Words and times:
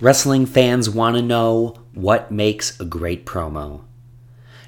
Wrestling 0.00 0.46
fans 0.46 0.90
want 0.90 1.16
to 1.16 1.22
know 1.22 1.76
what 1.94 2.32
makes 2.32 2.78
a 2.80 2.84
great 2.84 3.24
promo. 3.24 3.82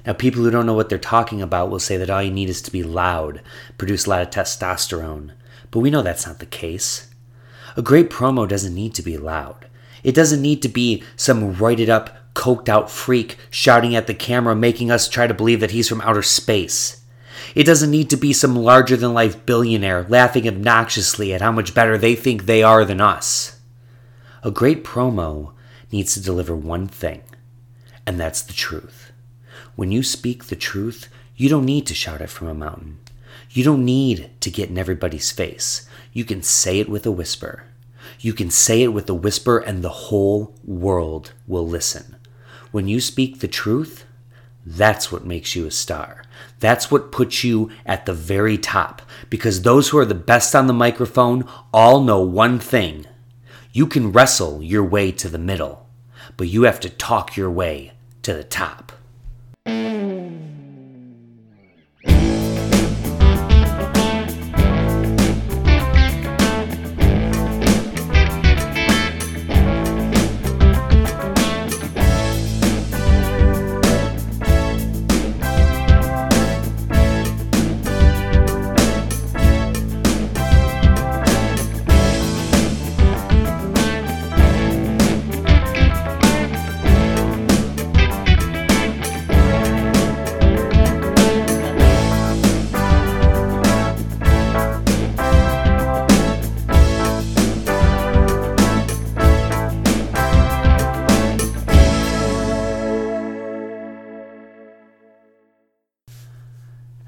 Now, 0.05 0.13
people 0.13 0.43
who 0.43 0.51
don't 0.51 0.65
know 0.65 0.73
what 0.73 0.87
they're 0.87 0.97
talking 0.97 1.41
about 1.41 1.69
will 1.69 1.79
say 1.79 1.97
that 1.97 2.09
all 2.09 2.21
you 2.21 2.31
need 2.31 2.49
is 2.49 2.61
to 2.61 2.71
be 2.71 2.83
loud, 2.83 3.41
produce 3.77 4.05
a 4.05 4.09
lot 4.11 4.21
of 4.21 4.29
testosterone. 4.29 5.31
But 5.71 5.79
we 5.79 5.89
know 5.89 6.01
that's 6.01 6.27
not 6.27 6.39
the 6.39 6.45
case. 6.45 7.09
A 7.75 7.81
great 7.81 8.09
promo 8.09 8.47
doesn't 8.47 8.75
need 8.75 8.93
to 8.95 9.01
be 9.01 9.17
loud. 9.17 9.65
It 10.03 10.15
doesn't 10.15 10.41
need 10.41 10.61
to 10.61 10.69
be 10.69 11.03
some 11.17 11.55
roided 11.55 11.89
up, 11.89 12.33
coked 12.33 12.69
out 12.69 12.91
freak 12.91 13.37
shouting 13.49 13.95
at 13.95 14.07
the 14.07 14.13
camera, 14.13 14.55
making 14.55 14.91
us 14.91 15.09
try 15.09 15.27
to 15.27 15.33
believe 15.33 15.59
that 15.59 15.71
he's 15.71 15.89
from 15.89 16.01
outer 16.01 16.21
space. 16.21 17.01
It 17.55 17.65
doesn't 17.65 17.91
need 17.91 18.09
to 18.11 18.17
be 18.17 18.31
some 18.31 18.55
larger 18.55 18.95
than 18.95 19.13
life 19.13 19.45
billionaire 19.45 20.05
laughing 20.07 20.47
obnoxiously 20.47 21.33
at 21.33 21.41
how 21.41 21.51
much 21.51 21.73
better 21.73 21.97
they 21.97 22.15
think 22.15 22.45
they 22.45 22.63
are 22.63 22.85
than 22.85 23.01
us. 23.01 23.54
A 24.45 24.51
great 24.51 24.83
promo 24.83 25.53
needs 25.91 26.13
to 26.13 26.21
deliver 26.21 26.55
one 26.55 26.87
thing, 26.87 27.23
and 28.05 28.19
that's 28.19 28.43
the 28.43 28.53
truth. 28.53 29.11
When 29.75 29.91
you 29.91 30.03
speak 30.03 30.45
the 30.45 30.55
truth, 30.55 31.09
you 31.35 31.49
don't 31.49 31.65
need 31.65 31.87
to 31.87 31.95
shout 31.95 32.21
it 32.21 32.29
from 32.29 32.49
a 32.49 32.53
mountain. 32.53 32.99
You 33.49 33.63
don't 33.63 33.83
need 33.83 34.29
to 34.41 34.51
get 34.51 34.69
in 34.69 34.77
everybody's 34.77 35.31
face. 35.31 35.89
You 36.13 36.25
can 36.25 36.43
say 36.43 36.79
it 36.79 36.87
with 36.87 37.07
a 37.07 37.11
whisper. 37.11 37.63
You 38.19 38.33
can 38.33 38.51
say 38.51 38.83
it 38.83 38.89
with 38.89 39.09
a 39.09 39.15
whisper, 39.15 39.57
and 39.57 39.83
the 39.83 39.89
whole 39.89 40.53
world 40.63 41.33
will 41.47 41.67
listen. 41.67 42.15
When 42.71 42.87
you 42.87 43.01
speak 43.01 43.39
the 43.39 43.47
truth, 43.47 44.05
that's 44.63 45.11
what 45.11 45.25
makes 45.25 45.55
you 45.55 45.65
a 45.65 45.71
star. 45.71 46.23
That's 46.59 46.91
what 46.91 47.11
puts 47.11 47.43
you 47.43 47.71
at 47.83 48.05
the 48.05 48.13
very 48.13 48.59
top. 48.59 49.01
Because 49.31 49.63
those 49.63 49.89
who 49.89 49.97
are 49.97 50.05
the 50.05 50.13
best 50.13 50.53
on 50.53 50.67
the 50.67 50.73
microphone 50.73 51.49
all 51.73 51.99
know 51.99 52.21
one 52.21 52.59
thing 52.59 53.07
you 53.75 53.85
can 53.85 54.13
wrestle 54.13 54.63
your 54.63 54.85
way 54.85 55.11
to 55.11 55.27
the 55.27 55.37
middle, 55.37 55.85
but 56.37 56.47
you 56.47 56.63
have 56.63 56.79
to 56.79 56.89
talk 56.89 57.35
your 57.35 57.51
way 57.51 57.91
to 58.21 58.33
the 58.33 58.41
top. 58.41 58.93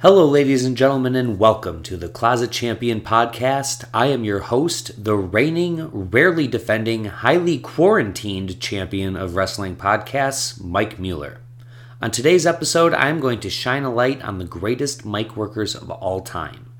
Hello, 0.08 0.25
ladies 0.25 0.63
and 0.63 0.77
gentlemen, 0.77 1.17
and 1.17 1.38
welcome 1.38 1.83
to 1.83 1.97
the 1.97 2.08
Closet 2.08 2.50
Champion 2.50 3.02
podcast. 3.02 3.83
I 3.94 4.05
am 4.05 4.23
your 4.23 4.39
host, 4.39 5.03
the 5.03 5.17
reigning, 5.17 5.89
rarely 5.91 6.47
defending, 6.47 7.03
highly 7.03 7.59
quarantined 7.59 8.61
champion 8.61 9.17
of 9.17 9.35
wrestling 9.35 9.75
podcasts, 9.75 10.63
Mike 10.63 10.97
Mueller. 10.97 11.41
On 12.02 12.09
today's 12.09 12.45
episode, 12.47 12.94
I'm 12.94 13.19
going 13.19 13.41
to 13.41 13.50
shine 13.50 13.83
a 13.83 13.94
light 13.94 14.23
on 14.23 14.38
the 14.38 14.45
greatest 14.45 15.03
mic 15.03 15.35
workers 15.35 15.75
of 15.75 15.91
all 15.91 16.22
time. 16.22 16.72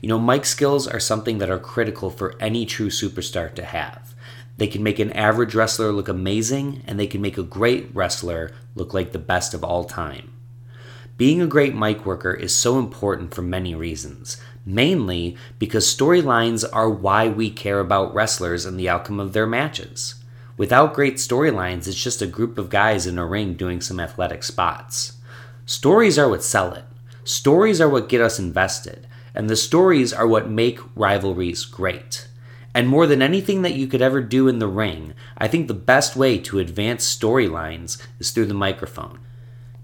You 0.00 0.08
know, 0.08 0.20
mic 0.20 0.44
skills 0.44 0.86
are 0.86 1.00
something 1.00 1.38
that 1.38 1.50
are 1.50 1.58
critical 1.58 2.08
for 2.08 2.36
any 2.38 2.66
true 2.66 2.90
superstar 2.90 3.52
to 3.56 3.64
have. 3.64 4.14
They 4.58 4.68
can 4.68 4.84
make 4.84 5.00
an 5.00 5.10
average 5.10 5.56
wrestler 5.56 5.90
look 5.90 6.06
amazing, 6.06 6.84
and 6.86 7.00
they 7.00 7.08
can 7.08 7.20
make 7.20 7.36
a 7.36 7.42
great 7.42 7.92
wrestler 7.92 8.52
look 8.76 8.94
like 8.94 9.10
the 9.10 9.18
best 9.18 9.54
of 9.54 9.64
all 9.64 9.82
time. 9.82 10.35
Being 11.16 11.40
a 11.40 11.46
great 11.46 11.74
mic 11.74 12.04
worker 12.04 12.34
is 12.34 12.54
so 12.54 12.78
important 12.78 13.34
for 13.34 13.40
many 13.40 13.74
reasons, 13.74 14.36
mainly 14.66 15.34
because 15.58 15.86
storylines 15.86 16.62
are 16.74 16.90
why 16.90 17.26
we 17.26 17.48
care 17.48 17.80
about 17.80 18.14
wrestlers 18.14 18.66
and 18.66 18.78
the 18.78 18.90
outcome 18.90 19.18
of 19.18 19.32
their 19.32 19.46
matches. 19.46 20.16
Without 20.58 20.92
great 20.92 21.14
storylines, 21.14 21.88
it's 21.88 22.02
just 22.02 22.20
a 22.20 22.26
group 22.26 22.58
of 22.58 22.68
guys 22.68 23.06
in 23.06 23.18
a 23.18 23.24
ring 23.24 23.54
doing 23.54 23.80
some 23.80 23.98
athletic 23.98 24.42
spots. 24.42 25.14
Stories 25.64 26.18
are 26.18 26.28
what 26.28 26.42
sell 26.42 26.74
it. 26.74 26.84
Stories 27.24 27.80
are 27.80 27.88
what 27.88 28.10
get 28.10 28.20
us 28.20 28.38
invested, 28.38 29.06
and 29.34 29.48
the 29.48 29.56
stories 29.56 30.12
are 30.12 30.26
what 30.26 30.50
make 30.50 30.80
rivalries 30.94 31.64
great. 31.64 32.28
And 32.74 32.88
more 32.88 33.06
than 33.06 33.22
anything 33.22 33.62
that 33.62 33.74
you 33.74 33.86
could 33.86 34.02
ever 34.02 34.20
do 34.20 34.48
in 34.48 34.58
the 34.58 34.68
ring, 34.68 35.14
I 35.38 35.48
think 35.48 35.66
the 35.66 35.72
best 35.72 36.14
way 36.14 36.36
to 36.40 36.58
advance 36.58 37.16
storylines 37.16 38.06
is 38.18 38.32
through 38.32 38.46
the 38.46 38.54
microphone. 38.54 39.20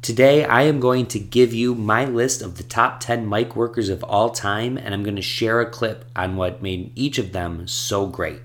Today, 0.02 0.44
I 0.44 0.62
am 0.62 0.80
going 0.80 1.06
to 1.06 1.20
give 1.20 1.54
you 1.54 1.76
my 1.76 2.04
list 2.04 2.42
of 2.42 2.56
the 2.56 2.64
top 2.64 2.98
10 2.98 3.28
mic 3.28 3.54
workers 3.54 3.88
of 3.88 4.02
all 4.02 4.30
time, 4.30 4.76
and 4.76 4.92
I'm 4.92 5.04
going 5.04 5.14
to 5.14 5.22
share 5.22 5.60
a 5.60 5.70
clip 5.70 6.04
on 6.16 6.34
what 6.34 6.60
made 6.60 6.90
each 6.96 7.18
of 7.18 7.30
them 7.30 7.68
so 7.68 8.08
great. 8.08 8.40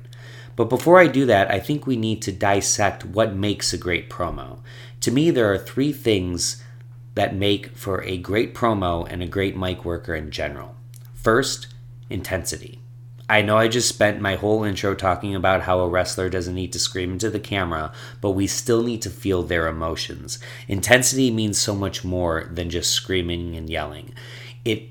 But 0.56 0.69
before 0.69 1.00
I 1.00 1.07
do 1.07 1.25
that, 1.25 1.50
I 1.50 1.59
think 1.59 1.88
we 1.88 1.96
need 1.96 2.22
to 2.22 2.31
dissect 2.31 3.06
what 3.06 3.34
makes 3.34 3.73
a 3.73 3.78
great 3.79 4.07
promo. 4.07 4.59
To 5.01 5.09
me, 5.09 5.31
there 5.31 5.51
are 5.51 5.57
three 5.57 5.91
things 5.91 6.63
that 7.16 7.34
make 7.34 7.75
for 7.75 8.03
a 8.03 8.17
great 8.17 8.53
promo 8.53 9.12
and 9.12 9.23
a 9.23 9.28
great 9.28 9.57
mic 9.57 9.84
worker 9.84 10.13
in 10.13 10.29
general. 10.29 10.75
First, 11.16 11.69
intensity. 12.07 12.81
I 13.30 13.42
know 13.42 13.58
I 13.58 13.68
just 13.68 13.90
spent 13.90 14.22
my 14.22 14.36
whole 14.36 14.64
intro 14.64 14.96
talking 14.96 15.36
about 15.36 15.64
how 15.64 15.82
a 15.82 15.90
wrestler 15.90 16.30
doesn't 16.30 16.56
need 16.56 16.72
to 16.74 16.80
scream 16.80 17.12
into 17.12 17.30
the 17.30 17.42
camera, 17.42 17.92
but 18.22 18.32
we 18.32 18.48
still 18.48 18.84
need 18.84 19.02
to 19.02 19.10
feel 19.10 19.44
their 19.44 19.68
emotions. 19.68 20.40
Intensity 20.70 21.30
means 21.30 21.58
so 21.58 21.76
much 21.76 22.06
more 22.06 22.48
than 22.50 22.70
just 22.70 22.92
screaming 22.92 23.58
and 23.58 23.70
yelling. 23.70 24.14
It 24.64 24.84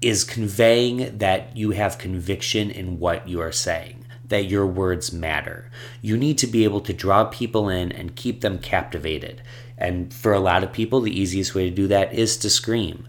is 0.00 0.24
conveying 0.24 1.18
that 1.18 1.54
you 1.54 1.72
have 1.72 1.98
conviction 1.98 2.70
in 2.70 2.98
what 2.98 3.28
you 3.28 3.42
are 3.42 3.52
saying, 3.52 4.06
that 4.26 4.46
your 4.46 4.66
words 4.66 5.12
matter. 5.12 5.70
You 6.00 6.16
need 6.16 6.38
to 6.38 6.46
be 6.46 6.64
able 6.64 6.80
to 6.80 6.94
draw 6.94 7.24
people 7.24 7.68
in 7.68 7.92
and 7.92 8.16
keep 8.16 8.40
them 8.40 8.58
captivated. 8.58 9.42
And 9.76 10.14
for 10.14 10.32
a 10.32 10.40
lot 10.40 10.64
of 10.64 10.72
people, 10.72 11.02
the 11.02 11.18
easiest 11.18 11.54
way 11.54 11.68
to 11.68 11.74
do 11.74 11.86
that 11.88 12.14
is 12.14 12.38
to 12.38 12.48
scream. 12.48 13.06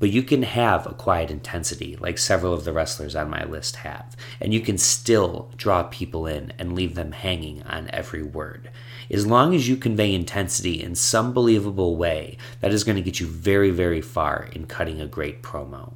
But 0.00 0.10
you 0.10 0.22
can 0.22 0.42
have 0.42 0.86
a 0.86 0.94
quiet 0.94 1.30
intensity, 1.30 1.96
like 1.96 2.18
several 2.18 2.52
of 2.52 2.64
the 2.64 2.72
wrestlers 2.72 3.14
on 3.14 3.30
my 3.30 3.44
list 3.44 3.76
have, 3.76 4.16
and 4.40 4.52
you 4.52 4.60
can 4.60 4.76
still 4.76 5.50
draw 5.56 5.84
people 5.84 6.26
in 6.26 6.52
and 6.58 6.74
leave 6.74 6.94
them 6.94 7.12
hanging 7.12 7.62
on 7.62 7.88
every 7.92 8.22
word. 8.22 8.70
As 9.10 9.26
long 9.26 9.54
as 9.54 9.68
you 9.68 9.76
convey 9.76 10.12
intensity 10.12 10.82
in 10.82 10.94
some 10.94 11.32
believable 11.32 11.96
way, 11.96 12.36
that 12.60 12.72
is 12.72 12.84
going 12.84 12.96
to 12.96 13.02
get 13.02 13.20
you 13.20 13.26
very, 13.26 13.70
very 13.70 14.00
far 14.00 14.48
in 14.52 14.66
cutting 14.66 15.00
a 15.00 15.06
great 15.06 15.42
promo. 15.42 15.94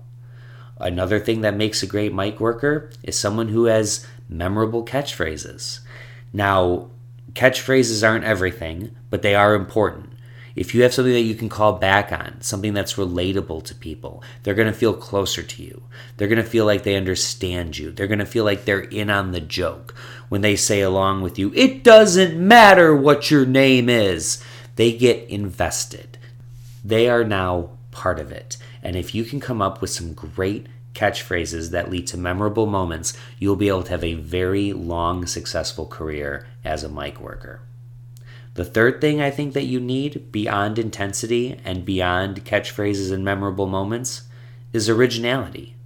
Another 0.79 1.19
thing 1.19 1.41
that 1.41 1.57
makes 1.57 1.83
a 1.83 1.87
great 1.87 2.15
mic 2.15 2.39
worker 2.39 2.91
is 3.03 3.19
someone 3.19 3.49
who 3.49 3.65
has 3.65 4.07
memorable 4.29 4.85
catchphrases. 4.85 5.81
Now, 6.33 6.91
catchphrases 7.33 8.07
aren't 8.07 8.25
everything, 8.25 8.95
but 9.11 9.23
they 9.23 9.35
are 9.35 9.55
important. 9.55 10.13
If 10.59 10.75
you 10.75 10.83
have 10.83 10.93
something 10.93 11.13
that 11.13 11.21
you 11.21 11.37
can 11.37 11.49
call 11.49 11.75
back 11.75 12.11
on, 12.11 12.41
something 12.41 12.75
that's 12.75 12.95
relatable 12.95 13.65
to 13.65 13.75
people, 13.77 14.25
they're 14.43 14.55
going 14.55 14.67
to 14.67 14.79
feel 14.79 14.93
closer 14.93 15.43
to 15.43 15.63
you. 15.63 15.83
They're 16.17 16.27
going 16.29 16.43
to 16.43 16.51
feel 16.51 16.67
like 16.67 16.83
they 16.83 16.97
understand 16.97 17.79
you. 17.79 17.93
They're 17.93 18.09
going 18.09 18.19
to 18.19 18.27
feel 18.27 18.45
like 18.45 18.65
they're 18.65 18.81
in 18.81 19.09
on 19.09 19.31
the 19.31 19.41
joke 19.41 19.95
when 20.29 20.41
they 20.41 20.57
say 20.57 20.81
along 20.81 21.23
with 21.23 21.39
you, 21.39 21.53
it 21.55 21.83
doesn't 21.83 22.37
matter 22.37 22.95
what 22.95 23.31
your 23.31 23.47
name 23.47 23.89
is. 23.89 24.43
They 24.77 24.93
get 24.93 25.29
invested. 25.29 26.19
They 26.85 27.09
are 27.09 27.25
now 27.25 27.71
part 27.91 28.19
of 28.19 28.31
it. 28.31 28.57
And 28.83 28.97
if 28.97 29.15
you 29.15 29.25
can 29.25 29.41
come 29.41 29.61
up 29.61 29.81
with 29.81 29.91
some 29.91 30.13
great 30.13 30.67
catchphrases 30.95 31.71
that 31.71 31.91
lead 31.91 32.07
to 32.09 32.17
memorable 32.17 32.67
moments, 32.67 33.17
you'll 33.39 33.57
be 33.57 33.69
able 33.69 33.85
to 33.85 33.91
have 33.91 34.05
a 34.05 34.15
very 34.15 34.73
long, 34.73 35.27
successful 35.27 35.87
career 35.87 36.47
as 36.65 36.85
a 36.85 36.89
mic 36.89 37.21
worker. 37.21 37.61
The 38.59 38.65
third 38.65 39.01
thing 39.01 39.21
I 39.21 39.31
think 39.31 39.55
that 39.55 39.67
you 39.67 39.79
need 39.79 40.33
beyond 40.33 40.81
intensity 40.81 41.61
and 41.65 41.85
beyond 41.85 42.45
catchphrases 42.45 43.13
and 43.13 43.25
memorable 43.25 43.69
moments 43.69 44.23
is 44.73 44.89
originality. 44.89 45.77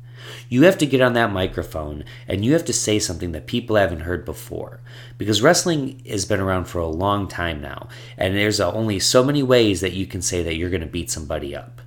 You 0.49 0.63
have 0.63 0.79
to 0.79 0.87
get 0.87 1.03
on 1.03 1.13
that 1.13 1.35
microphone 1.35 2.03
and 2.27 2.47
you 2.47 2.55
have 2.55 2.65
to 2.65 2.73
say 2.73 2.99
something 2.99 3.33
that 3.33 3.47
people 3.47 3.77
haven't 3.77 4.01
heard 4.01 4.25
before. 4.25 4.81
Because 5.19 5.43
wrestling 5.43 6.01
has 6.09 6.25
been 6.25 6.41
around 6.41 6.65
for 6.65 6.79
a 6.79 6.87
long 6.87 7.29
time 7.29 7.61
now, 7.61 7.89
and 8.17 8.35
there's 8.35 8.59
only 8.59 8.99
so 8.99 9.23
many 9.23 9.43
ways 9.43 9.83
that 9.83 9.93
you 9.93 10.07
can 10.07 10.23
say 10.23 10.43
that 10.43 10.55
you're 10.55 10.71
going 10.71 10.81
to 10.81 10.87
beat 10.87 11.11
somebody 11.11 11.55
up. 11.55 11.83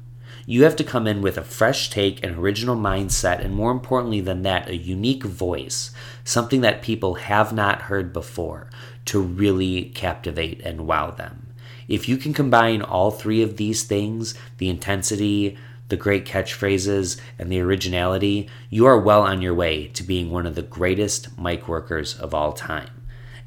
You 0.47 0.65
have 0.65 0.75
to 0.75 0.83
come 0.83 1.07
in 1.07 1.23
with 1.23 1.39
a 1.39 1.43
fresh 1.43 1.89
take, 1.89 2.23
an 2.23 2.35
original 2.35 2.75
mindset, 2.75 3.43
and 3.43 3.55
more 3.55 3.71
importantly 3.71 4.21
than 4.21 4.43
that, 4.43 4.69
a 4.69 4.77
unique 4.77 5.23
voice, 5.23 5.89
something 6.23 6.61
that 6.61 6.83
people 6.83 7.15
have 7.15 7.51
not 7.51 7.81
heard 7.81 8.13
before 8.13 8.69
to 9.05 9.21
really 9.21 9.85
captivate 9.89 10.61
and 10.61 10.87
wow 10.87 11.11
them. 11.11 11.47
If 11.87 12.09
you 12.09 12.17
can 12.17 12.33
combine 12.33 12.81
all 12.81 13.11
three 13.11 13.41
of 13.41 13.57
these 13.57 13.83
things 13.83 14.33
the 14.57 14.69
intensity, 14.69 15.57
the 15.89 15.97
great 15.97 16.25
catchphrases, 16.25 17.19
and 17.37 17.51
the 17.51 17.61
originality 17.61 18.49
you 18.69 18.85
are 18.85 18.99
well 18.99 19.21
on 19.21 19.41
your 19.41 19.53
way 19.53 19.87
to 19.89 20.03
being 20.03 20.31
one 20.31 20.47
of 20.47 20.55
the 20.55 20.63
greatest 20.63 21.37
mic 21.37 21.67
workers 21.67 22.17
of 22.17 22.33
all 22.33 22.53
time. 22.53 22.89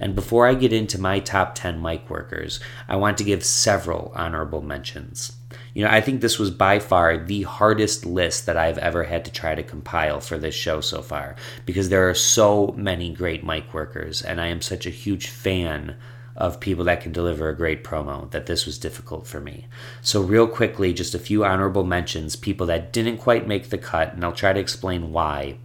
And 0.01 0.15
before 0.15 0.47
I 0.47 0.55
get 0.55 0.73
into 0.73 1.01
my 1.01 1.19
top 1.19 1.57
10 1.57 1.83
mic 1.83 2.09
workers, 2.09 2.61
I 2.89 2.95
want 2.95 3.19
to 3.19 3.25
give 3.25 3.45
several 3.45 4.13
honorable 4.15 4.63
mentions. 4.63 5.38
You 5.79 5.85
know, 5.85 5.91
I 5.93 6.01
think 6.01 6.21
this 6.21 6.41
was 6.41 6.51
by 6.51 6.81
far 6.81 7.17
the 7.17 7.43
hardest 7.45 8.05
list 8.05 8.47
that 8.47 8.57
I've 8.57 8.79
ever 8.79 9.05
had 9.05 9.25
to 9.27 9.31
try 9.31 9.55
to 9.55 9.63
compile 9.63 10.19
for 10.19 10.37
this 10.37 10.57
show 10.57 10.81
so 10.81 11.03
far 11.03 11.37
because 11.67 11.89
there 11.89 12.11
are 12.11 12.15
so 12.15 12.75
many 12.77 13.15
great 13.15 13.45
mic 13.45 13.73
workers, 13.73 14.21
and 14.21 14.41
I 14.41 14.49
am 14.49 14.61
such 14.61 14.87
a 14.87 14.91
huge 14.91 15.29
fan 15.29 15.95
of 16.35 16.59
people 16.59 16.83
that 16.87 17.01
can 17.01 17.13
deliver 17.13 17.49
a 17.49 17.57
great 17.57 17.85
promo 17.85 18.29
that 18.33 18.47
this 18.47 18.67
was 18.67 18.77
difficult 18.77 19.29
for 19.29 19.39
me. 19.39 19.69
So, 20.03 20.21
real 20.21 20.49
quickly, 20.49 20.93
just 20.93 21.15
a 21.15 21.19
few 21.21 21.45
honorable 21.45 21.85
mentions 21.85 22.35
people 22.35 22.67
that 22.67 22.93
didn't 22.93 23.19
quite 23.19 23.47
make 23.47 23.69
the 23.69 23.79
cut, 23.79 24.15
and 24.15 24.25
I'll 24.25 24.33
try 24.33 24.53
to 24.53 24.59
explain 24.59 25.13
why. 25.13 25.59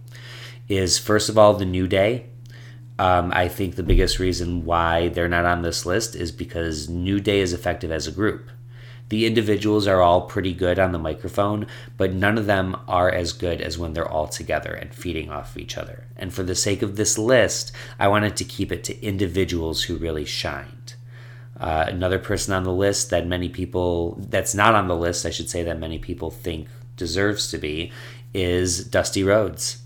Is 0.68 0.96
first 0.96 1.28
of 1.28 1.36
all, 1.36 1.54
The 1.54 1.64
New 1.64 1.88
Day. 1.88 2.26
Um, 3.00 3.32
I 3.34 3.48
think 3.48 3.74
the 3.74 3.82
biggest 3.82 4.20
reason 4.20 4.64
why 4.64 5.08
they're 5.08 5.28
not 5.28 5.44
on 5.44 5.62
this 5.62 5.84
list 5.84 6.14
is 6.14 6.30
because 6.30 6.88
New 6.88 7.18
Day 7.18 7.40
is 7.40 7.52
effective 7.52 7.90
as 7.90 8.06
a 8.06 8.12
group. 8.12 8.48
The 9.10 9.26
individuals 9.26 9.86
are 9.86 10.00
all 10.00 10.22
pretty 10.22 10.54
good 10.54 10.78
on 10.78 10.92
the 10.92 10.98
microphone, 10.98 11.66
but 11.96 12.12
none 12.12 12.38
of 12.38 12.46
them 12.46 12.76
are 12.88 13.10
as 13.10 13.32
good 13.32 13.60
as 13.60 13.76
when 13.76 13.92
they're 13.92 14.08
all 14.08 14.26
together 14.26 14.72
and 14.72 14.94
feeding 14.94 15.30
off 15.30 15.50
of 15.54 15.62
each 15.62 15.76
other. 15.76 16.04
And 16.16 16.32
for 16.32 16.42
the 16.42 16.54
sake 16.54 16.82
of 16.82 16.96
this 16.96 17.18
list, 17.18 17.70
I 17.98 18.08
wanted 18.08 18.36
to 18.36 18.44
keep 18.44 18.72
it 18.72 18.82
to 18.84 19.02
individuals 19.04 19.84
who 19.84 19.96
really 19.96 20.24
shined. 20.24 20.94
Uh, 21.58 21.84
another 21.88 22.18
person 22.18 22.52
on 22.54 22.64
the 22.64 22.72
list 22.72 23.10
that 23.10 23.26
many 23.26 23.48
people, 23.48 24.16
that's 24.28 24.54
not 24.54 24.74
on 24.74 24.88
the 24.88 24.96
list, 24.96 25.24
I 25.24 25.30
should 25.30 25.50
say, 25.50 25.62
that 25.62 25.78
many 25.78 25.98
people 25.98 26.30
think 26.30 26.68
deserves 26.96 27.50
to 27.50 27.58
be, 27.58 27.92
is 28.32 28.84
Dusty 28.84 29.22
Rhodes. 29.22 29.82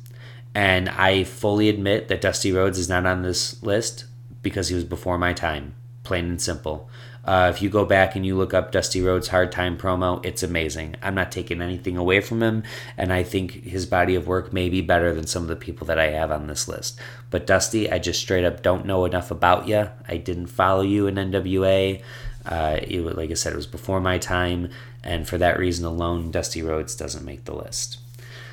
And 0.55 0.89
I 0.89 1.25
fully 1.25 1.69
admit 1.69 2.09
that 2.09 2.21
Dusty 2.21 2.53
Rhodes 2.53 2.79
is 2.79 2.89
not 2.89 3.05
on 3.05 3.23
this 3.23 3.63
list 3.63 4.07
because 4.43 4.69
he 4.69 4.75
was 4.75 4.85
before 4.85 5.19
my 5.19 5.33
time, 5.33 5.75
plain 6.05 6.25
and 6.25 6.41
simple. 6.41 6.89
Uh, 7.29 7.53
if 7.55 7.61
you 7.61 7.69
go 7.69 7.85
back 7.85 8.17
and 8.17 8.25
you 8.25 8.35
look 8.35 8.55
up 8.55 8.73
Dusty 8.73 9.03
Rhodes' 9.03 9.29
Hard 9.29 9.53
Time 9.53 9.77
promo, 9.77 10.25
it's 10.25 10.43
amazing. 10.43 10.97
I'm 11.03 11.15
not 11.15 11.31
taking 11.31 11.61
anything 11.61 11.99
away 11.99 12.23
from 12.23 12.43
him, 12.43 12.63
and 12.97 13.13
I 13.13 13.23
think 13.23 13.65
his 13.65 13.85
body 13.85 14.15
of 14.15 14.27
work 14.27 14.51
may 14.51 14.71
be 14.71 14.81
better 14.81 15.13
than 15.13 15.27
some 15.27 15.43
of 15.43 15.49
the 15.49 15.55
people 15.55 15.87
that 15.89 15.99
I 15.99 16.07
have 16.07 16.31
on 16.31 16.47
this 16.47 16.69
list. 16.69 16.99
But 17.29 17.47
Dusty, 17.47 17.91
I 17.91 17.99
just 17.99 18.19
straight 18.19 18.47
up 18.47 18.63
don't 18.63 18.87
know 18.87 19.05
enough 19.05 19.31
about 19.31 19.69
you. 19.69 19.91
I 20.09 20.17
didn't 20.17 20.47
follow 20.47 20.81
you 20.81 21.07
in 21.07 21.17
NWA. 21.17 22.01
Uh, 22.47 22.79
it, 22.81 23.03
like 23.03 23.31
I 23.31 23.35
said, 23.35 23.53
it 23.53 23.57
was 23.57 23.67
before 23.67 24.01
my 24.01 24.17
time, 24.17 24.71
and 25.05 25.29
for 25.29 25.37
that 25.37 25.59
reason 25.59 25.85
alone, 25.85 26.31
Dusty 26.31 26.63
Rhodes 26.63 26.97
doesn't 26.97 27.27
make 27.27 27.45
the 27.45 27.55
list. 27.55 27.99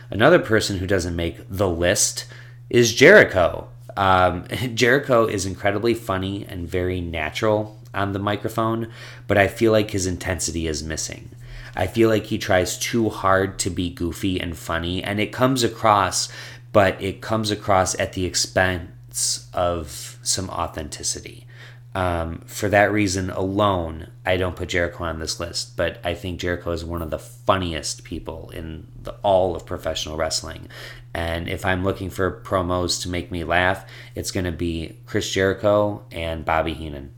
Another 0.09 0.39
person 0.39 0.79
who 0.79 0.85
doesn't 0.85 1.15
make 1.15 1.37
the 1.47 1.69
list 1.69 2.25
is 2.69 2.93
Jericho. 2.93 3.69
Um, 3.97 4.45
Jericho 4.73 5.25
is 5.25 5.45
incredibly 5.45 5.93
funny 5.93 6.45
and 6.47 6.67
very 6.67 7.01
natural 7.01 7.79
on 7.93 8.13
the 8.13 8.19
microphone, 8.19 8.91
but 9.27 9.37
I 9.37 9.47
feel 9.47 9.71
like 9.71 9.91
his 9.91 10.05
intensity 10.05 10.67
is 10.67 10.83
missing. 10.83 11.29
I 11.75 11.87
feel 11.87 12.09
like 12.09 12.25
he 12.25 12.37
tries 12.37 12.77
too 12.77 13.09
hard 13.09 13.59
to 13.59 13.69
be 13.69 13.89
goofy 13.89 14.39
and 14.39 14.57
funny, 14.57 15.03
and 15.03 15.19
it 15.19 15.33
comes 15.33 15.63
across, 15.63 16.29
but 16.71 17.01
it 17.01 17.21
comes 17.21 17.51
across 17.51 17.97
at 17.99 18.13
the 18.13 18.25
expense 18.25 19.49
of 19.53 20.17
some 20.23 20.49
authenticity. 20.49 21.44
Um, 21.95 22.41
for 22.45 22.67
that 22.67 22.91
reason 22.91 23.29
alone, 23.29 24.09
I 24.25 24.35
don't 24.35 24.57
put 24.57 24.67
Jericho 24.67 25.05
on 25.05 25.19
this 25.19 25.39
list, 25.39 25.77
but 25.77 25.97
I 26.03 26.13
think 26.13 26.41
Jericho 26.41 26.71
is 26.71 26.83
one 26.83 27.01
of 27.01 27.09
the 27.09 27.17
funniest 27.17 28.03
people 28.03 28.51
in 28.53 28.87
the, 29.01 29.13
all 29.23 29.55
of 29.55 29.65
professional 29.65 30.17
wrestling. 30.17 30.67
And 31.13 31.47
if 31.47 31.65
I'm 31.65 31.85
looking 31.85 32.09
for 32.09 32.41
promos 32.41 33.01
to 33.03 33.09
make 33.09 33.31
me 33.31 33.45
laugh, 33.45 33.85
it's 34.13 34.31
going 34.31 34.43
to 34.43 34.51
be 34.51 34.97
Chris 35.05 35.31
Jericho 35.31 36.03
and 36.11 36.43
Bobby 36.43 36.73
Heenan. 36.73 37.13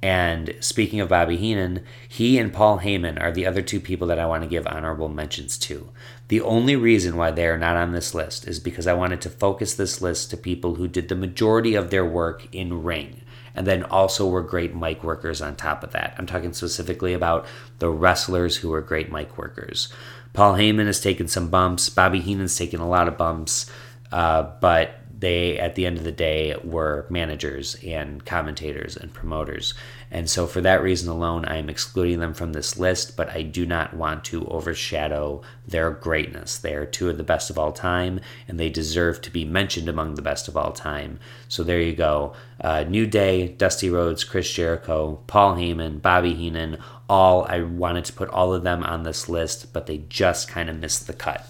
And 0.00 0.54
speaking 0.60 1.00
of 1.00 1.08
Bobby 1.08 1.36
Heenan, 1.36 1.84
he 2.08 2.38
and 2.38 2.52
Paul 2.52 2.78
Heyman 2.78 3.20
are 3.20 3.32
the 3.32 3.46
other 3.46 3.62
two 3.62 3.80
people 3.80 4.06
that 4.06 4.20
I 4.20 4.26
want 4.26 4.44
to 4.44 4.48
give 4.48 4.68
honorable 4.68 5.08
mentions 5.08 5.58
to. 5.58 5.88
The 6.28 6.40
only 6.40 6.76
reason 6.76 7.16
why 7.16 7.32
they 7.32 7.46
are 7.46 7.58
not 7.58 7.76
on 7.76 7.90
this 7.90 8.14
list 8.14 8.46
is 8.46 8.60
because 8.60 8.86
I 8.86 8.94
wanted 8.94 9.20
to 9.22 9.30
focus 9.30 9.74
this 9.74 10.00
list 10.00 10.30
to 10.30 10.36
people 10.36 10.76
who 10.76 10.86
did 10.86 11.08
the 11.08 11.16
majority 11.16 11.74
of 11.74 11.90
their 11.90 12.06
work 12.06 12.46
in 12.52 12.84
ring 12.84 13.21
and 13.54 13.66
then 13.66 13.84
also 13.84 14.26
were 14.26 14.42
great 14.42 14.74
mic 14.74 15.04
workers 15.04 15.42
on 15.42 15.56
top 15.56 15.82
of 15.82 15.92
that. 15.92 16.14
I'm 16.18 16.26
talking 16.26 16.52
specifically 16.52 17.12
about 17.12 17.46
the 17.78 17.90
wrestlers 17.90 18.56
who 18.56 18.70
were 18.70 18.80
great 18.80 19.12
mic 19.12 19.36
workers. 19.36 19.92
Paul 20.32 20.54
Heyman 20.54 20.86
has 20.86 21.00
taken 21.00 21.28
some 21.28 21.48
bumps, 21.48 21.88
Bobby 21.88 22.20
Heenan's 22.20 22.56
taken 22.56 22.80
a 22.80 22.88
lot 22.88 23.08
of 23.08 23.18
bumps, 23.18 23.70
uh, 24.10 24.44
but 24.60 25.01
they 25.22 25.56
at 25.56 25.76
the 25.76 25.86
end 25.86 25.96
of 25.96 26.04
the 26.04 26.12
day 26.12 26.54
were 26.64 27.06
managers 27.08 27.76
and 27.76 28.24
commentators 28.26 28.96
and 28.96 29.14
promoters. 29.14 29.72
And 30.10 30.28
so 30.28 30.46
for 30.48 30.60
that 30.60 30.82
reason 30.82 31.08
alone 31.08 31.46
i 31.46 31.56
am 31.56 31.70
excluding 31.70 32.18
them 32.18 32.34
from 32.34 32.52
this 32.52 32.76
list 32.76 33.16
but 33.16 33.30
i 33.30 33.40
do 33.40 33.64
not 33.64 33.94
want 33.94 34.24
to 34.26 34.46
overshadow 34.48 35.40
their 35.66 35.92
greatness. 35.92 36.58
They 36.58 36.74
are 36.74 36.84
two 36.84 37.08
of 37.08 37.16
the 37.16 37.22
best 37.22 37.48
of 37.48 37.58
all 37.58 37.72
time 37.72 38.20
and 38.46 38.58
they 38.58 38.68
deserve 38.68 39.22
to 39.22 39.30
be 39.30 39.44
mentioned 39.44 39.88
among 39.88 40.16
the 40.16 40.22
best 40.22 40.48
of 40.48 40.56
all 40.56 40.72
time. 40.72 41.20
So 41.48 41.62
there 41.62 41.80
you 41.80 41.94
go. 41.94 42.34
Uh, 42.60 42.82
new 42.82 43.06
day 43.06 43.48
dusty 43.48 43.88
rhodes 43.90 44.24
chris 44.24 44.52
jericho 44.52 45.20
paul 45.26 45.56
heyman 45.56 46.00
bobby 46.00 46.34
heenan 46.34 46.78
all 47.08 47.44
i 47.46 47.60
wanted 47.60 48.04
to 48.04 48.12
put 48.12 48.28
all 48.28 48.54
of 48.54 48.62
them 48.62 48.84
on 48.84 49.02
this 49.02 49.28
list 49.28 49.72
but 49.72 49.86
they 49.86 49.98
just 50.08 50.48
kind 50.48 50.68
of 50.68 50.76
missed 50.76 51.06
the 51.06 51.12
cut. 51.12 51.46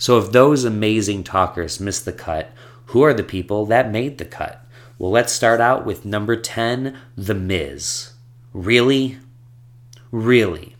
So 0.00 0.18
if 0.18 0.32
those 0.32 0.64
amazing 0.64 1.24
talkers 1.24 1.78
missed 1.78 2.06
the 2.06 2.12
cut, 2.14 2.50
who 2.90 3.02
are 3.02 3.14
the 3.14 3.22
people 3.22 3.66
that 3.66 3.92
made 3.92 4.18
the 4.18 4.24
cut? 4.24 4.66
Well, 4.98 5.12
let's 5.12 5.32
start 5.32 5.60
out 5.60 5.86
with 5.86 6.04
number 6.04 6.34
10, 6.34 6.98
The 7.16 7.34
Miz. 7.34 8.14
Really? 8.52 9.18
Really? 10.10 10.74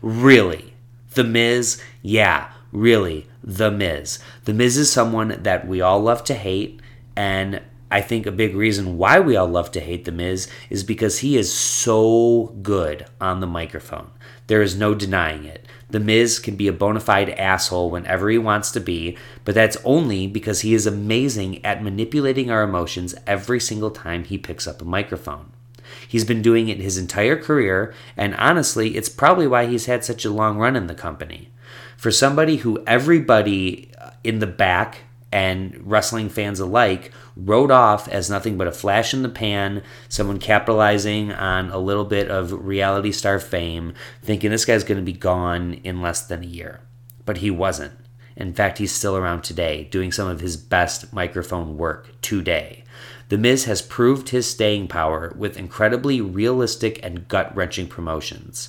Really? 0.00 0.72
The 1.12 1.24
Miz? 1.24 1.82
Yeah, 2.00 2.50
really. 2.72 3.26
The 3.44 3.70
Miz. 3.70 4.20
The 4.46 4.54
Miz 4.54 4.78
is 4.78 4.90
someone 4.90 5.38
that 5.42 5.68
we 5.68 5.82
all 5.82 6.00
love 6.00 6.24
to 6.24 6.34
hate, 6.34 6.80
and 7.14 7.60
I 7.90 8.00
think 8.00 8.24
a 8.24 8.32
big 8.32 8.56
reason 8.56 8.96
why 8.96 9.20
we 9.20 9.36
all 9.36 9.48
love 9.48 9.70
to 9.72 9.80
hate 9.80 10.06
The 10.06 10.12
Miz 10.12 10.48
is 10.70 10.82
because 10.82 11.18
he 11.18 11.36
is 11.36 11.52
so 11.52 12.56
good 12.62 13.04
on 13.20 13.40
the 13.40 13.46
microphone. 13.46 14.10
There 14.46 14.62
is 14.62 14.76
no 14.76 14.94
denying 14.94 15.44
it. 15.44 15.66
The 15.92 16.00
Miz 16.00 16.38
can 16.38 16.56
be 16.56 16.68
a 16.68 16.72
bona 16.72 17.00
fide 17.00 17.28
asshole 17.30 17.90
whenever 17.90 18.30
he 18.30 18.38
wants 18.38 18.70
to 18.72 18.80
be, 18.80 19.18
but 19.44 19.54
that's 19.54 19.76
only 19.84 20.26
because 20.26 20.62
he 20.62 20.72
is 20.72 20.86
amazing 20.86 21.62
at 21.64 21.82
manipulating 21.82 22.50
our 22.50 22.62
emotions 22.62 23.14
every 23.26 23.60
single 23.60 23.90
time 23.90 24.24
he 24.24 24.38
picks 24.38 24.66
up 24.66 24.80
a 24.80 24.86
microphone. 24.86 25.52
He's 26.08 26.24
been 26.24 26.40
doing 26.40 26.68
it 26.68 26.78
his 26.78 26.96
entire 26.96 27.36
career, 27.36 27.92
and 28.16 28.34
honestly, 28.36 28.96
it's 28.96 29.10
probably 29.10 29.46
why 29.46 29.66
he's 29.66 29.84
had 29.84 30.02
such 30.02 30.24
a 30.24 30.30
long 30.30 30.56
run 30.56 30.76
in 30.76 30.86
the 30.86 30.94
company. 30.94 31.50
For 31.98 32.10
somebody 32.10 32.56
who 32.56 32.82
everybody 32.86 33.90
uh, 34.00 34.10
in 34.24 34.38
the 34.38 34.46
back 34.46 35.02
and 35.32 35.80
wrestling 35.82 36.28
fans 36.28 36.60
alike 36.60 37.10
wrote 37.36 37.70
off 37.70 38.06
as 38.08 38.28
nothing 38.28 38.58
but 38.58 38.66
a 38.66 38.72
flash 38.72 39.14
in 39.14 39.22
the 39.22 39.28
pan, 39.28 39.82
someone 40.08 40.38
capitalizing 40.38 41.32
on 41.32 41.70
a 41.70 41.78
little 41.78 42.04
bit 42.04 42.30
of 42.30 42.52
reality 42.52 43.10
star 43.10 43.40
fame, 43.40 43.94
thinking 44.22 44.50
this 44.50 44.66
guy's 44.66 44.84
going 44.84 44.98
to 44.98 45.04
be 45.04 45.12
gone 45.12 45.74
in 45.82 46.02
less 46.02 46.26
than 46.26 46.42
a 46.42 46.46
year. 46.46 46.80
But 47.24 47.38
he 47.38 47.50
wasn't. 47.50 47.94
In 48.36 48.52
fact, 48.52 48.78
he's 48.78 48.92
still 48.92 49.16
around 49.16 49.42
today, 49.42 49.84
doing 49.90 50.12
some 50.12 50.28
of 50.28 50.40
his 50.40 50.56
best 50.56 51.12
microphone 51.12 51.76
work 51.76 52.20
today. 52.20 52.84
The 53.28 53.38
Miz 53.38 53.64
has 53.64 53.80
proved 53.80 54.28
his 54.28 54.48
staying 54.48 54.88
power 54.88 55.32
with 55.36 55.56
incredibly 55.56 56.20
realistic 56.20 57.00
and 57.02 57.28
gut 57.28 57.54
wrenching 57.56 57.88
promotions. 57.88 58.68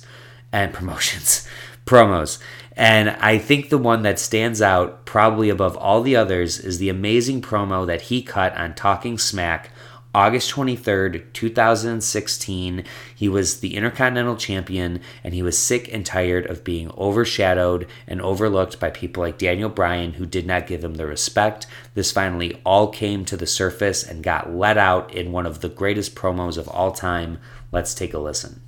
And 0.52 0.72
promotions, 0.72 1.46
promos. 1.86 2.38
And 2.76 3.10
I 3.10 3.38
think 3.38 3.68
the 3.68 3.78
one 3.78 4.02
that 4.02 4.18
stands 4.18 4.60
out 4.60 5.04
probably 5.04 5.48
above 5.48 5.76
all 5.76 6.02
the 6.02 6.16
others 6.16 6.58
is 6.58 6.78
the 6.78 6.88
amazing 6.88 7.40
promo 7.40 7.86
that 7.86 8.02
he 8.02 8.22
cut 8.22 8.56
on 8.56 8.74
Talking 8.74 9.16
Smack 9.16 9.70
August 10.14 10.52
23rd, 10.52 11.24
2016. 11.32 12.84
He 13.12 13.28
was 13.28 13.58
the 13.58 13.74
Intercontinental 13.74 14.36
Champion 14.36 15.00
and 15.24 15.34
he 15.34 15.42
was 15.42 15.58
sick 15.58 15.92
and 15.92 16.06
tired 16.06 16.46
of 16.46 16.62
being 16.62 16.92
overshadowed 16.96 17.88
and 18.06 18.22
overlooked 18.22 18.78
by 18.78 18.90
people 18.90 19.24
like 19.24 19.38
Daniel 19.38 19.68
Bryan 19.68 20.12
who 20.12 20.24
did 20.24 20.46
not 20.46 20.68
give 20.68 20.84
him 20.84 20.94
the 20.94 21.06
respect. 21.06 21.66
This 21.94 22.12
finally 22.12 22.60
all 22.64 22.88
came 22.88 23.24
to 23.24 23.36
the 23.36 23.46
surface 23.46 24.04
and 24.04 24.22
got 24.22 24.54
let 24.54 24.78
out 24.78 25.12
in 25.12 25.32
one 25.32 25.46
of 25.46 25.60
the 25.60 25.68
greatest 25.68 26.14
promos 26.14 26.56
of 26.56 26.68
all 26.68 26.92
time. 26.92 27.38
Let's 27.72 27.92
take 27.92 28.14
a 28.14 28.18
listen. 28.18 28.62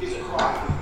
He's 0.00 0.14
a 0.14 0.22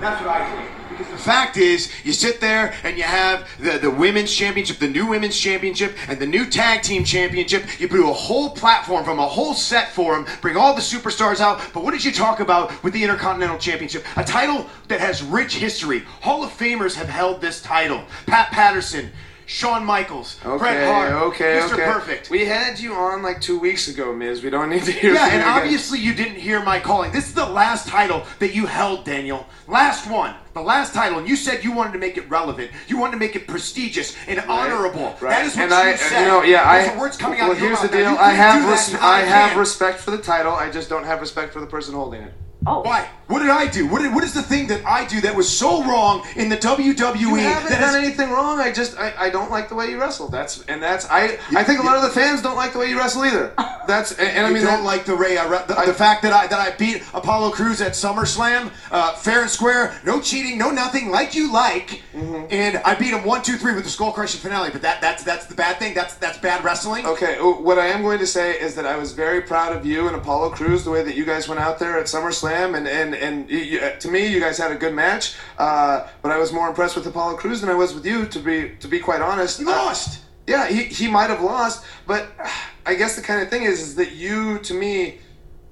That's 0.00 0.25
what 0.25 0.30
I 0.30 0.50
think. 0.50 0.79
Fact 1.20 1.56
is, 1.56 1.90
you 2.04 2.12
sit 2.12 2.40
there 2.40 2.74
and 2.82 2.96
you 2.96 3.04
have 3.04 3.48
the, 3.58 3.78
the 3.78 3.90
women's 3.90 4.34
championship, 4.34 4.78
the 4.78 4.88
new 4.88 5.06
women's 5.06 5.38
championship, 5.38 5.96
and 6.08 6.18
the 6.18 6.26
new 6.26 6.46
tag 6.46 6.82
team 6.82 7.04
championship. 7.04 7.80
You 7.80 7.88
do 7.88 8.10
a 8.10 8.12
whole 8.12 8.50
platform 8.50 9.04
from 9.04 9.18
a 9.18 9.26
whole 9.26 9.54
set 9.54 9.92
for 9.92 10.14
them, 10.14 10.26
bring 10.40 10.56
all 10.56 10.74
the 10.74 10.80
superstars 10.80 11.40
out. 11.40 11.60
But 11.72 11.84
what 11.84 11.92
did 11.92 12.04
you 12.04 12.12
talk 12.12 12.40
about 12.40 12.82
with 12.82 12.92
the 12.92 13.02
Intercontinental 13.02 13.58
Championship? 13.58 14.04
A 14.16 14.24
title 14.24 14.66
that 14.88 15.00
has 15.00 15.22
rich 15.22 15.56
history. 15.56 16.00
Hall 16.22 16.42
of 16.42 16.50
Famers 16.50 16.94
have 16.94 17.08
held 17.08 17.40
this 17.40 17.62
title. 17.62 18.02
Pat 18.26 18.50
Patterson, 18.50 19.10
Shawn 19.50 19.85
Michaels, 19.85 20.37
Okay, 20.47 20.59
Bret 20.59 20.87
Hart, 20.87 21.12
okay, 21.35 21.59
Mr. 21.61 21.73
okay. 21.73 21.85
Perfect. 21.85 22.30
We 22.30 22.45
had 22.45 22.78
you 22.78 22.95
on 22.95 23.21
like 23.21 23.40
two 23.40 23.59
weeks 23.59 23.88
ago, 23.88 24.14
Miz. 24.14 24.45
We 24.45 24.49
don't 24.50 24.71
need 24.71 24.85
to 24.85 24.92
hear 24.92 25.12
Yeah, 25.12 25.25
and 25.26 25.42
again. 25.42 25.49
obviously 25.49 25.99
you 25.99 26.14
didn't 26.14 26.37
hear 26.37 26.62
my 26.62 26.78
calling. 26.78 27.11
This 27.11 27.26
is 27.26 27.35
the 27.35 27.47
last 27.47 27.88
title 27.88 28.23
that 28.38 28.54
you 28.54 28.66
held, 28.66 29.04
Daniel. 29.04 29.45
Last 29.66 30.09
one. 30.09 30.37
The 30.54 30.61
last 30.61 30.95
title. 30.95 31.19
And 31.19 31.28
you 31.28 31.35
said 31.35 31.64
you 31.64 31.73
wanted 31.73 31.95
to 31.95 31.99
make 31.99 32.16
it 32.16 32.30
relevant. 32.30 32.71
You 32.87 32.97
wanted 32.99 33.12
to 33.12 33.19
make 33.19 33.35
it 33.35 33.49
prestigious 33.49 34.14
and 34.28 34.38
honorable. 34.42 35.16
Right. 35.21 35.30
That 35.30 35.47
is 35.47 35.57
what 35.57 35.62
and 35.64 35.71
you 35.73 35.76
I, 35.76 35.97
said. 35.97 36.21
You 36.23 36.28
know, 36.28 36.42
yeah, 36.45 36.78
Those 36.83 36.88
I. 36.88 36.95
are 36.95 37.00
words 37.00 37.16
coming 37.16 37.38
well, 37.40 37.50
out 37.50 37.57
of 37.57 37.59
your 37.61 37.69
here's 37.71 37.80
the 37.83 37.88
deal. 37.88 38.12
you 38.12 38.16
I 38.19 38.30
have 38.30 38.71
res- 38.71 38.88
and 38.95 38.99
I 39.02 39.21
have 39.23 39.57
respect 39.59 39.99
for 39.99 40.12
the 40.12 40.19
title. 40.19 40.52
I 40.52 40.71
just 40.71 40.88
don't 40.88 41.04
have 41.04 41.21
respect 41.21 41.52
for 41.52 41.59
the 41.61 41.66
person 41.66 41.95
holding 41.95 42.23
it. 42.23 42.33
Oh. 42.69 42.83
Why? 42.83 43.09
What 43.30 43.40
did 43.40 43.50
I 43.50 43.66
do? 43.68 43.87
What, 43.87 44.02
did, 44.02 44.12
what 44.14 44.25
is 44.25 44.34
the 44.34 44.42
thing 44.42 44.66
that 44.68 44.84
I 44.84 45.06
do 45.06 45.20
that 45.22 45.34
was 45.34 45.49
so 45.49 45.84
wrong 45.84 46.26
in 46.37 46.49
the 46.49 46.56
WWE? 46.56 47.18
You 47.20 47.34
haven't 47.37 47.70
done 47.72 47.94
anything 47.94 48.30
wrong. 48.30 48.58
I 48.58 48.72
just 48.72 48.99
I, 48.99 49.14
I 49.16 49.30
don't 49.30 49.50
like 49.50 49.68
the 49.68 49.75
way 49.76 49.88
you 49.90 50.00
wrestle. 50.00 50.28
That's 50.28 50.62
and 50.64 50.82
that's 50.82 51.06
I 51.08 51.38
I 51.54 51.62
think 51.64 51.80
a 51.80 51.82
lot 51.82 51.96
of 51.96 52.02
the 52.02 52.10
fans 52.10 52.42
don't 52.42 52.56
like 52.56 52.72
the 52.72 52.78
way 52.80 52.88
you 52.90 52.99
wrestle 52.99 53.25
either. 53.25 53.52
That's 53.87 54.12
and, 54.12 54.28
and 54.28 54.46
I 54.46 54.50
I 54.50 54.52
mean 54.52 54.62
don't 54.64 54.80
that- 54.82 54.84
like 54.84 55.04
the 55.04 55.14
Ray. 55.14 55.38
I, 55.38 55.46
the, 55.66 55.75
the 55.87 55.94
fact 55.94 56.22
that 56.22 56.32
I 56.32 56.46
that 56.49 56.58
I 56.60 56.76
beat 56.76 57.02
Apollo 57.14 57.50
Crews 57.52 57.80
at 57.80 57.92
SummerSlam, 57.92 58.70
uh, 58.90 59.14
fair 59.14 59.42
and 59.42 59.50
square, 59.50 59.99
no 60.04 60.20
cheating, 60.20 60.58
no 60.58 60.70
nothing, 60.70 61.10
like 61.10 61.34
you 61.34 61.52
like, 61.52 62.02
Mm-hmm. 62.14 62.46
and 62.50 62.78
I 62.78 62.96
beat 62.96 63.12
him 63.14 63.25
one, 63.25 63.40
two, 63.42 63.56
three 63.56 63.72
with 63.75 63.84
the 63.84 63.90
skull 63.90 64.10
crushing 64.12 64.40
finale. 64.40 64.70
But 64.70 64.82
that 64.82 65.00
that's 65.00 65.22
that's 65.22 65.46
the 65.46 65.54
bad 65.54 65.78
thing. 65.78 65.94
That's 65.94 66.14
that's 66.16 66.38
bad 66.38 66.64
wrestling. 66.64 67.06
Okay, 67.06 67.37
what 67.40 67.78
I 67.78 67.87
am 67.87 68.02
going 68.02 68.18
to 68.18 68.26
say 68.26 68.60
is 68.60 68.75
that 68.75 68.84
I 68.87 68.96
was 68.96 69.12
very 69.12 69.40
proud 69.42 69.75
of 69.76 69.87
you 69.87 70.08
and 70.08 70.16
Apollo 70.16 70.50
Crews, 70.50 70.82
the 70.84 70.90
way 70.90 71.02
that 71.04 71.14
you 71.14 71.25
guys 71.25 71.49
went 71.49 71.60
out 71.60 71.78
there 71.78 71.96
at 71.99 72.06
SummerSlam, 72.06 72.76
and 72.76 72.88
and 72.88 73.14
and 73.20 73.50
you, 73.50 73.80
uh, 73.80 73.90
to 73.98 74.08
me, 74.08 74.26
you 74.26 74.40
guys 74.40 74.58
had 74.58 74.72
a 74.72 74.74
good 74.76 74.94
match. 74.94 75.36
Uh, 75.58 76.06
but 76.22 76.30
I 76.32 76.38
was 76.38 76.52
more 76.52 76.68
impressed 76.68 76.96
with 76.96 77.06
Apollo 77.06 77.36
Crews 77.36 77.60
than 77.60 77.70
I 77.70 77.74
was 77.74 77.94
with 77.94 78.06
you, 78.06 78.26
to 78.26 78.38
be 78.38 78.70
to 78.80 78.88
be 78.88 78.98
quite 78.98 79.20
honest. 79.20 79.60
You 79.60 79.68
Uh, 79.68 79.72
lost. 79.72 80.20
yeah, 80.46 80.66
he, 80.66 80.84
he 80.84 81.06
might 81.08 81.30
have 81.30 81.42
lost, 81.42 81.84
but 82.06 82.22
uh, 82.42 82.48
I 82.86 82.94
guess 82.94 83.16
the 83.16 83.22
kind 83.22 83.40
of 83.42 83.48
thing 83.50 83.62
is 83.64 83.80
is 83.80 83.94
that 83.96 84.12
you, 84.12 84.58
to 84.60 84.74
me, 84.74 85.18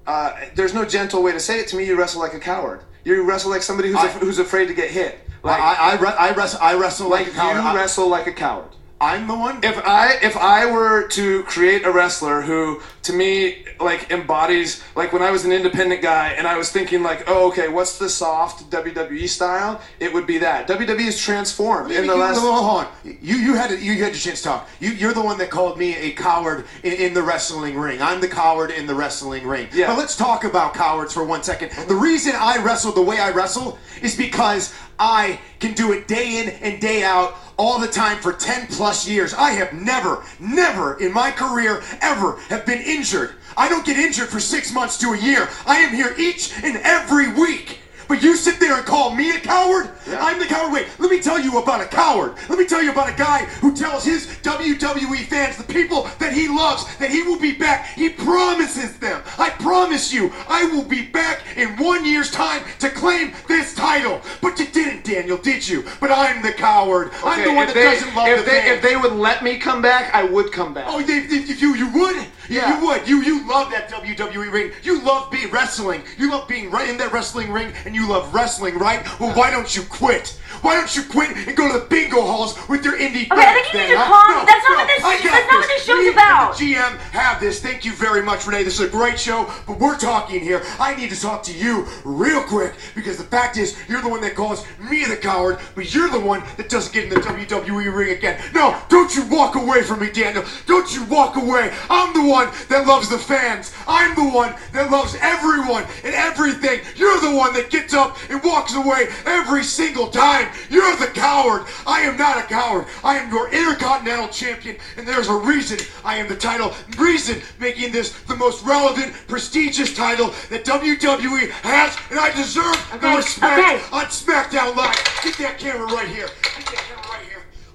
uh, 0.06 0.32
there's 0.54 0.74
no 0.74 0.84
gentle 0.84 1.22
way 1.22 1.32
to 1.32 1.40
say 1.40 1.58
it. 1.60 1.68
To 1.68 1.76
me, 1.76 1.84
you 1.86 1.96
wrestle 1.98 2.20
like 2.20 2.34
a 2.34 2.40
coward. 2.40 2.80
You 3.04 3.22
wrestle 3.24 3.50
like 3.50 3.62
somebody 3.62 3.88
who's 3.88 3.98
I- 3.98 4.06
af- 4.08 4.20
who's 4.20 4.38
afraid 4.38 4.66
to 4.68 4.74
get 4.74 4.90
hit. 4.90 5.18
Like 5.42 5.60
I 5.60 5.92
I, 5.92 6.28
I 6.28 6.32
wrestle 6.34 6.60
I 6.60 6.74
wrestle 6.74 7.08
like, 7.08 7.26
like 7.26 7.34
a 7.34 7.36
coward. 7.36 7.54
you 7.62 7.68
I, 7.68 7.74
wrestle 7.76 8.08
like 8.08 8.26
a 8.26 8.32
coward. 8.32 8.70
I'm 9.00 9.28
the 9.28 9.36
one. 9.36 9.62
If 9.62 9.78
I 9.86 10.14
if 10.22 10.36
I 10.36 10.70
were 10.70 11.06
to 11.08 11.44
create 11.44 11.84
a 11.84 11.92
wrestler 11.92 12.42
who 12.42 12.82
to 13.02 13.12
me 13.12 13.64
like 13.78 14.10
embodies 14.10 14.82
like 14.96 15.12
when 15.12 15.22
I 15.22 15.30
was 15.30 15.44
an 15.44 15.52
independent 15.52 16.02
guy 16.02 16.30
and 16.30 16.48
I 16.48 16.58
was 16.58 16.72
thinking 16.72 17.04
like 17.04 17.24
oh 17.28 17.48
okay 17.48 17.68
what's 17.68 17.98
the 17.98 18.08
soft 18.08 18.68
WWE 18.70 19.28
style 19.28 19.80
it 20.00 20.12
would 20.12 20.26
be 20.26 20.38
that 20.38 20.66
WWE 20.66 21.06
is 21.06 21.20
transformed 21.20 21.92
in 21.92 22.08
the 22.08 22.14
you, 22.14 22.18
last 22.18 22.40
hold 22.40 22.64
on. 22.64 22.88
You 23.04 23.36
you 23.36 23.54
had 23.54 23.70
a, 23.70 23.80
you 23.80 23.92
had 24.02 24.12
your 24.12 24.14
chance 24.14 24.42
to 24.42 24.48
talk. 24.48 24.68
You 24.80 24.90
you're 24.90 25.14
the 25.14 25.22
one 25.22 25.38
that 25.38 25.50
called 25.50 25.78
me 25.78 25.94
a 25.96 26.10
coward 26.12 26.64
in, 26.82 26.94
in 26.94 27.14
the 27.14 27.22
wrestling 27.22 27.78
ring. 27.78 28.02
I'm 28.02 28.20
the 28.20 28.28
coward 28.28 28.72
in 28.72 28.86
the 28.86 28.94
wrestling 28.94 29.46
ring. 29.46 29.68
Yeah. 29.72 29.86
But 29.86 29.98
let's 29.98 30.16
talk 30.16 30.42
about 30.42 30.74
cowards 30.74 31.14
for 31.14 31.24
one 31.24 31.44
second. 31.44 31.70
The 31.86 31.94
reason 31.94 32.32
I 32.36 32.62
wrestle 32.64 32.90
the 32.90 33.02
way 33.02 33.20
I 33.20 33.30
wrestle 33.30 33.78
is 34.02 34.16
because 34.16 34.74
I 34.98 35.38
can 35.60 35.74
do 35.74 35.92
it 35.92 36.08
day 36.08 36.38
in 36.38 36.48
and 36.48 36.80
day 36.80 37.04
out 37.04 37.36
all 37.58 37.78
the 37.78 37.88
time 37.88 38.18
for 38.18 38.32
10 38.32 38.68
plus 38.68 39.06
years. 39.06 39.34
I 39.34 39.50
have 39.50 39.72
never, 39.72 40.24
never 40.38 40.98
in 41.00 41.12
my 41.12 41.30
career 41.30 41.82
ever 42.00 42.38
have 42.48 42.64
been 42.64 42.80
injured. 42.80 43.32
I 43.56 43.68
don't 43.68 43.84
get 43.84 43.98
injured 43.98 44.28
for 44.28 44.40
six 44.40 44.72
months 44.72 44.96
to 44.98 45.08
a 45.08 45.18
year. 45.18 45.48
I 45.66 45.78
am 45.78 45.94
here 45.94 46.14
each 46.16 46.52
and 46.62 46.76
every 46.78 47.32
week. 47.32 47.80
But 48.08 48.22
you 48.22 48.36
sit 48.36 48.58
there 48.58 48.74
and 48.76 48.86
call 48.86 49.14
me 49.14 49.30
a 49.36 49.38
coward? 49.40 49.90
I'm 50.08 50.38
the 50.38 50.46
coward. 50.46 50.72
Wait, 50.72 50.86
let 50.98 51.10
me 51.10 51.20
tell 51.20 51.38
you 51.38 51.58
about 51.58 51.80
a 51.82 51.86
coward. 51.86 52.34
Let 52.48 52.58
me 52.58 52.64
tell 52.66 52.82
you 52.82 52.90
about 52.90 53.10
a 53.10 53.16
guy 53.16 53.44
who 53.60 53.74
tells 53.74 54.04
his 54.04 54.26
WWE 54.42 55.24
fans, 55.26 55.56
the 55.58 55.64
people 55.72 56.08
that 56.18 56.32
he 56.32 56.48
loves, 56.48 56.84
that 56.98 57.10
he 57.10 57.22
will 57.22 57.38
be 57.38 57.52
back. 57.52 57.86
He 57.94 58.08
promises 58.08 58.96
them. 58.98 59.22
I 59.38 59.50
promise 59.50 60.12
you, 60.12 60.32
I 60.48 60.64
will 60.66 60.84
be 60.84 61.02
back 61.06 61.42
in 61.56 61.76
one 61.76 62.04
year's 62.06 62.30
time 62.30 62.62
to 62.78 62.88
claim 62.88 63.32
this 63.46 63.74
title. 63.74 64.22
But 64.40 64.58
you 64.58 64.66
didn't, 64.66 65.04
Daniel, 65.04 65.36
did 65.36 65.68
you? 65.68 65.84
But 66.00 66.10
I'm 66.10 66.40
the 66.42 66.52
coward. 66.52 67.10
I'm 67.24 67.42
the 67.44 67.52
one 67.54 67.66
that 67.66 67.74
they, 67.74 67.82
doesn't 67.82 68.14
love 68.14 68.28
if 68.28 68.38
the 68.44 68.50
they 68.50 68.60
fans. 68.60 68.76
if 68.76 68.82
they 68.82 68.96
would 68.96 69.12
let 69.12 69.42
me 69.44 69.58
come 69.58 69.82
back 69.82 70.14
I 70.14 70.22
would 70.24 70.52
come 70.52 70.72
back 70.74 70.84
Oh, 70.88 71.02
they, 71.02 71.20
they, 71.20 71.36
you 71.54 71.74
you 71.74 71.90
would? 71.92 72.16
You- 72.16 72.24
Yeah. 72.48 72.80
You 72.80 72.86
would. 72.86 73.06
You 73.08 73.22
you 73.22 73.46
love 73.46 73.70
that 73.72 73.90
WWE 73.90 74.50
ring. 74.50 74.72
You 74.82 75.02
love 75.02 75.30
being 75.30 75.50
wrestling. 75.50 76.02
You 76.16 76.30
love 76.30 76.48
being 76.48 76.70
right 76.70 76.88
in 76.88 76.96
that 76.98 77.12
wrestling 77.12 77.52
ring, 77.52 77.72
and 77.84 77.94
you 77.94 77.97
love 78.06 78.32
wrestling, 78.34 78.78
right? 78.78 79.02
Well, 79.18 79.34
why 79.34 79.50
don't 79.50 79.74
you 79.74 79.82
quit? 79.82 80.38
Why 80.62 80.74
don't 80.76 80.94
you 80.96 81.02
quit 81.04 81.36
and 81.36 81.56
go 81.56 81.72
to 81.72 81.78
the 81.78 81.84
bingo 81.86 82.20
halls 82.22 82.58
with 82.68 82.84
your 82.84 82.98
indie 82.98 83.30
Okay, 83.30 83.40
I 83.46 83.52
think 83.54 83.72
you 83.72 83.80
need 83.80 83.88
to 83.88 83.94
calm- 83.96 84.08
huh? 84.08 84.44
that's 84.44 84.68
not 84.68 84.76
what 84.78 84.86
this- 84.88 85.02
that's 85.02 85.46
not 85.52 85.58
what 85.60 85.68
this 85.68 85.84
show's 85.84 85.98
Me 86.04 86.08
about. 86.10 86.56
The 86.58 86.74
GM 86.74 86.98
have 87.12 87.38
this. 87.40 87.60
Thank 87.60 87.84
you 87.84 87.92
very 87.92 88.22
much, 88.22 88.46
Renee. 88.46 88.64
This 88.64 88.74
is 88.80 88.86
a 88.86 88.88
great 88.88 89.20
show, 89.20 89.50
but 89.66 89.78
we're 89.78 89.96
talking 89.96 90.40
here. 90.40 90.64
I 90.80 90.94
need 90.94 91.10
to 91.10 91.20
talk 91.20 91.42
to 91.44 91.52
you 91.52 91.86
real 92.04 92.42
quick 92.42 92.74
because 92.94 93.18
the 93.18 93.24
fact 93.24 93.56
is, 93.56 93.76
you're 93.88 94.02
the 94.02 94.08
one 94.08 94.20
that 94.22 94.34
calls 94.34 94.64
me 94.90 95.04
the 95.04 95.16
coward, 95.16 95.58
but 95.74 95.94
you're 95.94 96.08
the 96.08 96.18
one 96.20 96.42
that 96.56 96.68
doesn't 96.68 96.92
get 96.92 97.04
in 97.04 97.10
the 97.10 97.20
WWE 97.20 97.88
ring 97.94 98.10
again. 98.10 98.40
No, 98.54 98.76
don't 98.88 99.14
you 99.14 99.24
walk 99.26 99.54
away 99.54 99.82
from 99.82 100.00
me, 100.00 100.10
Daniel. 100.10 100.44
Don't 100.66 100.92
you 100.94 101.04
walk 101.04 101.36
away. 101.36 101.72
I'm 101.90 102.12
the 102.14 102.24
one 102.28 102.48
that 102.68 102.86
loves 102.86 103.08
the 103.08 103.18
fans. 103.18 103.72
I'm 103.86 104.14
the 104.16 104.24
one 104.28 104.54
that 104.72 104.90
loves 104.90 105.16
everyone 105.20 105.84
and 106.04 106.14
everything. 106.14 106.80
You're 106.96 107.20
the 107.20 107.30
one 107.36 107.52
that 107.54 107.70
gets 107.70 107.88
up 107.95 108.16
and 108.30 108.42
walks 108.42 108.75
away 108.75 109.09
every 109.26 109.62
single 109.62 110.09
time. 110.09 110.49
You're 110.71 110.97
the 110.97 111.07
coward. 111.07 111.66
I 111.87 112.00
am 112.02 112.16
not 112.16 112.38
a 112.38 112.42
coward. 112.42 112.87
I 113.04 113.18
am 113.18 113.33
your 113.33 113.49
Intercontinental 113.50 114.28
Champion, 114.28 114.76
and 114.97 115.07
there's 115.07 115.28
a 115.28 115.35
reason 115.35 115.78
I 116.04 116.16
am 116.16 116.28
the 116.28 116.37
title. 116.37 116.75
Reason 116.99 117.40
making 117.59 117.92
this 117.92 118.12
the 118.23 118.37
most 118.37 118.64
relevant, 118.64 119.14
prestigious 119.26 119.95
title 119.95 120.28
that 120.50 120.64
WWE 120.64 121.50
has, 121.50 121.97
and 122.11 122.18
I 122.18 122.33
deserve 122.35 122.76
the 123.00 123.09
respect 123.16 123.59
okay. 123.59 123.97
on 123.97 124.07
SmackDown 124.07 124.76
Live. 124.76 124.97
Get 125.23 125.38
that 125.38 125.59
camera 125.59 125.87
right 125.87 126.09
here. 126.09 126.28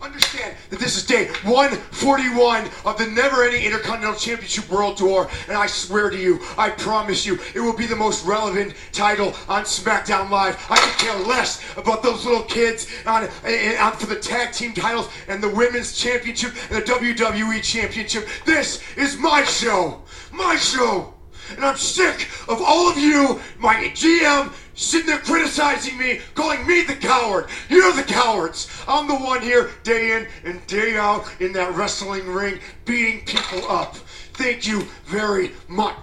Understand 0.04 0.58
that 0.70 0.82
this 0.82 0.98
is 0.98 1.06
day 1.06 1.28
141 1.44 2.70
of 2.84 2.98
the 2.98 3.08
never-ending 3.08 3.64
Intercontinental 3.64 4.20
Championship 4.20 4.70
World 4.70 4.98
Tour, 4.98 5.30
and 5.48 5.56
I 5.56 5.66
swear 5.66 6.10
to 6.10 6.18
you, 6.18 6.42
I 6.58 6.72
promise 6.72 7.26
you, 7.26 7.40
it 7.56 7.62
will 7.62 7.76
be 7.76 7.86
the 7.86 7.96
most 7.96 8.26
relevant 8.26 8.74
title 8.92 9.34
on 9.48 9.64
SmackDown 9.64 10.30
Live. 10.30 10.58
I 10.70 10.76
could 10.76 10.98
care 11.00 11.18
less 11.26 11.64
about 11.78 12.04
those 12.04 12.26
little 12.26 12.44
kids 12.44 12.86
on, 13.06 13.30
eh, 13.46 13.82
on 13.82 13.94
for 13.94 14.08
the 14.08 14.18
tag 14.18 14.52
team 14.52 14.74
titles 14.74 15.08
and 15.30 15.42
the 15.42 15.48
women's 15.48 15.98
championship 15.98 16.52
and 16.70 16.82
the 16.82 16.86
WWE 16.86 17.64
championship. 17.64 18.28
This 18.46 18.84
is 18.98 19.16
my 19.16 19.46
show, 19.46 20.02
my 20.34 20.58
show. 20.58 21.14
And 21.52 21.66
I'm 21.66 21.78
sick 21.78 22.30
of 22.48 22.62
all 22.62 22.90
of 22.90 22.98
you, 22.98 23.40
my 23.60 23.76
GM, 23.94 24.54
sitting 24.76 25.08
there 25.08 25.20
criticizing 25.20 25.98
me, 25.98 26.20
calling 26.36 26.66
me 26.66 26.84
the 26.84 26.96
coward. 26.96 27.48
You're 27.70 27.94
the 27.94 28.04
cowards. 28.04 28.70
I'm 28.88 29.08
the 29.08 29.16
one 29.16 29.42
here 29.42 29.72
day 29.84 30.18
in 30.18 30.28
and 30.44 30.66
day 30.68 30.98
out 30.98 31.26
in 31.40 31.54
that 31.54 31.76
wrestling 31.76 32.28
ring, 32.28 32.60
beating 32.86 33.26
people 33.26 33.70
up. 33.70 33.96
Thank 34.34 34.66
you 34.66 34.82
very 35.06 35.52
much. 35.68 35.96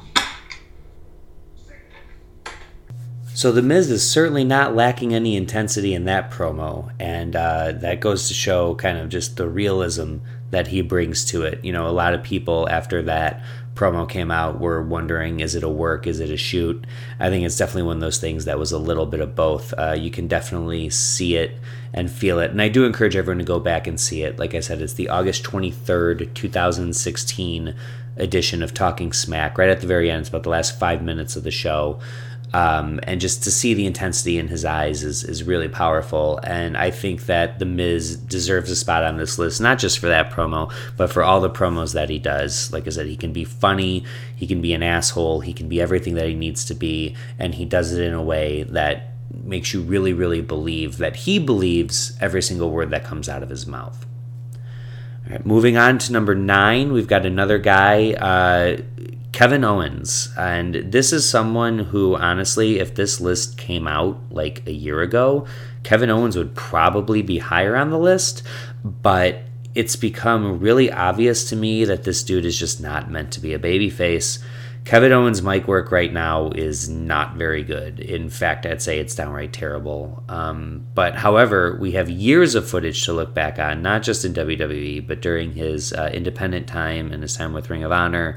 So 3.40 3.52
The 3.52 3.62
Miz 3.62 3.90
is 3.90 4.08
certainly 4.08 4.44
not 4.44 4.74
lacking 4.74 5.14
any 5.14 5.34
intensity 5.34 5.94
in 5.94 6.04
that 6.04 6.30
promo, 6.30 6.92
and 7.00 7.34
uh, 7.34 7.72
that 7.72 7.98
goes 8.00 8.28
to 8.28 8.34
show 8.34 8.74
kind 8.74 8.98
of 8.98 9.08
just 9.08 9.38
the 9.38 9.48
realism 9.48 10.18
that 10.50 10.66
he 10.66 10.82
brings 10.82 11.24
to 11.26 11.44
it. 11.44 11.64
You 11.64 11.72
know, 11.72 11.86
a 11.86 11.88
lot 11.88 12.12
of 12.12 12.22
people 12.22 12.68
after 12.68 13.00
that 13.02 13.42
promo 13.80 14.06
came 14.06 14.30
out 14.30 14.60
were 14.60 14.82
wondering, 14.82 15.40
is 15.40 15.54
it 15.54 15.62
a 15.62 15.68
work, 15.68 16.06
is 16.06 16.20
it 16.20 16.28
a 16.28 16.36
shoot? 16.36 16.84
I 17.18 17.30
think 17.30 17.46
it's 17.46 17.56
definitely 17.56 17.84
one 17.84 17.96
of 17.96 18.02
those 18.02 18.18
things 18.18 18.44
that 18.44 18.58
was 18.58 18.72
a 18.72 18.78
little 18.78 19.06
bit 19.06 19.20
of 19.20 19.34
both. 19.34 19.72
Uh, 19.72 19.96
you 19.98 20.10
can 20.10 20.28
definitely 20.28 20.90
see 20.90 21.36
it 21.36 21.56
and 21.94 22.10
feel 22.10 22.38
it, 22.38 22.50
and 22.50 22.60
I 22.60 22.68
do 22.68 22.84
encourage 22.84 23.16
everyone 23.16 23.38
to 23.38 23.44
go 23.44 23.58
back 23.58 23.86
and 23.86 23.98
see 23.98 24.22
it. 24.22 24.38
Like 24.38 24.54
I 24.54 24.60
said, 24.60 24.82
it's 24.82 24.92
the 24.92 25.08
August 25.08 25.42
twenty 25.44 25.70
third, 25.70 26.30
two 26.34 26.50
thousand 26.50 26.94
sixteen 26.94 27.74
edition 28.16 28.62
of 28.62 28.74
Talking 28.74 29.14
Smack. 29.14 29.56
Right 29.56 29.70
at 29.70 29.80
the 29.80 29.86
very 29.86 30.10
end, 30.10 30.20
it's 30.20 30.28
about 30.28 30.42
the 30.42 30.50
last 30.50 30.78
five 30.78 31.02
minutes 31.02 31.34
of 31.34 31.42
the 31.42 31.50
show. 31.50 31.98
Um, 32.52 32.98
and 33.04 33.20
just 33.20 33.44
to 33.44 33.50
see 33.50 33.74
the 33.74 33.86
intensity 33.86 34.36
in 34.36 34.48
his 34.48 34.64
eyes 34.64 35.04
is, 35.04 35.22
is 35.22 35.44
really 35.44 35.68
powerful. 35.68 36.40
And 36.42 36.76
I 36.76 36.90
think 36.90 37.26
that 37.26 37.60
The 37.60 37.64
Miz 37.64 38.16
deserves 38.16 38.70
a 38.70 38.76
spot 38.76 39.04
on 39.04 39.18
this 39.18 39.38
list, 39.38 39.60
not 39.60 39.78
just 39.78 40.00
for 40.00 40.08
that 40.08 40.32
promo, 40.32 40.72
but 40.96 41.12
for 41.12 41.22
all 41.22 41.40
the 41.40 41.50
promos 41.50 41.94
that 41.94 42.10
he 42.10 42.18
does. 42.18 42.72
Like 42.72 42.86
I 42.86 42.90
said, 42.90 43.06
he 43.06 43.16
can 43.16 43.32
be 43.32 43.44
funny, 43.44 44.04
he 44.34 44.46
can 44.48 44.60
be 44.60 44.72
an 44.72 44.82
asshole, 44.82 45.40
he 45.40 45.52
can 45.52 45.68
be 45.68 45.80
everything 45.80 46.14
that 46.14 46.26
he 46.26 46.34
needs 46.34 46.64
to 46.64 46.74
be, 46.74 47.14
and 47.38 47.54
he 47.54 47.64
does 47.64 47.92
it 47.92 48.02
in 48.02 48.14
a 48.14 48.22
way 48.22 48.64
that 48.64 49.12
makes 49.44 49.72
you 49.72 49.80
really, 49.80 50.12
really 50.12 50.40
believe 50.40 50.98
that 50.98 51.14
he 51.14 51.38
believes 51.38 52.16
every 52.20 52.42
single 52.42 52.70
word 52.70 52.90
that 52.90 53.04
comes 53.04 53.28
out 53.28 53.44
of 53.44 53.48
his 53.48 53.66
mouth. 53.66 54.06
All 55.26 55.32
right, 55.32 55.46
moving 55.46 55.76
on 55.76 55.98
to 55.98 56.12
number 56.12 56.34
nine, 56.34 56.92
we've 56.92 57.06
got 57.06 57.24
another 57.24 57.58
guy, 57.58 58.12
uh, 58.14 58.82
Kevin 59.32 59.64
Owens. 59.64 60.32
And 60.36 60.74
this 60.74 61.12
is 61.12 61.28
someone 61.28 61.78
who, 61.78 62.16
honestly, 62.16 62.78
if 62.78 62.94
this 62.94 63.20
list 63.20 63.56
came 63.56 63.86
out 63.86 64.18
like 64.30 64.66
a 64.66 64.72
year 64.72 65.00
ago, 65.00 65.46
Kevin 65.82 66.10
Owens 66.10 66.36
would 66.36 66.54
probably 66.54 67.22
be 67.22 67.38
higher 67.38 67.76
on 67.76 67.90
the 67.90 67.98
list. 67.98 68.42
But 68.84 69.42
it's 69.74 69.96
become 69.96 70.58
really 70.58 70.90
obvious 70.90 71.48
to 71.50 71.56
me 71.56 71.84
that 71.84 72.04
this 72.04 72.22
dude 72.22 72.44
is 72.44 72.58
just 72.58 72.80
not 72.80 73.10
meant 73.10 73.32
to 73.32 73.40
be 73.40 73.54
a 73.54 73.58
babyface. 73.58 74.42
Kevin 74.84 75.12
Owens' 75.12 75.42
mic 75.42 75.68
work 75.68 75.92
right 75.92 76.12
now 76.12 76.50
is 76.50 76.88
not 76.88 77.36
very 77.36 77.62
good. 77.62 78.00
In 78.00 78.30
fact, 78.30 78.64
I'd 78.64 78.80
say 78.80 78.98
it's 78.98 79.14
downright 79.14 79.52
terrible. 79.52 80.24
Um, 80.28 80.86
but 80.94 81.14
however, 81.14 81.76
we 81.80 81.92
have 81.92 82.08
years 82.08 82.54
of 82.54 82.68
footage 82.68 83.04
to 83.04 83.12
look 83.12 83.34
back 83.34 83.58
on, 83.58 83.82
not 83.82 84.02
just 84.02 84.24
in 84.24 84.32
WWE, 84.32 85.06
but 85.06 85.20
during 85.20 85.52
his 85.52 85.92
uh, 85.92 86.10
independent 86.12 86.66
time 86.66 87.12
and 87.12 87.22
his 87.22 87.36
time 87.36 87.52
with 87.52 87.68
Ring 87.68 87.84
of 87.84 87.92
Honor, 87.92 88.36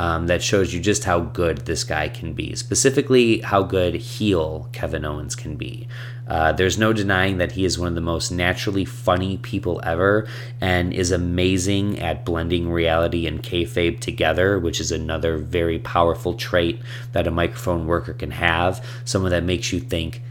um, 0.00 0.28
that 0.28 0.42
shows 0.42 0.72
you 0.72 0.80
just 0.80 1.04
how 1.04 1.20
good 1.20 1.58
this 1.66 1.84
guy 1.84 2.08
can 2.08 2.32
be. 2.32 2.56
Specifically, 2.56 3.40
how 3.40 3.62
good 3.62 3.94
heel 3.94 4.70
Kevin 4.72 5.04
Owens 5.04 5.36
can 5.36 5.56
be. 5.56 5.86
Uh, 6.26 6.52
there's 6.52 6.78
no 6.78 6.94
denying 6.94 7.36
that 7.36 7.52
he 7.52 7.66
is 7.66 7.78
one 7.78 7.88
of 7.88 7.94
the 7.94 8.00
most 8.00 8.30
naturally 8.30 8.86
funny 8.86 9.36
people 9.36 9.78
ever 9.84 10.26
and 10.58 10.94
is 10.94 11.10
amazing 11.10 11.98
at 11.98 12.24
blending 12.24 12.70
reality 12.70 13.26
and 13.26 13.42
kayfabe 13.42 14.00
together, 14.00 14.58
which 14.58 14.80
is 14.80 14.90
another 14.90 15.36
very 15.36 15.78
powerful 15.78 16.32
trait 16.32 16.80
that 17.12 17.26
a 17.26 17.30
microphone 17.30 17.86
worker 17.86 18.14
can 18.14 18.30
have. 18.30 18.82
Someone 19.04 19.32
that 19.32 19.44
makes 19.44 19.70
you 19.70 19.80
think, 19.80 20.22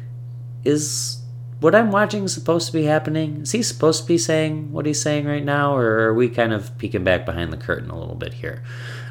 is 0.66 1.22
what 1.60 1.76
I'm 1.76 1.92
watching 1.92 2.28
supposed 2.28 2.66
to 2.68 2.74
be 2.74 2.86
happening? 2.86 3.42
Is 3.42 3.52
he 3.52 3.62
supposed 3.62 4.02
to 4.02 4.08
be 4.08 4.18
saying 4.18 4.72
what 4.72 4.88
he's 4.88 5.02
saying 5.02 5.28
right 5.28 5.44
now, 5.44 5.76
or 5.76 6.08
are 6.08 6.14
we 6.16 6.28
kind 6.28 6.54
of 6.54 6.76
peeking 6.80 7.04
back 7.04 7.24
behind 7.24 7.54
the 7.54 7.58
curtain 7.58 7.92
a 7.92 8.00
little 8.00 8.16
bit 8.16 8.34
here? 8.34 8.64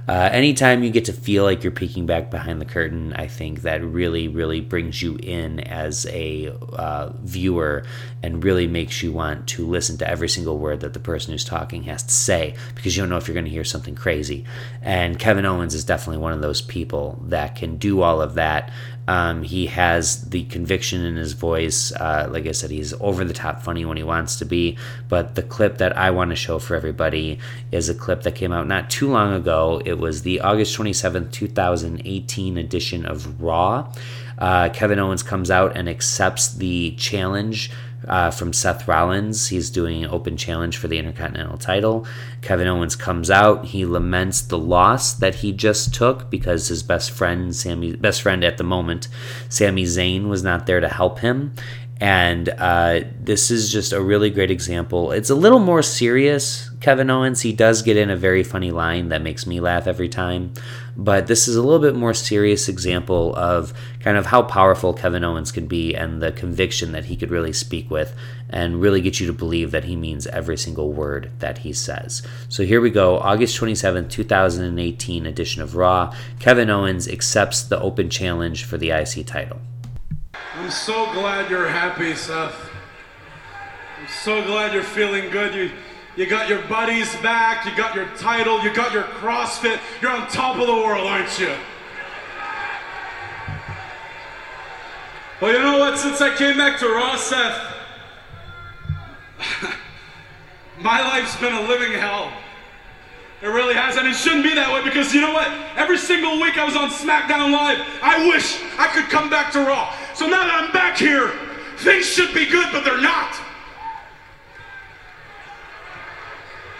Uh, 0.08 0.30
anytime 0.32 0.82
you 0.82 0.88
get 0.88 1.04
to 1.04 1.12
feel 1.12 1.44
like 1.44 1.62
you're 1.62 1.70
peeking 1.70 2.06
back 2.06 2.30
behind 2.30 2.62
the 2.62 2.64
curtain, 2.64 3.12
I 3.12 3.26
think 3.26 3.60
that 3.60 3.84
really, 3.84 4.26
really 4.26 4.62
brings 4.62 5.02
you 5.02 5.16
in 5.22 5.60
as 5.60 6.06
a 6.06 6.48
uh, 6.72 7.10
viewer 7.20 7.84
and 8.22 8.42
really 8.42 8.66
makes 8.66 9.02
you 9.02 9.12
want 9.12 9.46
to 9.48 9.66
listen 9.66 9.98
to 9.98 10.08
every 10.08 10.30
single 10.30 10.56
word 10.56 10.80
that 10.80 10.94
the 10.94 10.98
person 10.98 11.32
who's 11.32 11.44
talking 11.44 11.82
has 11.82 12.02
to 12.04 12.10
say 12.10 12.54
because 12.74 12.96
you 12.96 13.02
don't 13.02 13.10
know 13.10 13.18
if 13.18 13.28
you're 13.28 13.34
going 13.34 13.44
to 13.44 13.50
hear 13.50 13.64
something 13.64 13.94
crazy. 13.94 14.46
And 14.80 15.18
Kevin 15.18 15.44
Owens 15.44 15.74
is 15.74 15.84
definitely 15.84 16.22
one 16.22 16.32
of 16.32 16.40
those 16.40 16.62
people 16.62 17.22
that 17.26 17.54
can 17.54 17.76
do 17.76 18.00
all 18.00 18.22
of 18.22 18.32
that. 18.34 18.72
Um, 19.08 19.42
he 19.42 19.64
has 19.68 20.28
the 20.28 20.44
conviction 20.44 21.02
in 21.02 21.16
his 21.16 21.32
voice. 21.32 21.92
Uh, 21.92 22.28
like 22.30 22.46
I 22.46 22.52
said, 22.52 22.70
he's 22.70 22.92
over 23.00 23.24
the 23.24 23.32
top 23.32 23.62
funny 23.62 23.86
when 23.86 23.96
he 23.96 24.02
wants 24.02 24.36
to 24.36 24.44
be. 24.44 24.76
But 25.08 25.34
the 25.34 25.42
clip 25.42 25.78
that 25.78 25.96
I 25.96 26.10
want 26.10 26.28
to 26.28 26.36
show 26.36 26.58
for 26.58 26.76
everybody 26.76 27.38
is 27.72 27.88
a 27.88 27.94
clip 27.94 28.22
that 28.24 28.34
came 28.34 28.52
out 28.52 28.66
not 28.66 28.90
too 28.90 29.08
long 29.08 29.32
ago. 29.32 29.80
It 29.82 29.98
was 29.98 30.22
the 30.22 30.40
August 30.40 30.76
27th, 30.76 31.32
2018 31.32 32.58
edition 32.58 33.06
of 33.06 33.40
Raw. 33.40 33.90
Uh, 34.36 34.68
Kevin 34.68 34.98
Owens 34.98 35.22
comes 35.22 35.50
out 35.50 35.74
and 35.74 35.88
accepts 35.88 36.52
the 36.52 36.94
challenge 36.98 37.70
uh, 38.06 38.30
from 38.30 38.52
Seth 38.52 38.86
Rollins. 38.86 39.48
He's 39.48 39.70
doing 39.70 40.04
an 40.04 40.10
open 40.10 40.36
challenge 40.36 40.76
for 40.76 40.86
the 40.86 40.98
Intercontinental 40.98 41.58
title. 41.58 42.06
Kevin 42.42 42.66
Owens 42.66 42.96
comes 42.96 43.30
out. 43.30 43.66
He 43.66 43.84
laments 43.84 44.42
the 44.42 44.58
loss 44.58 45.12
that 45.14 45.36
he 45.36 45.52
just 45.52 45.94
took 45.94 46.30
because 46.30 46.68
his 46.68 46.82
best 46.82 47.10
friend, 47.10 47.54
Sami, 47.54 47.96
best 47.96 48.22
friend 48.22 48.44
at 48.44 48.58
the 48.58 48.64
moment, 48.64 49.08
Sami 49.48 49.84
Zayn, 49.84 50.28
was 50.28 50.42
not 50.42 50.66
there 50.66 50.80
to 50.80 50.88
help 50.88 51.18
him. 51.20 51.54
And 52.00 52.48
uh, 52.48 53.00
this 53.20 53.50
is 53.50 53.72
just 53.72 53.92
a 53.92 54.00
really 54.00 54.30
great 54.30 54.52
example. 54.52 55.10
It's 55.10 55.30
a 55.30 55.34
little 55.34 55.58
more 55.58 55.82
serious, 55.82 56.70
Kevin 56.80 57.10
Owens. 57.10 57.40
He 57.40 57.52
does 57.52 57.82
get 57.82 57.96
in 57.96 58.08
a 58.08 58.16
very 58.16 58.44
funny 58.44 58.70
line 58.70 59.08
that 59.08 59.20
makes 59.20 59.48
me 59.48 59.58
laugh 59.58 59.88
every 59.88 60.08
time. 60.08 60.52
But 60.96 61.26
this 61.26 61.48
is 61.48 61.56
a 61.56 61.62
little 61.62 61.80
bit 61.80 61.96
more 61.96 62.14
serious 62.14 62.68
example 62.68 63.34
of 63.34 63.72
kind 64.00 64.16
of 64.16 64.26
how 64.26 64.42
powerful 64.42 64.94
Kevin 64.94 65.24
Owens 65.24 65.50
can 65.50 65.66
be 65.66 65.94
and 65.94 66.22
the 66.22 66.30
conviction 66.30 66.92
that 66.92 67.06
he 67.06 67.16
could 67.16 67.30
really 67.30 67.52
speak 67.52 67.90
with 67.90 68.14
and 68.50 68.80
really 68.80 69.00
get 69.00 69.20
you 69.20 69.26
to 69.26 69.32
believe 69.32 69.70
that 69.70 69.84
he 69.84 69.96
means 69.96 70.26
every 70.28 70.56
single 70.56 70.92
word 70.92 71.30
that 71.38 71.58
he 71.58 71.72
says. 71.72 72.22
So 72.48 72.64
here 72.64 72.80
we 72.80 72.90
go 72.90 73.18
August 73.18 73.56
27, 73.56 74.08
2018 74.08 75.26
edition 75.26 75.62
of 75.62 75.76
Raw. 75.76 76.14
Kevin 76.38 76.70
Owens 76.70 77.08
accepts 77.08 77.62
the 77.62 77.80
open 77.80 78.10
challenge 78.10 78.64
for 78.64 78.78
the 78.78 78.90
IC 78.90 79.26
title. 79.26 79.58
I'm 80.54 80.70
so 80.70 81.12
glad 81.12 81.50
you're 81.50 81.68
happy, 81.68 82.14
Seth. 82.14 82.54
I'm 83.98 84.08
so 84.08 84.44
glad 84.44 84.72
you're 84.72 84.82
feeling 84.82 85.30
good. 85.30 85.54
You, 85.54 85.70
you 86.16 86.26
got 86.26 86.48
your 86.48 86.62
buddies 86.62 87.14
back, 87.16 87.64
you 87.64 87.76
got 87.76 87.94
your 87.94 88.06
title, 88.16 88.62
you 88.64 88.72
got 88.74 88.92
your 88.92 89.04
CrossFit. 89.04 89.78
You're 90.02 90.10
on 90.10 90.26
top 90.28 90.58
of 90.58 90.66
the 90.66 90.74
world, 90.74 91.06
aren't 91.06 91.38
you? 91.38 91.54
Well, 95.40 95.52
you 95.52 95.60
know 95.60 95.78
what? 95.78 95.96
Since 95.96 96.20
I 96.20 96.34
came 96.34 96.56
back 96.56 96.80
to 96.80 96.88
Raw, 96.88 97.14
Seth, 97.16 97.77
my 100.80 101.00
life's 101.00 101.36
been 101.36 101.52
a 101.52 101.62
living 101.62 101.92
hell. 101.92 102.32
It 103.40 103.46
really 103.46 103.74
has, 103.74 103.96
and 103.96 104.06
it 104.06 104.14
shouldn't 104.14 104.42
be 104.42 104.54
that 104.54 104.72
way 104.72 104.82
because 104.82 105.14
you 105.14 105.20
know 105.20 105.32
what? 105.32 105.46
Every 105.76 105.96
single 105.96 106.40
week 106.40 106.58
I 106.58 106.64
was 106.64 106.74
on 106.74 106.90
SmackDown 106.90 107.52
Live. 107.52 107.78
I 108.02 108.26
wish 108.26 108.60
I 108.78 108.88
could 108.88 109.04
come 109.04 109.30
back 109.30 109.52
to 109.52 109.60
Raw. 109.60 109.94
So 110.14 110.26
now 110.26 110.42
that 110.42 110.64
I'm 110.64 110.72
back 110.72 110.98
here, 110.98 111.30
things 111.78 112.04
should 112.04 112.34
be 112.34 112.46
good, 112.46 112.66
but 112.72 112.84
they're 112.84 113.00
not. 113.00 113.38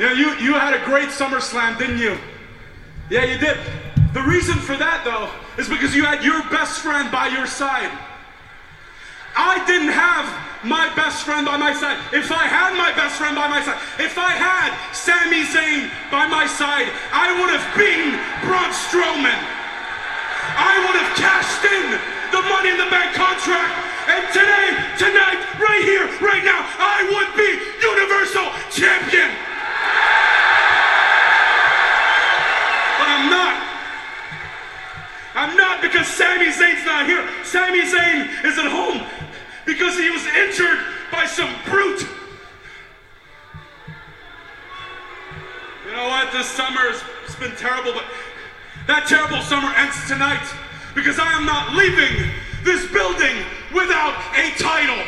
Yeah, 0.00 0.12
you, 0.12 0.34
you 0.38 0.54
had 0.54 0.74
a 0.74 0.84
great 0.84 1.08
SummerSlam, 1.10 1.78
didn't 1.78 1.98
you? 1.98 2.18
Yeah, 3.08 3.24
you 3.24 3.38
did. 3.38 3.56
The 4.12 4.22
reason 4.22 4.58
for 4.58 4.76
that, 4.76 5.02
though, 5.04 5.30
is 5.60 5.68
because 5.68 5.94
you 5.94 6.04
had 6.04 6.24
your 6.24 6.42
best 6.50 6.80
friend 6.80 7.10
by 7.10 7.28
your 7.28 7.46
side. 7.46 7.90
I 9.36 9.64
didn't 9.66 9.92
have 9.92 10.26
my 10.64 10.90
best 10.96 11.22
friend 11.22 11.46
by 11.46 11.56
my 11.56 11.72
side. 11.72 11.98
If 12.10 12.32
I 12.32 12.50
had 12.50 12.74
my 12.74 12.90
best 12.90 13.18
friend 13.18 13.36
by 13.36 13.46
my 13.46 13.62
side, 13.62 13.78
if 14.02 14.18
I 14.18 14.34
had 14.34 14.74
Sami 14.90 15.46
Zayn 15.46 15.86
by 16.10 16.26
my 16.26 16.46
side, 16.46 16.90
I 17.14 17.30
would 17.38 17.50
have 17.54 17.62
beaten 17.78 18.18
Braun 18.42 18.74
Strowman. 18.74 19.38
I 20.58 20.74
would 20.82 20.96
have 20.98 21.12
cashed 21.14 21.62
in 21.62 21.94
the 22.34 22.42
Money 22.50 22.74
in 22.74 22.78
the 22.78 22.90
Bank 22.90 23.14
contract. 23.14 23.70
And 24.10 24.24
today, 24.34 24.66
tonight, 24.98 25.38
right 25.60 25.84
here, 25.84 26.08
right 26.18 26.42
now, 26.42 26.66
I 26.80 27.06
would 27.06 27.30
be 27.38 27.50
Universal 27.78 28.48
Champion. 28.72 29.30
But 32.98 33.08
I'm 33.14 33.30
not. 33.30 33.54
I'm 35.38 35.56
not 35.56 35.82
because 35.82 36.08
Sami 36.08 36.50
Zayn's 36.50 36.84
not 36.84 37.06
here. 37.06 37.22
Sami 37.44 37.82
Zayn 37.82 38.26
is 38.42 38.58
at 38.58 38.66
home 38.66 39.06
because 39.68 39.98
he 39.98 40.08
was 40.08 40.24
injured 40.24 40.78
by 41.12 41.26
some 41.26 41.54
brute. 41.66 42.00
You 45.84 45.92
know 45.92 46.08
what? 46.08 46.32
This 46.32 46.46
summer 46.46 46.80
has 46.80 47.36
been 47.36 47.54
terrible, 47.54 47.92
but 47.92 48.04
that 48.86 49.04
terrible 49.06 49.44
summer 49.44 49.68
ends 49.76 50.08
tonight 50.08 50.48
because 50.94 51.20
I 51.20 51.36
am 51.36 51.44
not 51.44 51.76
leaving 51.76 52.32
this 52.64 52.88
building 52.88 53.44
without 53.76 54.16
a 54.40 54.56
title. 54.56 55.04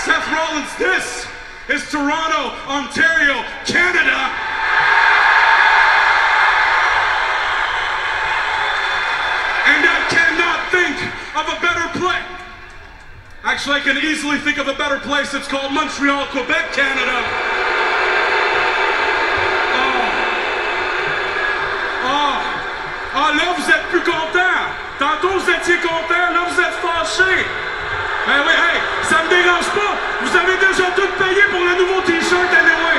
Seth 0.00 0.24
Rollins, 0.32 0.72
this 0.80 1.28
is 1.68 1.84
Toronto, 1.92 2.56
Ontario, 2.64 3.44
Canada. 3.68 4.32
And 9.64 9.86
I 9.86 10.00
cannot 10.10 10.58
think 10.72 10.96
of 11.34 11.48
a 11.48 11.60
better 11.60 11.88
place. 11.98 12.28
Actually, 13.44 13.76
I 13.76 13.80
can 13.80 13.98
easily 13.98 14.38
think 14.38 14.58
of 14.58 14.68
a 14.68 14.74
better 14.74 15.00
place. 15.00 15.34
It's 15.34 15.48
called 15.48 15.72
Montreal, 15.72 16.26
Quebec, 16.30 16.72
Canada. 16.72 17.18
Ah, 23.14 23.30
là, 23.36 23.52
vous 23.56 23.68
êtes 23.68 23.84
plus 23.90 24.00
content. 24.00 24.56
Tantôt, 24.98 25.36
vous 25.38 25.50
étiez 25.50 25.76
content. 25.78 26.32
Là, 26.32 26.48
vous 26.48 26.60
êtes 26.60 26.76
fâché. 26.80 27.44
Ben 28.26 28.40
oui, 28.46 28.52
hey, 28.52 28.80
ça 29.02 29.22
me 29.24 29.28
dérange 29.28 29.68
pas. 29.74 29.92
Vous 30.22 30.36
avez 30.36 30.56
déjà 30.56 30.84
tout 30.96 31.12
payé 31.18 31.42
pour 31.50 31.60
le 31.60 31.74
nouveau 31.76 32.00
T-shirt, 32.02 32.52
anyway. 32.52 32.98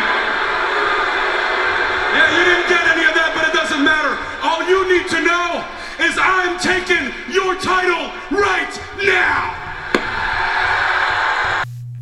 Yeah, 2.13 2.29
you 2.37 2.43
didn't 2.45 2.67
get 2.67 2.83
any 2.93 3.05
of 3.05 3.15
that, 3.15 3.33
but 3.33 3.47
it 3.47 3.53
doesn't 3.53 3.83
matter. 3.83 4.17
All 4.43 4.61
you 4.67 4.85
need 4.91 5.07
to 5.07 5.21
know 5.21 5.63
is 6.03 6.17
I'm 6.19 6.59
taking 6.59 7.13
your 7.33 7.55
title 7.55 8.11
right 8.31 8.79
now. 9.03 9.59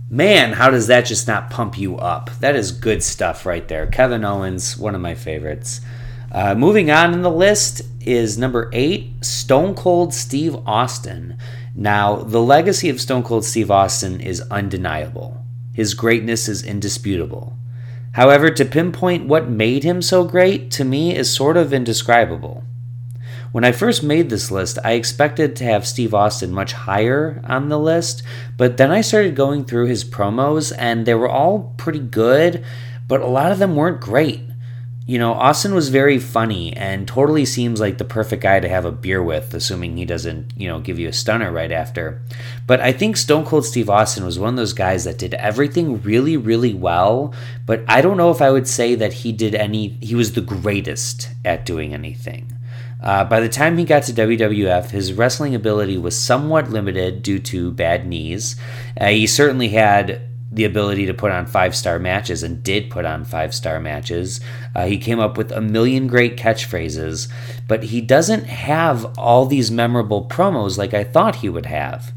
Man, 0.10 0.54
how 0.54 0.70
does 0.70 0.88
that 0.88 1.06
just 1.06 1.28
not 1.28 1.50
pump 1.50 1.78
you 1.78 1.98
up? 1.98 2.30
That 2.40 2.56
is 2.56 2.72
good 2.72 3.02
stuff 3.02 3.46
right 3.46 3.68
there. 3.68 3.88
Kevin 3.88 4.26
Owens, 4.26 4.78
one 4.78 4.96
of 4.96 5.02
my 5.02 5.16
favorites. 5.16 5.82
Uh, 6.32 6.56
moving 6.56 6.90
on 6.90 7.14
in 7.14 7.22
the 7.22 7.32
list 7.32 7.82
is 8.02 8.38
number 8.38 8.70
eight, 8.74 9.24
Stone 9.24 9.76
Cold 9.76 10.14
Steve 10.14 10.56
Austin. 10.66 11.38
Now, 11.76 12.16
the 12.18 12.42
legacy 12.42 12.90
of 12.90 13.00
Stone 13.00 13.24
Cold 13.24 13.46
Steve 13.46 13.72
Austin 13.72 14.20
is 14.20 14.42
undeniable. 14.52 15.46
His 15.74 15.94
greatness 15.94 16.50
is 16.50 16.64
indisputable. 16.64 17.56
However, 18.14 18.50
to 18.50 18.66
pinpoint 18.66 19.28
what 19.28 19.50
made 19.50 19.84
him 19.84 20.02
so 20.02 20.26
great, 20.26 20.72
to 20.72 20.84
me, 20.84 21.16
is 21.16 21.34
sort 21.34 21.56
of 21.56 21.72
indescribable. 21.72 22.66
When 23.52 23.66
I 23.66 23.74
first 23.74 24.02
made 24.02 24.30
this 24.30 24.50
list, 24.50 24.80
I 24.82 24.94
expected 24.94 25.58
to 25.58 25.66
have 25.66 25.86
Steve 25.86 26.14
Austin 26.14 26.54
much 26.54 26.72
higher 26.72 27.42
on 27.44 27.68
the 27.68 27.78
list, 27.78 28.24
but 28.56 28.78
then 28.78 28.92
I 28.92 29.02
started 29.02 29.36
going 29.36 29.66
through 29.66 29.88
his 29.88 30.06
promos 30.06 30.72
and 30.78 31.06
they 31.06 31.16
were 31.16 31.28
all 31.28 31.74
pretty 31.76 32.00
good, 32.00 32.64
but 33.10 33.20
a 33.20 33.28
lot 33.28 33.52
of 33.52 33.60
them 33.60 33.76
weren't 33.76 34.00
great. 34.00 34.40
You 35.06 35.20
know, 35.20 35.34
Austin 35.34 35.76
was 35.76 35.90
very 35.90 36.18
funny 36.18 36.72
and 36.78 37.06
totally 37.06 37.44
seems 37.44 37.82
like 37.82 37.98
the 37.98 38.06
perfect 38.06 38.42
guy 38.42 38.62
to 38.62 38.70
have 38.70 38.86
a 38.86 38.92
beer 38.92 39.22
with, 39.22 39.54
assuming 39.54 39.98
he 39.98 40.06
doesn't, 40.06 40.54
you 40.56 40.70
know, 40.70 40.80
give 40.80 40.98
you 40.98 41.10
a 41.10 41.14
stunner 41.14 41.52
right 41.52 41.74
after. 41.74 42.22
But 42.66 42.80
I 42.80 42.94
think 42.94 43.18
Stone 43.18 43.44
Cold 43.44 43.66
Steve 43.66 43.90
Austin 43.90 44.24
was 44.24 44.40
one 44.40 44.54
of 44.54 44.56
those 44.56 44.72
guys 44.72 45.04
that 45.04 45.18
did 45.18 45.34
everything 45.34 46.02
really, 46.04 46.38
really 46.38 46.74
well, 46.74 47.34
but 47.66 47.84
I 47.90 48.00
don't 48.00 48.16
know 48.16 48.32
if 48.32 48.42
I 48.42 48.52
would 48.52 48.70
say 48.70 48.96
that 48.96 49.12
he 49.12 49.34
did 49.34 49.56
any, 49.56 49.90
he 50.02 50.16
was 50.16 50.32
the 50.32 50.40
greatest 50.40 51.32
at 51.44 51.66
doing 51.66 51.94
anything. 51.94 52.54
Uh, 53.02 53.24
by 53.24 53.40
the 53.40 53.50
time 53.50 53.78
he 53.78 53.84
got 53.84 54.04
to 54.04 54.14
WWF, 54.14 54.92
his 54.92 55.14
wrestling 55.14 55.56
ability 55.56 55.98
was 55.98 56.18
somewhat 56.18 56.70
limited 56.70 57.24
due 57.24 57.40
to 57.40 57.72
bad 57.72 58.06
knees. 58.06 58.56
Uh, 59.00 59.08
he 59.08 59.26
certainly 59.26 59.70
had 59.70 60.22
the 60.52 60.66
ability 60.66 61.06
to 61.06 61.14
put 61.14 61.32
on 61.32 61.46
five 61.46 61.74
star 61.76 61.98
matches 61.98 62.44
and 62.44 62.62
did 62.62 62.90
put 62.90 63.06
on 63.06 63.24
five 63.24 63.56
star 63.56 63.80
matches. 63.80 64.42
Uh, 64.76 64.86
he 64.86 64.98
came 64.98 65.20
up 65.20 65.38
with 65.38 65.52
a 65.52 65.62
million 65.62 66.08
great 66.08 66.36
catchphrases, 66.38 67.32
but 67.68 67.84
he 67.84 68.02
doesn't 68.02 68.46
have 68.46 69.18
all 69.18 69.46
these 69.46 69.72
memorable 69.72 70.28
promos 70.28 70.78
like 70.78 70.94
I 70.94 71.04
thought 71.04 71.38
he 71.38 71.50
would 71.50 71.66
have. 71.66 72.12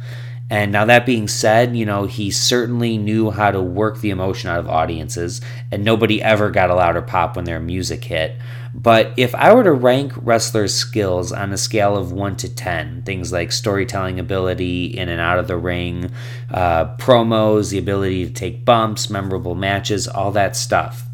And 0.51 0.73
now, 0.73 0.85
that 0.85 1.07
being 1.07 1.27
said, 1.27 1.75
you 1.75 1.87
know, 1.87 2.05
he 2.05 2.31
certainly 2.31 2.99
knew 2.99 3.31
how 3.31 3.51
to 3.51 3.63
work 3.63 4.01
the 4.01 4.11
emotion 4.11 4.51
out 4.51 4.59
of 4.59 4.69
audiences, 4.69 5.41
and 5.73 5.83
nobody 5.83 6.23
ever 6.23 6.51
got 6.51 6.69
a 6.69 6.75
louder 6.75 7.01
pop 7.01 7.35
when 7.35 7.47
their 7.47 7.61
music 7.61 8.05
hit. 8.05 8.37
But 8.75 9.13
if 9.17 9.35
I 9.37 9.55
were 9.55 9.63
to 9.63 9.73
rank 9.73 10.13
wrestlers' 10.17 10.75
skills 10.75 11.31
on 11.31 11.53
a 11.53 11.57
scale 11.57 11.97
of 11.97 12.11
1 12.11 12.37
to 12.39 12.53
10, 12.53 13.03
things 13.05 13.33
like 13.33 13.53
storytelling 13.53 14.19
ability, 14.19 14.87
in 14.87 15.09
and 15.09 15.21
out 15.21 15.39
of 15.39 15.47
the 15.47 15.57
ring, 15.57 16.11
uh, 16.51 16.97
promos, 16.97 17.71
the 17.71 17.79
ability 17.79 18.27
to 18.27 18.33
take 18.33 18.65
bumps, 18.65 19.09
memorable 19.09 19.55
matches, 19.55 20.09
all 20.09 20.33
that 20.33 20.57
stuff, 20.57 21.07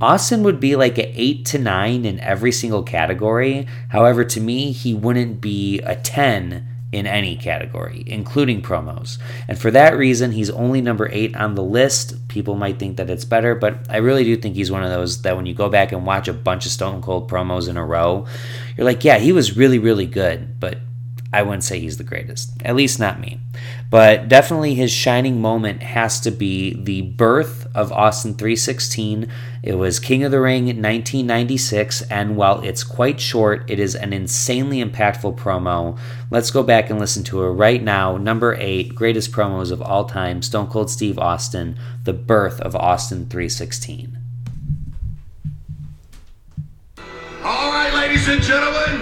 Austin 0.00 0.42
would 0.44 0.60
be 0.60 0.76
like 0.76 0.96
an 0.98 1.10
8 1.12 1.44
to 1.46 1.58
9 1.58 2.04
in 2.06 2.20
every 2.20 2.52
single 2.52 2.82
category. 2.82 3.66
However, 3.88 4.24
to 4.24 4.40
me, 4.40 4.72
he 4.72 4.94
wouldn't 4.94 5.40
be 5.40 5.80
a 5.80 5.96
10 5.96 6.69
in 6.92 7.06
any 7.06 7.36
category, 7.36 8.02
including 8.06 8.62
promos. 8.62 9.18
And 9.46 9.58
for 9.58 9.70
that 9.70 9.96
reason, 9.96 10.32
he's 10.32 10.50
only 10.50 10.80
number 10.80 11.08
eight 11.12 11.36
on 11.36 11.54
the 11.54 11.62
list. 11.62 12.28
People 12.28 12.56
might 12.56 12.78
think 12.78 12.96
that 12.96 13.08
it's 13.08 13.24
better, 13.24 13.54
but 13.54 13.78
I 13.88 13.98
really 13.98 14.24
do 14.24 14.36
think 14.36 14.56
he's 14.56 14.72
one 14.72 14.82
of 14.82 14.90
those 14.90 15.22
that 15.22 15.36
when 15.36 15.46
you 15.46 15.54
go 15.54 15.68
back 15.68 15.92
and 15.92 16.04
watch 16.04 16.26
a 16.26 16.32
bunch 16.32 16.66
of 16.66 16.72
Stone 16.72 17.02
Cold 17.02 17.30
promos 17.30 17.68
in 17.68 17.76
a 17.76 17.84
row, 17.84 18.26
you're 18.76 18.84
like, 18.84 19.04
yeah, 19.04 19.18
he 19.18 19.32
was 19.32 19.56
really, 19.56 19.78
really 19.78 20.06
good, 20.06 20.58
but 20.58 20.78
I 21.32 21.42
wouldn't 21.42 21.62
say 21.62 21.78
he's 21.78 21.96
the 21.96 22.04
greatest. 22.04 22.50
At 22.64 22.74
least 22.74 22.98
not 22.98 23.20
me. 23.20 23.38
But 23.88 24.28
definitely 24.28 24.74
his 24.74 24.90
shining 24.90 25.40
moment 25.40 25.80
has 25.82 26.18
to 26.20 26.32
be 26.32 26.74
the 26.74 27.02
birth 27.02 27.68
of 27.72 27.92
Austin 27.92 28.34
316. 28.34 29.30
It 29.62 29.74
was 29.74 30.00
King 30.00 30.24
of 30.24 30.32
the 30.32 30.40
Ring 30.40 30.64
1996, 30.64 32.02
and 32.02 32.36
while 32.36 32.60
it's 32.62 32.82
quite 32.82 33.20
short, 33.20 33.70
it 33.70 33.78
is 33.78 33.94
an 33.94 34.12
insanely 34.12 34.82
impactful 34.82 35.38
promo. 35.38 35.96
Let's 36.32 36.50
go 36.50 36.64
back 36.64 36.90
and 36.90 36.98
listen 36.98 37.22
to 37.24 37.42
it 37.44 37.50
right 37.50 37.82
now. 37.82 38.16
Number 38.16 38.56
eight, 38.58 38.96
greatest 38.96 39.30
promos 39.30 39.70
of 39.70 39.80
all 39.80 40.06
time 40.06 40.42
Stone 40.42 40.66
Cold 40.68 40.90
Steve 40.90 41.18
Austin, 41.18 41.78
the 42.02 42.12
birth 42.12 42.60
of 42.60 42.74
Austin 42.74 43.28
316. 43.28 44.18
All 47.44 47.72
right, 47.72 47.92
ladies 47.94 48.28
and 48.28 48.42
gentlemen, 48.42 49.00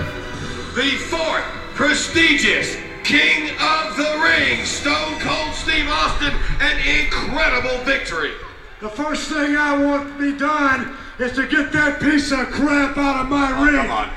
the 0.74 0.90
fourth 1.08 1.58
prestigious 1.78 2.74
King 3.04 3.50
of 3.60 3.96
the 3.96 4.20
Ring, 4.20 4.64
Stone 4.64 5.20
Cold 5.20 5.54
Steve 5.54 5.86
Austin, 5.88 6.34
an 6.60 6.76
incredible 7.04 7.78
victory. 7.84 8.32
The 8.80 8.88
first 8.88 9.28
thing 9.28 9.56
I 9.56 9.78
want 9.78 10.08
to 10.08 10.18
be 10.18 10.36
done 10.36 10.96
is 11.20 11.34
to 11.36 11.46
get 11.46 11.70
that 11.70 12.00
piece 12.00 12.32
of 12.32 12.50
crap 12.50 12.98
out 12.98 13.20
of 13.20 13.28
my 13.28 13.52
Oh, 13.52 13.64
ring. 13.64 13.76
come 13.76 13.90
on. 13.92 14.10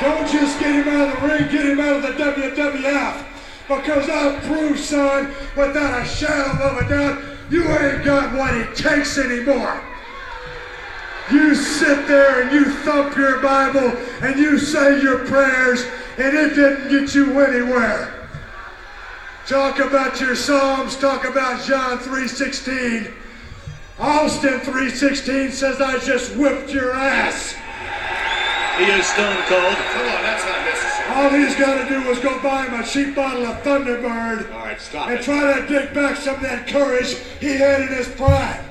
Don't 0.00 0.32
just 0.32 0.58
get 0.58 0.74
him 0.74 0.88
out 0.88 1.14
of 1.14 1.20
the 1.20 1.28
ring, 1.28 1.52
get 1.52 1.66
him 1.66 1.78
out 1.78 1.96
of 1.96 2.02
the 2.02 2.24
WWF. 2.24 3.26
Because 3.68 4.08
I've 4.08 4.42
proved, 4.44 4.80
son, 4.80 5.34
without 5.54 6.00
a 6.00 6.06
shadow 6.06 6.64
of 6.64 6.78
a 6.78 6.88
doubt, 6.88 7.22
you 7.50 7.68
ain't 7.68 8.02
got 8.06 8.32
what 8.32 8.54
it 8.54 8.74
takes 8.74 9.18
anymore. 9.18 9.82
You 11.30 11.54
sit 11.54 12.06
there 12.06 12.42
and 12.42 12.52
you 12.52 12.64
thump 12.82 13.16
your 13.16 13.40
Bible 13.40 13.96
and 14.22 14.38
you 14.38 14.58
say 14.58 15.02
your 15.02 15.26
prayers, 15.26 15.84
and 16.18 16.36
it 16.36 16.54
didn't 16.54 16.88
get 16.88 17.14
you 17.14 17.40
anywhere. 17.40 18.12
Talk 19.46 19.78
about 19.80 20.20
your 20.20 20.36
Psalms, 20.36 20.96
talk 20.96 21.24
about 21.24 21.64
John 21.64 21.98
3.16. 21.98 23.12
Austin 23.98 24.60
3.16 24.60 25.50
says 25.52 25.80
I 25.80 25.98
just 25.98 26.36
whipped 26.36 26.70
your 26.70 26.92
ass. 26.92 27.54
He 28.78 28.84
is 28.84 29.06
stone 29.06 29.42
cold. 29.44 29.74
Come 29.74 30.06
on, 30.06 30.22
that's 30.22 30.44
not 30.44 30.64
necessary. 30.66 31.14
All 31.14 31.30
he's 31.30 31.56
got 31.56 31.82
to 31.82 31.88
do 31.88 32.06
was 32.08 32.18
go 32.18 32.40
buy 32.42 32.66
him 32.66 32.78
a 32.78 32.86
cheap 32.86 33.14
bottle 33.14 33.46
of 33.46 33.62
Thunderbird 33.62 34.52
All 34.52 34.58
right, 34.58 34.80
stop 34.80 35.08
and 35.08 35.18
it. 35.18 35.22
try 35.22 35.60
to 35.60 35.66
dig 35.66 35.94
back 35.94 36.16
some 36.16 36.34
of 36.34 36.42
that 36.42 36.66
courage 36.68 37.16
he 37.40 37.56
had 37.56 37.82
in 37.82 37.88
his 37.88 38.08
prime. 38.08 38.65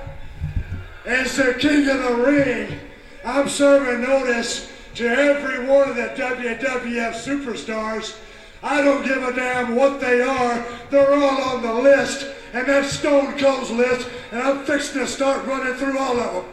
As 1.05 1.35
the 1.37 1.53
king 1.53 1.87
of 1.87 2.01
the 2.01 2.15
ring, 2.15 2.79
I'm 3.23 3.47
serving 3.47 4.01
notice 4.01 4.71
to 4.95 5.07
every 5.07 5.67
one 5.67 5.89
of 5.89 5.95
the 5.95 6.07
WWF 6.17 7.13
superstars. 7.13 8.17
I 8.63 8.81
don't 8.81 9.05
give 9.05 9.21
a 9.21 9.33
damn 9.33 9.75
what 9.75 10.01
they 10.01 10.21
are. 10.21 10.65
They're 10.89 11.13
all 11.13 11.41
on 11.41 11.61
the 11.61 11.73
list, 11.73 12.27
and 12.53 12.67
that's 12.67 12.89
Stone 12.89 13.37
Cold's 13.37 13.69
list, 13.69 14.09
and 14.31 14.41
I'm 14.41 14.65
fixing 14.65 15.01
to 15.01 15.07
start 15.07 15.45
running 15.45 15.75
through 15.75 15.99
all 15.99 16.19
of 16.19 16.33
them. 16.33 16.45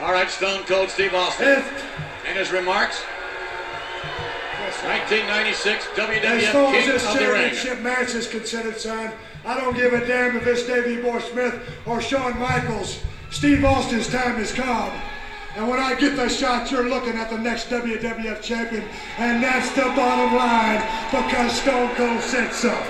All 0.00 0.12
right, 0.12 0.28
Stone 0.28 0.64
Cold 0.64 0.90
Steve 0.90 1.14
Austin. 1.14 1.46
And 1.48 1.64
And 2.26 2.38
his 2.38 2.50
remarks. 2.50 3.02
1996 4.86 5.86
As 5.86 5.98
WWF 5.98 6.24
as 6.24 6.52
King 6.52 6.92
this 6.92 7.06
of 7.06 7.14
the 7.14 7.20
Ring. 7.20 7.50
championship 7.50 7.80
match 7.80 8.14
is 8.14 8.28
considered, 8.28 8.76
son, 8.76 9.12
I 9.44 9.58
don't 9.58 9.74
give 9.74 9.92
a 9.92 10.06
damn 10.06 10.36
if 10.36 10.46
it's 10.46 10.64
Davey 10.66 11.00
Boy 11.00 11.18
Smith 11.20 11.60
or 11.86 12.00
Shawn 12.00 12.38
Michaels. 12.38 13.00
Steve 13.30 13.64
Austin's 13.64 14.08
time 14.08 14.36
has 14.36 14.52
come. 14.52 14.92
And 15.56 15.68
when 15.68 15.78
I 15.78 15.94
get 15.94 16.16
the 16.16 16.28
shot, 16.28 16.70
you're 16.70 16.88
looking 16.88 17.14
at 17.14 17.30
the 17.30 17.38
next 17.38 17.70
WWF 17.70 18.42
champion. 18.42 18.84
And 19.18 19.42
that's 19.42 19.70
the 19.70 19.84
bottom 19.96 20.36
line 20.36 20.82
because 21.10 21.60
Stone 21.60 21.94
Cold 21.94 22.20
said 22.20 22.52
so. 22.52 22.86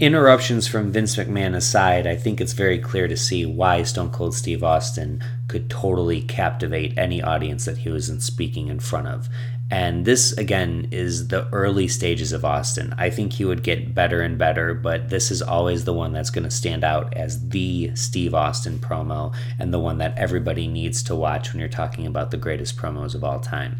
Interruptions 0.00 0.66
from 0.66 0.90
Vince 0.90 1.14
McMahon 1.14 1.54
aside, 1.54 2.08
I 2.08 2.16
think 2.16 2.40
it's 2.40 2.54
very 2.54 2.80
clear 2.80 3.06
to 3.06 3.16
see 3.16 3.46
why 3.46 3.84
Stone 3.84 4.10
Cold 4.10 4.34
Steve 4.34 4.64
Austin 4.64 5.22
could 5.46 5.70
totally 5.70 6.22
captivate 6.22 6.98
any 6.98 7.22
audience 7.22 7.66
that 7.66 7.78
he 7.78 7.88
was 7.88 8.08
in 8.08 8.20
speaking 8.20 8.66
in 8.66 8.80
front 8.80 9.06
of. 9.06 9.28
And 9.72 10.04
this, 10.04 10.32
again, 10.32 10.88
is 10.90 11.28
the 11.28 11.48
early 11.50 11.88
stages 11.88 12.32
of 12.32 12.44
Austin. 12.44 12.94
I 12.98 13.08
think 13.08 13.32
he 13.32 13.46
would 13.46 13.62
get 13.62 13.94
better 13.94 14.20
and 14.20 14.36
better, 14.36 14.74
but 14.74 15.08
this 15.08 15.30
is 15.30 15.40
always 15.40 15.86
the 15.86 15.94
one 15.94 16.12
that's 16.12 16.28
going 16.28 16.44
to 16.44 16.50
stand 16.50 16.84
out 16.84 17.16
as 17.16 17.48
the 17.48 17.90
Steve 17.94 18.34
Austin 18.34 18.78
promo 18.78 19.34
and 19.58 19.72
the 19.72 19.78
one 19.78 19.96
that 19.96 20.18
everybody 20.18 20.68
needs 20.68 21.02
to 21.04 21.16
watch 21.16 21.50
when 21.50 21.58
you're 21.58 21.70
talking 21.70 22.06
about 22.06 22.30
the 22.30 22.36
greatest 22.36 22.76
promos 22.76 23.14
of 23.14 23.24
all 23.24 23.40
time. 23.40 23.78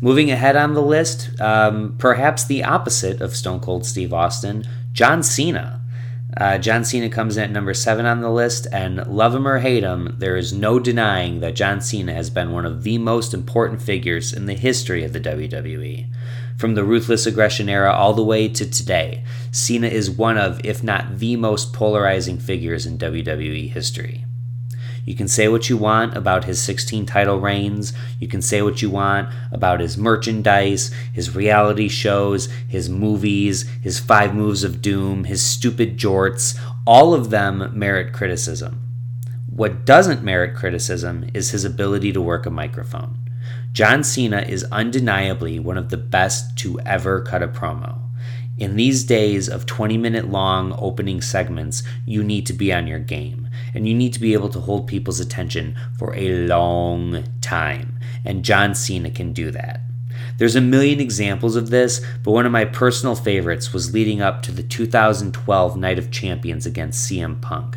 Moving 0.00 0.32
ahead 0.32 0.56
on 0.56 0.74
the 0.74 0.82
list, 0.82 1.40
um, 1.40 1.94
perhaps 1.98 2.44
the 2.44 2.64
opposite 2.64 3.20
of 3.20 3.36
Stone 3.36 3.60
Cold 3.60 3.86
Steve 3.86 4.12
Austin, 4.12 4.64
John 4.90 5.22
Cena. 5.22 5.80
Uh, 6.36 6.56
John 6.56 6.84
Cena 6.84 7.10
comes 7.10 7.36
in 7.36 7.44
at 7.44 7.50
number 7.50 7.74
seven 7.74 8.06
on 8.06 8.20
the 8.20 8.30
list, 8.30 8.66
and 8.72 9.06
love 9.06 9.34
him 9.34 9.46
or 9.46 9.58
hate 9.58 9.82
him, 9.82 10.14
there 10.18 10.36
is 10.36 10.52
no 10.52 10.78
denying 10.78 11.40
that 11.40 11.54
John 11.54 11.80
Cena 11.80 12.14
has 12.14 12.30
been 12.30 12.52
one 12.52 12.64
of 12.64 12.84
the 12.84 12.96
most 12.98 13.34
important 13.34 13.82
figures 13.82 14.32
in 14.32 14.46
the 14.46 14.54
history 14.54 15.04
of 15.04 15.12
the 15.12 15.20
WWE. 15.20 16.06
From 16.56 16.74
the 16.74 16.84
ruthless 16.84 17.26
aggression 17.26 17.68
era 17.68 17.92
all 17.92 18.14
the 18.14 18.24
way 18.24 18.48
to 18.48 18.68
today, 18.68 19.24
Cena 19.50 19.88
is 19.88 20.10
one 20.10 20.38
of, 20.38 20.64
if 20.64 20.82
not 20.82 21.18
the 21.18 21.36
most 21.36 21.72
polarizing 21.72 22.38
figures 22.38 22.86
in 22.86 22.98
WWE 22.98 23.70
history. 23.70 24.24
You 25.04 25.16
can 25.16 25.26
say 25.26 25.48
what 25.48 25.68
you 25.68 25.76
want 25.76 26.16
about 26.16 26.44
his 26.44 26.62
16 26.62 27.06
title 27.06 27.40
reigns. 27.40 27.92
You 28.20 28.28
can 28.28 28.40
say 28.40 28.62
what 28.62 28.82
you 28.82 28.90
want 28.90 29.34
about 29.50 29.80
his 29.80 29.98
merchandise, 29.98 30.92
his 31.12 31.34
reality 31.34 31.88
shows, 31.88 32.46
his 32.68 32.88
movies, 32.88 33.68
his 33.82 33.98
five 33.98 34.34
moves 34.34 34.62
of 34.62 34.80
doom, 34.80 35.24
his 35.24 35.42
stupid 35.42 35.98
jorts. 35.98 36.58
All 36.86 37.14
of 37.14 37.30
them 37.30 37.72
merit 37.76 38.12
criticism. 38.12 38.80
What 39.48 39.84
doesn't 39.84 40.22
merit 40.22 40.54
criticism 40.54 41.28
is 41.34 41.50
his 41.50 41.64
ability 41.64 42.12
to 42.12 42.22
work 42.22 42.46
a 42.46 42.50
microphone. 42.50 43.18
John 43.72 44.04
Cena 44.04 44.42
is 44.42 44.64
undeniably 44.70 45.58
one 45.58 45.78
of 45.78 45.88
the 45.88 45.96
best 45.96 46.56
to 46.58 46.78
ever 46.80 47.22
cut 47.22 47.42
a 47.42 47.48
promo. 47.48 47.98
In 48.58 48.76
these 48.76 49.02
days 49.02 49.48
of 49.48 49.66
20 49.66 49.98
minute 49.98 50.28
long 50.28 50.76
opening 50.78 51.20
segments, 51.20 51.82
you 52.06 52.22
need 52.22 52.46
to 52.46 52.52
be 52.52 52.72
on 52.72 52.86
your 52.86 53.00
game 53.00 53.41
and 53.74 53.88
you 53.88 53.94
need 53.94 54.12
to 54.12 54.20
be 54.20 54.32
able 54.32 54.48
to 54.50 54.60
hold 54.60 54.86
people's 54.86 55.20
attention 55.20 55.76
for 55.98 56.14
a 56.14 56.46
long 56.46 57.24
time. 57.40 57.98
And 58.24 58.44
John 58.44 58.74
Cena 58.74 59.10
can 59.10 59.32
do 59.32 59.50
that. 59.50 59.80
There's 60.38 60.56
a 60.56 60.60
million 60.60 61.00
examples 61.00 61.56
of 61.56 61.70
this, 61.70 62.00
but 62.22 62.32
one 62.32 62.46
of 62.46 62.52
my 62.52 62.64
personal 62.64 63.14
favorites 63.14 63.72
was 63.72 63.94
leading 63.94 64.20
up 64.20 64.42
to 64.42 64.52
the 64.52 64.62
2012 64.62 65.76
Night 65.76 65.98
of 65.98 66.10
Champions 66.10 66.66
against 66.66 67.08
CM 67.08 67.40
Punk. 67.40 67.76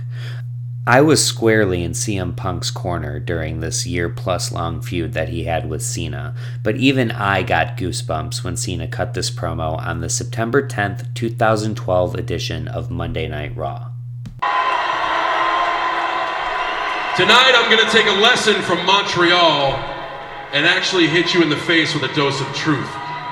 I 0.88 1.02
was 1.02 1.26
squarely 1.26 1.84
in 1.84 1.94
CM 1.94 2.36
Punk's 2.36 2.70
corner 2.70 3.20
during 3.20 3.60
this 3.60 3.88
year 3.88 4.08
plus 4.08 4.52
long 4.52 4.82
feud 4.82 5.14
that 5.14 5.30
he 5.30 5.46
had 5.46 5.68
with 5.68 5.82
Cena, 5.82 6.36
but 6.62 6.76
even 6.78 7.10
I 7.10 7.42
got 7.42 7.76
goosebumps 7.76 8.44
when 8.44 8.56
Cena 8.56 8.88
cut 8.88 9.16
this 9.16 9.32
promo 9.32 9.80
on 9.80 10.02
the 10.02 10.10
September 10.10 10.68
10th, 10.68 11.12
2012 11.16 12.14
edition 12.14 12.68
of 12.68 12.92
Monday 12.92 13.28
Night 13.28 13.58
Raw. 13.58 13.95
Tonight 17.16 17.54
I'm 17.56 17.72
going 17.72 17.82
to 17.82 17.90
take 17.94 18.08
a 18.08 18.20
lesson 18.20 18.62
from 18.64 18.86
Montreal 18.86 19.72
and 20.52 20.66
actually 20.66 21.08
hit 21.08 21.34
you 21.34 21.42
in 21.42 21.50
the 21.50 21.56
face 21.56 21.94
with 21.94 22.04
a 22.04 22.14
dose 22.14 22.42
of 22.42 22.48
truth, 22.54 22.90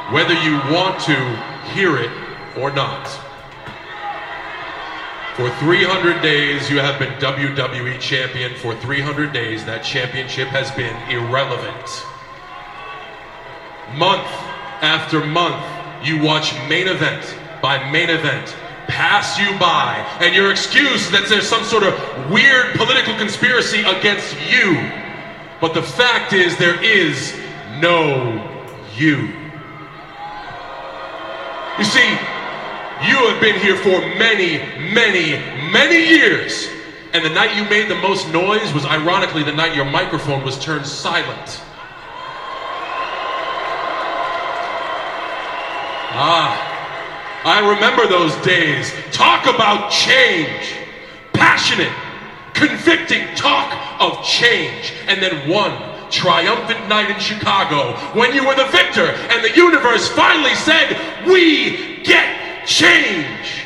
whether 0.10 0.34
you 0.36 0.54
want 0.74 1.02
to 1.02 1.16
hear 1.74 1.98
it 1.98 2.10
or 2.58 2.72
not. 2.72 3.10
For 5.36 5.50
300 5.60 6.22
days, 6.22 6.70
you 6.70 6.80
have 6.80 6.98
been 6.98 7.12
WWE 7.16 8.00
champion. 8.00 8.56
For 8.56 8.74
300 8.74 9.34
days, 9.34 9.66
that 9.66 9.84
championship 9.84 10.48
has 10.48 10.72
been 10.72 10.96
irrelevant. 11.12 12.06
Month 13.98 14.32
after 14.82 15.26
month, 15.26 15.62
you 16.08 16.24
watch 16.24 16.54
main 16.70 16.88
event 16.88 17.38
by 17.62 17.92
main 17.92 18.10
event 18.10 18.56
pass 18.94 19.40
you 19.40 19.58
by, 19.58 19.98
and 20.22 20.36
your 20.36 20.52
excuse 20.52 21.06
is 21.06 21.12
that 21.12 21.28
there's 21.28 21.48
some 21.48 21.64
sort 21.64 21.84
of 21.84 21.94
weird 22.30 22.76
political 22.76 23.16
conspiracy 23.18 23.82
against 23.82 24.38
you. 24.50 24.78
But 25.60 25.74
the 25.74 25.82
fact 25.82 26.32
is, 26.34 26.58
there 26.58 26.82
is 26.84 27.34
no 27.80 28.38
you. 28.96 29.34
You 31.80 31.84
see, 31.84 32.08
you 33.02 33.18
have 33.28 33.42
been 33.42 33.60
here 33.60 33.76
for 33.78 34.00
many, 34.20 34.60
many, 34.94 35.42
many 35.72 36.08
years. 36.08 36.70
And 37.14 37.26
the 37.26 37.30
night 37.30 37.56
you 37.56 37.64
made 37.70 37.90
the 37.90 37.96
most 37.96 38.32
noise 38.32 38.74
was 38.74 38.86
ironically 38.86 39.44
the 39.44 39.52
night 39.52 39.76
your 39.76 39.86
microphone 39.86 40.44
was 40.44 40.58
turned 40.60 40.86
silent. 40.86 41.62
Ah, 46.16 46.73
I 47.46 47.60
remember 47.74 48.08
those 48.08 48.36
days. 48.46 48.94
Talk 49.12 49.46
about 49.46 49.92
change. 49.92 50.74
Passionate, 51.34 51.92
convicting 52.54 53.28
talk 53.36 54.02
of 54.02 54.24
change. 54.24 54.94
And 55.08 55.22
then 55.22 55.50
one 55.50 55.94
triumphant 56.10 56.88
night 56.88 57.10
in 57.10 57.20
Chicago 57.20 57.98
when 58.18 58.34
you 58.34 58.46
were 58.46 58.56
the 58.56 58.68
victor 58.68 59.08
and 59.08 59.44
the 59.44 59.56
universe 59.56 60.08
finally 60.08 60.56
said, 60.56 61.26
We 61.28 62.04
get 62.04 62.66
change. 62.66 63.66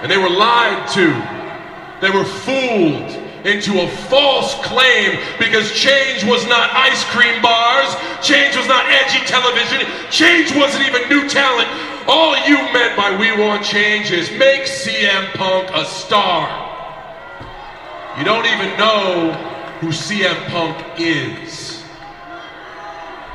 And 0.00 0.10
they 0.10 0.18
were 0.18 0.30
lied 0.30 0.88
to, 0.90 2.00
they 2.00 2.10
were 2.10 2.24
fooled 2.24 3.25
into 3.46 3.80
a 3.80 3.88
false 4.08 4.54
claim 4.66 5.18
because 5.38 5.72
change 5.72 6.24
was 6.24 6.46
not 6.46 6.70
ice 6.72 7.04
cream 7.10 7.40
bars, 7.40 7.94
change 8.22 8.56
was 8.56 8.66
not 8.66 8.84
edgy 8.86 9.24
television, 9.26 9.86
change 10.10 10.54
wasn't 10.54 10.86
even 10.86 11.08
new 11.08 11.28
talent. 11.28 11.68
All 12.08 12.36
you 12.46 12.56
meant 12.72 12.96
by 12.96 13.16
We 13.16 13.32
Want 13.36 13.64
Change 13.64 14.12
is 14.12 14.30
make 14.32 14.62
CM 14.62 15.32
Punk 15.34 15.70
a 15.74 15.84
star. 15.84 16.46
You 18.16 18.24
don't 18.24 18.46
even 18.46 18.78
know 18.78 19.32
who 19.80 19.88
CM 19.88 20.46
Punk 20.48 21.00
is. 21.00 21.82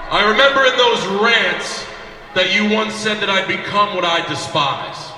I 0.09 0.29
remember 0.29 0.65
in 0.65 0.75
those 0.77 1.21
rants 1.21 1.85
that 2.33 2.55
you 2.55 2.69
once 2.73 2.93
said 2.93 3.19
that 3.21 3.29
I'd 3.29 3.47
become 3.47 3.93
what 3.95 4.05
I 4.05 4.25
despise 4.27 5.11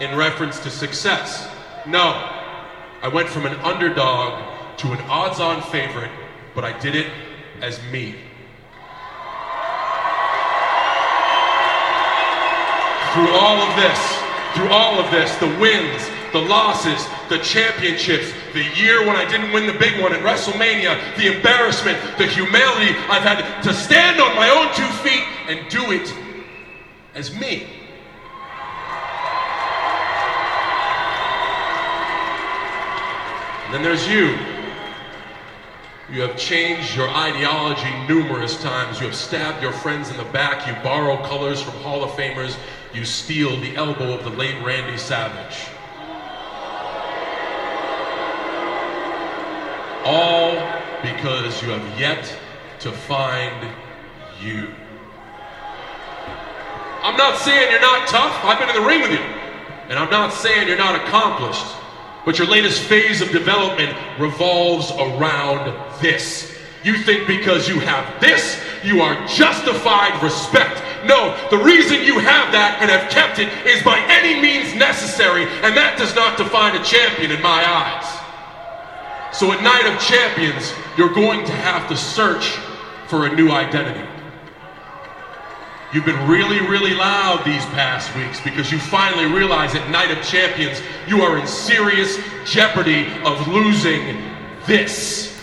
in 0.00 0.16
reference 0.16 0.60
to 0.60 0.70
success. 0.70 1.48
No. 1.86 2.39
I 3.02 3.08
went 3.08 3.30
from 3.30 3.46
an 3.46 3.54
underdog 3.60 4.76
to 4.78 4.92
an 4.92 5.00
odds 5.08 5.40
on 5.40 5.62
favorite, 5.62 6.10
but 6.54 6.64
I 6.64 6.78
did 6.80 6.94
it 6.94 7.06
as 7.62 7.80
me. 7.84 8.14
Through 13.14 13.32
all 13.32 13.56
of 13.56 13.76
this, 13.76 14.18
through 14.54 14.68
all 14.68 15.00
of 15.00 15.10
this, 15.10 15.34
the 15.36 15.48
wins, 15.58 16.10
the 16.32 16.40
losses, 16.40 17.06
the 17.30 17.38
championships, 17.38 18.34
the 18.52 18.64
year 18.76 19.00
when 19.06 19.16
I 19.16 19.24
didn't 19.28 19.52
win 19.52 19.66
the 19.66 19.78
big 19.78 20.00
one 20.00 20.12
at 20.12 20.20
WrestleMania, 20.20 21.16
the 21.16 21.34
embarrassment, 21.34 21.98
the 22.18 22.26
humility, 22.26 22.94
I've 23.08 23.22
had 23.22 23.62
to 23.62 23.72
stand 23.72 24.20
on 24.20 24.36
my 24.36 24.50
own 24.50 24.68
two 24.76 24.86
feet 25.02 25.24
and 25.48 25.68
do 25.70 25.90
it 25.90 26.14
as 27.14 27.34
me. 27.34 27.79
Then 33.72 33.82
there's 33.82 34.06
you. 34.08 34.36
You 36.12 36.22
have 36.22 36.36
changed 36.36 36.96
your 36.96 37.08
ideology 37.08 37.88
numerous 38.08 38.60
times. 38.60 38.98
You 38.98 39.06
have 39.06 39.14
stabbed 39.14 39.62
your 39.62 39.72
friends 39.72 40.10
in 40.10 40.16
the 40.16 40.24
back. 40.24 40.66
You 40.66 40.74
borrow 40.82 41.16
colors 41.24 41.62
from 41.62 41.74
Hall 41.74 42.02
of 42.02 42.10
Famers. 42.10 42.56
You 42.92 43.04
steal 43.04 43.56
the 43.60 43.76
elbow 43.76 44.12
of 44.12 44.24
the 44.24 44.30
late 44.30 44.60
Randy 44.64 44.98
Savage. 44.98 45.68
All 50.04 50.54
because 51.02 51.62
you 51.62 51.70
have 51.70 52.00
yet 52.00 52.36
to 52.80 52.90
find 52.90 53.68
you. 54.42 54.68
I'm 57.02 57.16
not 57.16 57.38
saying 57.38 57.70
you're 57.70 57.80
not 57.80 58.08
tough. 58.08 58.44
I've 58.44 58.58
been 58.58 58.68
in 58.68 58.74
the 58.74 58.88
ring 58.88 59.00
with 59.02 59.12
you. 59.12 59.24
And 59.88 59.98
I'm 59.98 60.10
not 60.10 60.32
saying 60.32 60.66
you're 60.66 60.76
not 60.76 60.96
accomplished. 60.96 61.66
But 62.24 62.38
your 62.38 62.48
latest 62.48 62.82
phase 62.82 63.20
of 63.20 63.30
development 63.30 63.96
revolves 64.18 64.90
around 64.92 65.74
this. 66.00 66.56
You 66.82 66.96
think 66.96 67.26
because 67.26 67.68
you 67.68 67.80
have 67.80 68.20
this, 68.20 68.60
you 68.82 69.00
are 69.00 69.14
justified 69.26 70.22
respect. 70.22 70.82
No, 71.06 71.36
the 71.50 71.58
reason 71.58 72.02
you 72.04 72.18
have 72.18 72.52
that 72.52 72.78
and 72.80 72.90
have 72.90 73.10
kept 73.10 73.38
it 73.38 73.48
is 73.66 73.82
by 73.82 73.98
any 74.08 74.40
means 74.40 74.74
necessary, 74.74 75.44
and 75.62 75.76
that 75.76 75.96
does 75.98 76.14
not 76.14 76.36
define 76.36 76.76
a 76.76 76.84
champion 76.84 77.30
in 77.30 77.42
my 77.42 77.64
eyes. 77.66 79.36
So 79.36 79.52
at 79.52 79.62
Night 79.62 79.86
of 79.86 80.00
Champions, 80.00 80.72
you're 80.98 81.12
going 81.12 81.44
to 81.46 81.52
have 81.52 81.88
to 81.88 81.96
search 81.96 82.48
for 83.08 83.26
a 83.26 83.34
new 83.34 83.50
identity. 83.50 84.06
You've 85.92 86.04
been 86.04 86.28
really, 86.28 86.60
really 86.60 86.94
loud 86.94 87.44
these 87.44 87.64
past 87.66 88.14
weeks 88.14 88.40
because 88.40 88.70
you 88.70 88.78
finally 88.78 89.26
realize 89.26 89.74
at 89.74 89.90
Night 89.90 90.16
of 90.16 90.24
Champions 90.24 90.80
you 91.08 91.22
are 91.22 91.36
in 91.36 91.48
serious 91.48 92.16
jeopardy 92.44 93.08
of 93.24 93.48
losing 93.48 94.22
this. 94.66 95.36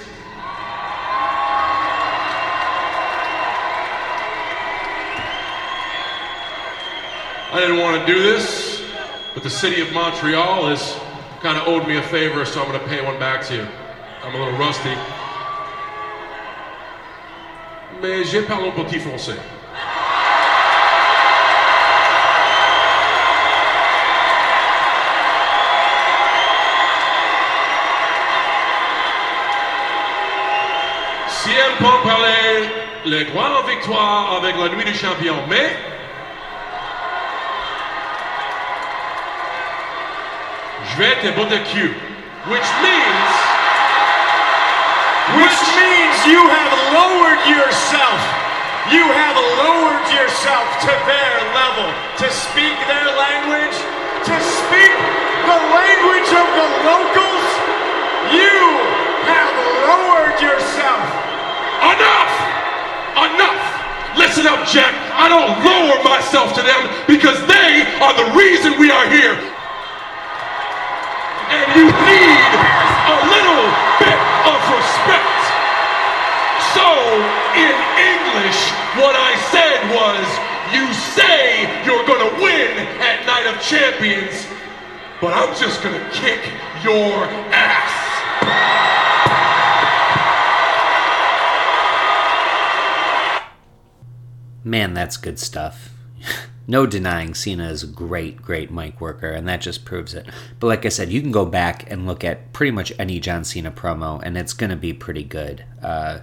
I 7.51 7.59
didn't 7.59 7.79
want 7.79 7.99
to 7.99 8.13
do 8.13 8.17
this, 8.21 8.81
but 9.33 9.43
the 9.43 9.49
city 9.49 9.81
of 9.81 9.91
Montreal 9.91 10.67
has 10.67 10.97
kind 11.41 11.57
of 11.57 11.67
owed 11.67 11.85
me 11.89 11.97
a 11.97 12.03
favor, 12.03 12.45
so 12.45 12.61
I'm 12.61 12.69
going 12.69 12.79
to 12.79 12.87
pay 12.87 13.03
one 13.03 13.19
back 13.19 13.45
to 13.47 13.55
you. 13.55 13.67
I'm 14.23 14.33
a 14.33 14.37
little 14.37 14.57
rusty. 14.57 14.95
Mais 18.01 18.23
j'ai 18.23 18.43
parlé 18.43 18.69
un 18.69 18.85
petit 18.85 18.99
français. 18.99 19.56
aime 31.67 31.77
pas 31.79 31.99
parler 32.03 32.69
les 33.05 33.25
grandes 33.25 33.65
victoires 33.67 34.37
avec 34.37 34.55
la 34.57 34.69
nuit 34.69 34.85
the 34.85 34.93
champions, 34.93 35.41
mais 35.49 35.75
je 40.89 40.97
vais 40.97 41.15
te 41.21 41.29
bout 41.35 41.45
de 41.45 41.57
cul. 41.71 41.95
Which 42.47 42.69
means. 42.81 43.31
Which 45.35 45.59
means 45.75 46.15
you 46.27 46.39
have 46.47 46.71
lowered 46.93 47.43
yourself. 47.45 48.21
You 48.91 49.03
have 49.03 49.35
lowered 49.59 50.07
yourself 50.15 50.65
to 50.81 50.93
their 51.05 51.35
level. 51.53 51.91
To 52.23 52.29
speak 52.31 52.75
their 52.87 53.07
language, 53.19 53.77
to 54.25 54.35
speak 54.39 54.95
the 55.43 55.59
language 55.75 56.31
of 56.31 56.47
the 56.55 56.67
locals, 56.87 57.47
you 58.31 58.59
have 59.27 59.51
lowered 59.87 60.39
yourself. 60.39 61.26
Enough! 61.77 62.33
Enough! 63.17 63.63
Listen 64.17 64.47
up, 64.49 64.65
Jack. 64.65 64.97
I 65.13 65.29
don't 65.29 65.61
lower 65.61 66.01
myself 66.01 66.53
to 66.57 66.61
them 66.65 66.81
because 67.05 67.37
they 67.45 67.85
are 68.01 68.13
the 68.17 68.33
reason 68.33 68.73
we 68.81 68.89
are 68.89 69.05
here. 69.09 69.37
And 71.53 71.67
you 71.77 71.85
need 71.85 72.51
a 73.13 73.17
little 73.29 73.65
bit 74.01 74.19
of 74.49 74.59
respect. 74.73 75.37
So, 76.73 76.87
in 77.53 77.75
English, 78.01 78.59
what 78.97 79.13
I 79.13 79.37
said 79.53 79.77
was, 79.93 80.25
you 80.73 80.85
say 81.13 81.69
you're 81.85 82.05
gonna 82.05 82.33
win 82.41 82.73
at 83.05 83.25
Night 83.25 83.45
of 83.47 83.61
Champions, 83.61 84.47
but 85.21 85.33
I'm 85.33 85.53
just 85.55 85.81
gonna 85.83 86.09
kick 86.11 86.41
your 86.83 87.25
ass. 87.53 88.07
Man, 94.67 94.93
that's 94.93 95.15
good 95.15 95.39
stuff. 95.39 95.93
no 96.67 96.85
denying 96.85 97.33
Cena 97.33 97.69
is 97.69 97.83
a 97.83 97.87
great, 97.87 98.41
great 98.41 98.69
mic 98.69 98.99
worker, 98.99 99.29
and 99.29 99.47
that 99.47 99.61
just 99.61 99.85
proves 99.85 100.13
it. 100.13 100.27
But 100.59 100.67
like 100.67 100.85
I 100.85 100.89
said, 100.89 101.09
you 101.09 101.21
can 101.21 101.31
go 101.31 101.45
back 101.45 101.89
and 101.89 102.05
look 102.05 102.25
at 102.25 102.51
pretty 102.51 102.71
much 102.71 102.91
any 102.99 103.21
John 103.21 103.45
Cena 103.45 103.71
promo, 103.71 104.21
and 104.21 104.37
it's 104.37 104.51
going 104.51 104.69
to 104.69 104.75
be 104.75 104.91
pretty 104.91 105.23
good. 105.23 105.63
Uh, 105.81 106.19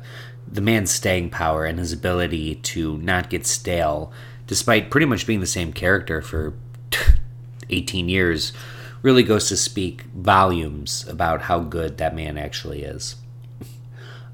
the 0.46 0.61
man's 0.61 0.90
staying 0.90 1.30
power 1.30 1.64
and 1.64 1.78
his 1.78 1.94
ability 1.94 2.57
to 2.57 2.98
not 2.98 3.30
get 3.30 3.46
stale, 3.46 4.12
despite 4.46 4.90
pretty 4.90 5.07
much 5.07 5.26
being 5.26 5.40
the 5.40 5.46
same 5.46 5.72
character 5.72 6.20
for 6.20 6.52
18 7.70 8.11
years, 8.11 8.52
really 9.00 9.22
goes 9.22 9.48
to 9.48 9.57
speak 9.57 10.02
volumes 10.14 11.09
about 11.09 11.42
how 11.42 11.61
good 11.61 11.96
that 11.96 12.14
man 12.14 12.37
actually 12.37 12.83
is. 12.83 13.16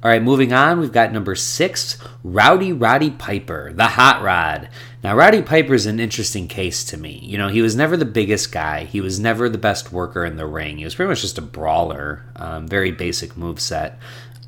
All 0.02 0.10
right, 0.10 0.22
moving 0.22 0.50
on, 0.54 0.80
we've 0.80 0.92
got 0.92 1.12
number 1.12 1.34
six, 1.34 1.98
Rowdy 2.24 2.72
Roddy 2.72 3.10
Piper, 3.10 3.70
the 3.74 3.86
Hot 3.86 4.22
Rod. 4.22 4.70
Now, 5.04 5.14
Roddy 5.14 5.42
Piper 5.42 5.74
is 5.74 5.84
an 5.84 6.00
interesting 6.00 6.48
case 6.48 6.84
to 6.84 6.96
me. 6.96 7.20
You 7.22 7.36
know, 7.36 7.48
he 7.48 7.60
was 7.60 7.76
never 7.76 7.98
the 7.98 8.06
biggest 8.06 8.50
guy. 8.50 8.84
He 8.84 9.02
was 9.02 9.20
never 9.20 9.50
the 9.50 9.58
best 9.58 9.92
worker 9.92 10.24
in 10.24 10.36
the 10.36 10.46
ring. 10.46 10.78
He 10.78 10.84
was 10.84 10.94
pretty 10.94 11.10
much 11.10 11.20
just 11.20 11.36
a 11.36 11.42
brawler, 11.42 12.24
um, 12.36 12.66
very 12.66 12.90
basic 12.90 13.36
move 13.36 13.60
set. 13.60 13.98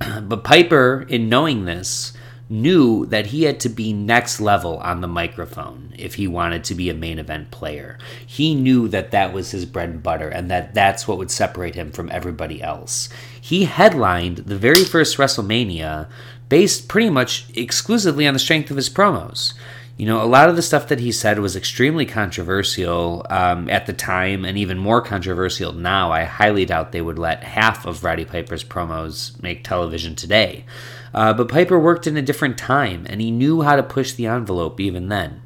but 0.22 0.42
Piper, 0.42 1.04
in 1.06 1.28
knowing 1.28 1.66
this, 1.66 2.14
knew 2.52 3.06
that 3.06 3.26
he 3.26 3.44
had 3.44 3.58
to 3.58 3.68
be 3.70 3.94
next 3.94 4.38
level 4.38 4.76
on 4.78 5.00
the 5.00 5.08
microphone 5.08 5.94
if 5.96 6.14
he 6.14 6.28
wanted 6.28 6.62
to 6.62 6.74
be 6.74 6.90
a 6.90 6.94
main 6.94 7.18
event 7.18 7.50
player. 7.50 7.98
He 8.26 8.54
knew 8.54 8.88
that 8.88 9.10
that 9.10 9.32
was 9.32 9.52
his 9.52 9.64
bread 9.64 9.88
and 9.88 10.02
butter 10.02 10.28
and 10.28 10.50
that 10.50 10.74
that's 10.74 11.08
what 11.08 11.16
would 11.16 11.30
separate 11.30 11.74
him 11.74 11.90
from 11.90 12.10
everybody 12.10 12.62
else. 12.62 13.08
He 13.40 13.64
headlined 13.64 14.38
the 14.38 14.58
very 14.58 14.84
first 14.84 15.16
WrestleMania 15.16 16.08
based 16.50 16.88
pretty 16.88 17.08
much 17.08 17.46
exclusively 17.54 18.26
on 18.26 18.34
the 18.34 18.38
strength 18.38 18.70
of 18.70 18.76
his 18.76 18.90
promos. 18.90 19.54
You 19.96 20.06
know, 20.06 20.22
a 20.22 20.26
lot 20.26 20.48
of 20.48 20.56
the 20.56 20.62
stuff 20.62 20.88
that 20.88 21.00
he 21.00 21.12
said 21.12 21.38
was 21.38 21.56
extremely 21.56 22.04
controversial 22.04 23.26
um, 23.30 23.70
at 23.70 23.86
the 23.86 23.92
time 23.92 24.44
and 24.44 24.58
even 24.58 24.76
more 24.76 25.00
controversial 25.00 25.72
now. 25.72 26.10
I 26.12 26.24
highly 26.24 26.64
doubt 26.64 26.92
they 26.92 27.02
would 27.02 27.18
let 27.18 27.44
half 27.44 27.86
of 27.86 28.02
Roddy 28.04 28.24
Piper's 28.24 28.64
promos 28.64 29.40
make 29.42 29.64
television 29.64 30.14
today. 30.14 30.64
Uh, 31.14 31.32
but 31.32 31.48
Piper 31.48 31.78
worked 31.78 32.06
in 32.06 32.16
a 32.16 32.22
different 32.22 32.58
time, 32.58 33.06
and 33.08 33.20
he 33.20 33.30
knew 33.30 33.62
how 33.62 33.76
to 33.76 33.82
push 33.82 34.12
the 34.12 34.26
envelope 34.26 34.80
even 34.80 35.08
then. 35.08 35.42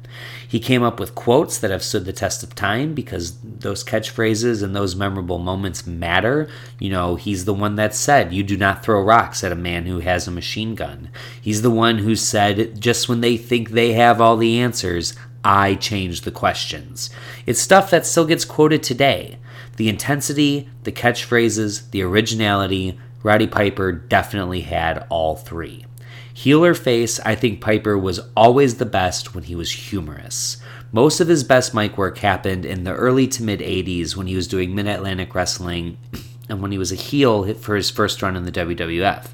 He 0.47 0.59
came 0.59 0.81
up 0.81 0.99
with 0.99 1.13
quotes 1.13 1.57
that 1.57 1.71
have 1.71 1.83
stood 1.83 2.05
the 2.05 2.13
test 2.13 2.41
of 2.41 2.55
time 2.55 2.93
because 2.93 3.37
those 3.41 3.83
catchphrases 3.83 4.63
and 4.63 4.75
those 4.75 4.95
memorable 4.95 5.39
moments 5.39 5.85
matter. 5.85 6.47
You 6.79 6.89
know, 6.89 7.15
he's 7.15 7.43
the 7.43 7.53
one 7.53 7.75
that 7.75 7.93
said, 7.93 8.33
You 8.33 8.43
do 8.43 8.55
not 8.55 8.81
throw 8.83 9.01
rocks 9.01 9.43
at 9.43 9.51
a 9.51 9.55
man 9.55 9.85
who 9.85 9.99
has 9.99 10.25
a 10.25 10.31
machine 10.31 10.73
gun. 10.73 11.09
He's 11.41 11.63
the 11.63 11.71
one 11.71 11.97
who 11.97 12.15
said, 12.15 12.79
Just 12.79 13.09
when 13.09 13.19
they 13.19 13.35
think 13.35 13.71
they 13.71 13.93
have 13.93 14.21
all 14.21 14.37
the 14.37 14.57
answers, 14.59 15.15
I 15.43 15.75
change 15.75 16.21
the 16.21 16.31
questions. 16.31 17.09
It's 17.45 17.59
stuff 17.59 17.89
that 17.91 18.05
still 18.05 18.25
gets 18.25 18.45
quoted 18.45 18.83
today. 18.83 19.39
The 19.75 19.89
intensity, 19.89 20.69
the 20.83 20.91
catchphrases, 20.91 21.91
the 21.91 22.01
originality, 22.01 22.97
Roddy 23.23 23.47
Piper 23.47 23.91
definitely 23.91 24.61
had 24.61 25.05
all 25.09 25.35
three. 25.35 25.85
Heel 26.33 26.63
or 26.63 26.73
face, 26.73 27.19
I 27.21 27.33
think 27.33 27.61
Piper 27.61 27.97
was 27.97 28.19
always 28.35 28.75
the 28.75 28.85
best 28.85 29.33
when 29.33 29.45
he 29.45 29.55
was 29.55 29.71
humorous. 29.71 30.57
Most 30.91 31.19
of 31.19 31.27
his 31.27 31.43
best 31.43 31.73
mic 31.73 31.97
work 31.97 32.19
happened 32.19 32.63
in 32.63 32.83
the 32.83 32.93
early 32.93 33.27
to 33.29 33.43
mid 33.43 33.59
80s 33.59 34.15
when 34.15 34.27
he 34.27 34.35
was 34.35 34.47
doing 34.47 34.75
Mid 34.75 34.87
Atlantic 34.87 35.33
Wrestling 35.33 35.97
and 36.49 36.61
when 36.61 36.71
he 36.71 36.77
was 36.77 36.91
a 36.91 36.95
heel 36.95 37.53
for 37.55 37.75
his 37.75 37.89
first 37.89 38.21
run 38.21 38.35
in 38.35 38.45
the 38.45 38.51
WWF. 38.51 39.29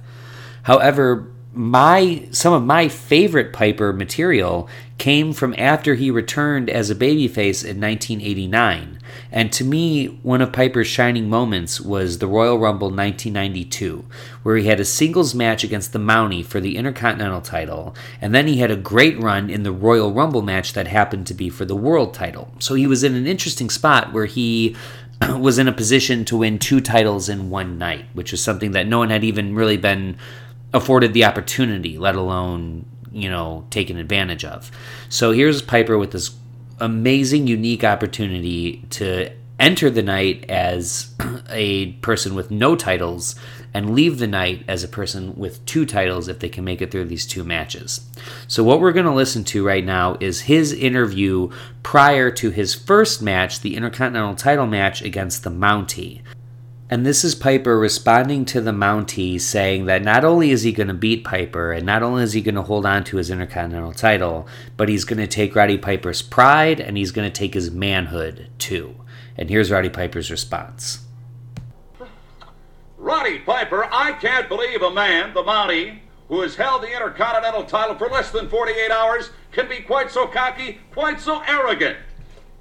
However, 0.63 1.29
my 1.53 2.27
some 2.31 2.53
of 2.53 2.63
my 2.63 2.87
favorite 2.87 3.53
Piper 3.53 3.93
material 3.93 4.67
came 4.97 5.33
from 5.33 5.53
after 5.57 5.95
he 5.95 6.09
returned 6.09 6.69
as 6.69 6.89
a 6.89 6.95
babyface 6.95 7.63
in 7.63 7.79
1989. 7.79 8.99
And 9.31 9.51
to 9.53 9.63
me, 9.63 10.05
one 10.23 10.41
of 10.41 10.51
Piper's 10.51 10.87
shining 10.87 11.29
moments 11.29 11.81
was 11.81 12.17
the 12.17 12.27
Royal 12.27 12.57
Rumble 12.57 12.87
1992, 12.87 14.05
where 14.43 14.57
he 14.57 14.67
had 14.67 14.79
a 14.79 14.85
singles 14.85 15.35
match 15.35 15.63
against 15.63 15.93
the 15.93 15.99
Mountie 15.99 16.45
for 16.45 16.59
the 16.59 16.77
Intercontinental 16.77 17.41
title, 17.41 17.95
and 18.21 18.33
then 18.33 18.47
he 18.47 18.57
had 18.57 18.71
a 18.71 18.75
great 18.75 19.19
run 19.21 19.49
in 19.49 19.63
the 19.63 19.71
Royal 19.71 20.13
Rumble 20.13 20.41
match 20.41 20.73
that 20.73 20.87
happened 20.87 21.27
to 21.27 21.33
be 21.33 21.49
for 21.49 21.65
the 21.65 21.75
World 21.75 22.13
title. 22.13 22.53
So 22.59 22.75
he 22.75 22.87
was 22.87 23.03
in 23.03 23.15
an 23.15 23.27
interesting 23.27 23.69
spot 23.69 24.13
where 24.13 24.25
he 24.25 24.75
was 25.37 25.57
in 25.57 25.67
a 25.67 25.73
position 25.73 26.25
to 26.25 26.37
win 26.37 26.59
two 26.59 26.81
titles 26.81 27.29
in 27.29 27.49
one 27.49 27.77
night, 27.77 28.05
which 28.13 28.31
was 28.31 28.41
something 28.41 28.71
that 28.71 28.87
no 28.87 28.99
one 28.99 29.09
had 29.09 29.23
even 29.23 29.55
really 29.55 29.77
been 29.77 30.17
afforded 30.73 31.13
the 31.13 31.25
opportunity, 31.25 31.97
let 31.97 32.15
alone, 32.15 32.85
you 33.11 33.29
know, 33.29 33.65
taken 33.69 33.97
advantage 33.97 34.43
of. 34.43 34.71
So 35.09 35.31
here's 35.31 35.61
Piper 35.61 35.97
with 35.97 36.11
this 36.11 36.35
amazing, 36.79 37.47
unique 37.47 37.83
opportunity 37.83 38.83
to 38.91 39.31
enter 39.59 39.89
the 39.89 40.01
night 40.01 40.45
as 40.49 41.13
a 41.49 41.93
person 41.93 42.35
with 42.35 42.51
no 42.51 42.75
titles 42.75 43.35
and 43.73 43.95
leave 43.95 44.19
the 44.19 44.27
night 44.27 44.63
as 44.67 44.83
a 44.83 44.87
person 44.87 45.35
with 45.35 45.65
two 45.65 45.85
titles 45.85 46.27
if 46.27 46.39
they 46.39 46.49
can 46.49 46.63
make 46.63 46.81
it 46.81 46.91
through 46.91 47.05
these 47.05 47.25
two 47.25 47.43
matches. 47.43 48.07
So, 48.47 48.63
what 48.63 48.79
we're 48.79 48.91
going 48.91 49.05
to 49.05 49.13
listen 49.13 49.43
to 49.45 49.65
right 49.65 49.83
now 49.83 50.17
is 50.19 50.41
his 50.41 50.73
interview 50.73 51.49
prior 51.81 52.29
to 52.31 52.51
his 52.51 52.75
first 52.75 53.21
match, 53.21 53.61
the 53.61 53.75
Intercontinental 53.75 54.35
title 54.35 54.67
match 54.67 55.01
against 55.01 55.43
the 55.43 55.49
Mountie. 55.49 56.21
And 56.89 57.05
this 57.05 57.23
is 57.23 57.33
Piper 57.33 57.79
responding 57.79 58.43
to 58.45 58.59
the 58.59 58.71
Mountie 58.71 59.39
saying 59.39 59.85
that 59.85 60.03
not 60.03 60.25
only 60.25 60.51
is 60.51 60.63
he 60.63 60.73
going 60.73 60.89
to 60.89 60.93
beat 60.93 61.23
Piper 61.23 61.71
and 61.71 61.85
not 61.85 62.03
only 62.03 62.23
is 62.23 62.33
he 62.33 62.41
going 62.41 62.55
to 62.55 62.61
hold 62.61 62.85
on 62.85 63.03
to 63.05 63.17
his 63.17 63.29
Intercontinental 63.29 63.93
title, 63.93 64.47
but 64.75 64.89
he's 64.89 65.05
going 65.05 65.19
to 65.19 65.27
take 65.27 65.55
Roddy 65.55 65.77
Piper's 65.77 66.21
pride 66.21 66.79
and 66.79 66.97
he's 66.97 67.11
going 67.11 67.29
to 67.29 67.33
take 67.33 67.53
his 67.53 67.71
manhood 67.71 68.49
too. 68.59 68.95
And 69.37 69.49
here's 69.49 69.71
Roddy 69.71 69.89
Piper's 69.89 70.29
response. 70.29 70.99
Roddy 72.97 73.39
Piper, 73.39 73.87
I 73.91 74.11
can't 74.13 74.49
believe 74.49 74.81
a 74.81 74.91
man, 74.91 75.33
the 75.33 75.41
Mountie, 75.41 75.99
who 76.27 76.41
has 76.41 76.55
held 76.55 76.83
the 76.83 76.93
Intercontinental 76.93 77.63
title 77.63 77.95
for 77.95 78.07
less 78.09 78.29
than 78.31 78.49
48 78.49 78.91
hours, 78.91 79.29
can 79.51 79.67
be 79.67 79.79
quite 79.79 80.11
so 80.11 80.27
cocky, 80.27 80.79
quite 80.91 81.19
so 81.19 81.41
arrogant. 81.47 81.97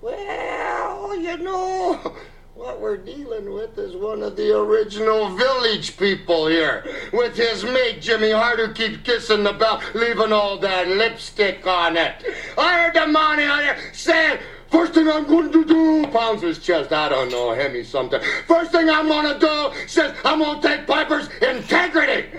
Well, 0.00 1.16
you 1.16 1.36
know, 1.38 2.16
what 2.54 2.80
we're 2.80 2.96
dealing 2.96 3.52
with 3.52 3.78
is 3.78 3.96
one 3.96 4.22
of 4.22 4.36
the 4.36 4.56
original 4.56 5.34
village 5.36 5.96
people 5.96 6.46
here, 6.46 6.84
with 7.12 7.36
his 7.36 7.64
mate 7.64 8.00
Jimmy 8.00 8.30
Hart 8.30 8.58
who 8.58 8.72
keeps 8.72 8.98
kissing 9.02 9.42
the 9.42 9.52
belt, 9.52 9.82
leaving 9.94 10.32
all 10.32 10.58
that 10.58 10.88
lipstick 10.88 11.66
on 11.66 11.96
it. 11.96 12.24
I 12.58 12.80
heard 12.80 12.94
the 12.94 13.00
Mountie 13.00 13.50
on 13.50 13.58
there 13.58 13.78
saying, 13.92 14.38
First 14.70 14.94
thing 14.94 15.06
I'm 15.06 15.26
going 15.26 15.52
to 15.52 15.66
do, 15.66 16.06
pounds 16.06 16.40
his 16.40 16.58
chest. 16.58 16.92
I 16.92 17.10
don't 17.10 17.30
know 17.30 17.52
him, 17.52 17.74
he's 17.74 17.88
something. 17.88 18.22
First 18.46 18.72
thing 18.72 18.88
I'm 18.88 19.06
going 19.06 19.30
to 19.34 19.38
do, 19.38 19.86
says 19.86 20.16
I'm 20.24 20.38
going 20.38 20.62
to 20.62 20.66
take 20.68 20.86
Piper's 20.86 21.28
integrity. 21.42 22.30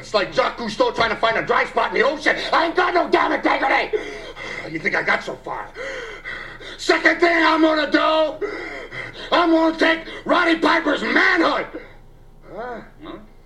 It's 0.00 0.12
like 0.12 0.32
Jacques 0.32 0.58
Cousteau 0.58 0.92
trying 0.94 1.10
to 1.10 1.16
find 1.16 1.36
a 1.36 1.46
dry 1.46 1.64
spot 1.64 1.94
in 1.94 2.00
the 2.00 2.06
ocean. 2.06 2.34
I 2.52 2.66
ain't 2.66 2.76
got 2.76 2.92
no 2.92 3.08
damn 3.08 3.30
integrity. 3.32 3.96
You 4.68 4.80
think 4.80 4.96
I 4.96 5.02
got 5.04 5.22
so 5.22 5.36
far? 5.36 5.70
Second 6.78 7.20
thing 7.20 7.44
I'm 7.44 7.62
gonna 7.62 7.90
do, 7.90 8.48
I'm 9.32 9.50
gonna 9.50 9.76
take 9.78 10.06
Roddy 10.24 10.58
Piper's 10.58 11.02
manhood. 11.02 11.66
Huh? 12.54 12.82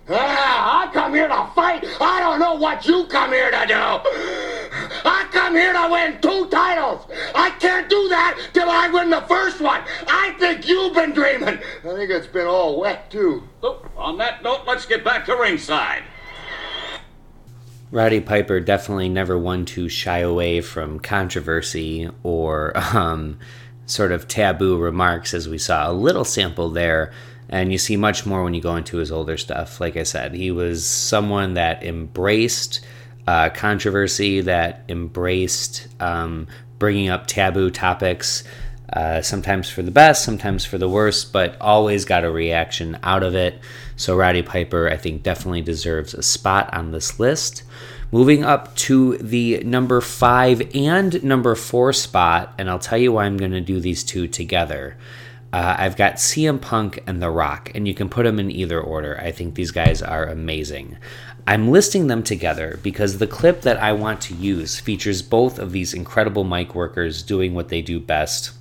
Ah, 0.09 0.83
I 0.83 0.93
come 0.93 1.13
here 1.13 1.27
to 1.27 1.49
fight. 1.55 1.85
I 2.01 2.19
don't 2.19 2.39
know 2.39 2.55
what 2.55 2.85
you 2.85 3.05
come 3.05 3.31
here 3.31 3.49
to 3.49 3.65
do. 3.65 3.73
I 3.73 5.27
come 5.31 5.55
here 5.55 5.71
to 5.71 5.87
win 5.89 6.19
two 6.21 6.49
titles. 6.49 7.05
I 7.33 7.51
can't 7.51 7.89
do 7.89 8.09
that 8.09 8.49
till 8.53 8.69
I 8.69 8.89
win 8.89 9.09
the 9.09 9.21
first 9.21 9.61
one. 9.61 9.81
I 10.07 10.35
think 10.37 10.67
you've 10.67 10.93
been 10.93 11.13
dreaming. 11.13 11.59
I 11.59 11.95
think 11.95 12.11
it's 12.11 12.27
been 12.27 12.47
all 12.47 12.79
wet 12.79 13.09
too. 13.09 13.47
So, 13.61 13.85
on 13.95 14.17
that 14.17 14.43
note, 14.43 14.63
let's 14.67 14.85
get 14.85 15.03
back 15.05 15.25
to 15.27 15.35
ringside. 15.35 16.03
Roddy 17.91 18.21
Piper 18.21 18.61
definitely 18.61 19.09
never 19.09 19.37
one 19.37 19.65
to 19.65 19.89
shy 19.89 20.19
away 20.19 20.61
from 20.61 20.99
controversy 20.99 22.09
or 22.23 22.71
um, 22.93 23.37
sort 23.85 24.13
of 24.13 24.27
taboo 24.27 24.77
remarks, 24.77 25.33
as 25.33 25.49
we 25.49 25.57
saw 25.57 25.91
a 25.91 25.93
little 25.93 26.25
sample 26.25 26.69
there. 26.69 27.11
And 27.49 27.71
you 27.71 27.77
see 27.77 27.97
much 27.97 28.25
more 28.25 28.43
when 28.43 28.53
you 28.53 28.61
go 28.61 28.77
into 28.77 28.97
his 28.97 29.11
older 29.11 29.35
stuff. 29.35 29.81
Like 29.81 29.97
I 29.97 30.03
said, 30.03 30.33
he 30.33 30.51
was 30.51 30.85
someone 30.85 31.55
that 31.55 31.83
embraced 31.83 32.79
uh, 33.27 33.49
controversy 33.49 34.41
that 34.41 34.83
embraced 34.87 35.87
um, 35.99 36.47
bringing 36.79 37.09
up 37.09 37.27
taboo 37.27 37.69
topics, 37.69 38.45
uh, 38.93 39.21
sometimes 39.21 39.69
for 39.69 39.81
the 39.81 39.91
best, 39.91 40.23
sometimes 40.23 40.63
for 40.63 40.77
the 40.77 40.89
worst, 40.89 41.33
but 41.33 41.59
always 41.59 42.05
got 42.05 42.23
a 42.23 42.31
reaction 42.31 42.97
out 43.03 43.21
of 43.21 43.35
it. 43.35 43.59
So 44.01 44.17
Roddy 44.17 44.41
Piper, 44.41 44.89
I 44.89 44.97
think, 44.97 45.21
definitely 45.21 45.61
deserves 45.61 46.15
a 46.15 46.23
spot 46.23 46.73
on 46.73 46.89
this 46.89 47.19
list. 47.19 47.61
Moving 48.11 48.43
up 48.43 48.75
to 48.77 49.15
the 49.19 49.63
number 49.63 50.01
five 50.01 50.75
and 50.75 51.23
number 51.23 51.53
four 51.53 51.93
spot, 51.93 52.51
and 52.57 52.67
I'll 52.67 52.79
tell 52.79 52.97
you 52.97 53.11
why 53.11 53.25
I'm 53.25 53.37
going 53.37 53.51
to 53.51 53.61
do 53.61 53.79
these 53.79 54.03
two 54.03 54.27
together. 54.27 54.97
Uh, 55.53 55.75
I've 55.77 55.97
got 55.97 56.15
CM 56.15 56.59
Punk 56.59 57.03
and 57.05 57.21
The 57.21 57.29
Rock, 57.29 57.69
and 57.75 57.87
you 57.87 57.93
can 57.93 58.09
put 58.09 58.23
them 58.23 58.39
in 58.39 58.49
either 58.49 58.81
order. 58.81 59.19
I 59.21 59.29
think 59.31 59.53
these 59.53 59.69
guys 59.69 60.01
are 60.01 60.25
amazing. 60.25 60.97
I'm 61.45 61.69
listing 61.69 62.07
them 62.07 62.23
together 62.23 62.79
because 62.81 63.19
the 63.19 63.27
clip 63.27 63.61
that 63.61 63.77
I 63.77 63.93
want 63.93 64.19
to 64.21 64.33
use 64.33 64.79
features 64.79 65.21
both 65.21 65.59
of 65.59 65.73
these 65.73 65.93
incredible 65.93 66.43
mic 66.43 66.73
workers 66.73 67.21
doing 67.21 67.53
what 67.53 67.69
they 67.69 67.83
do 67.83 67.99
best, 67.99 68.51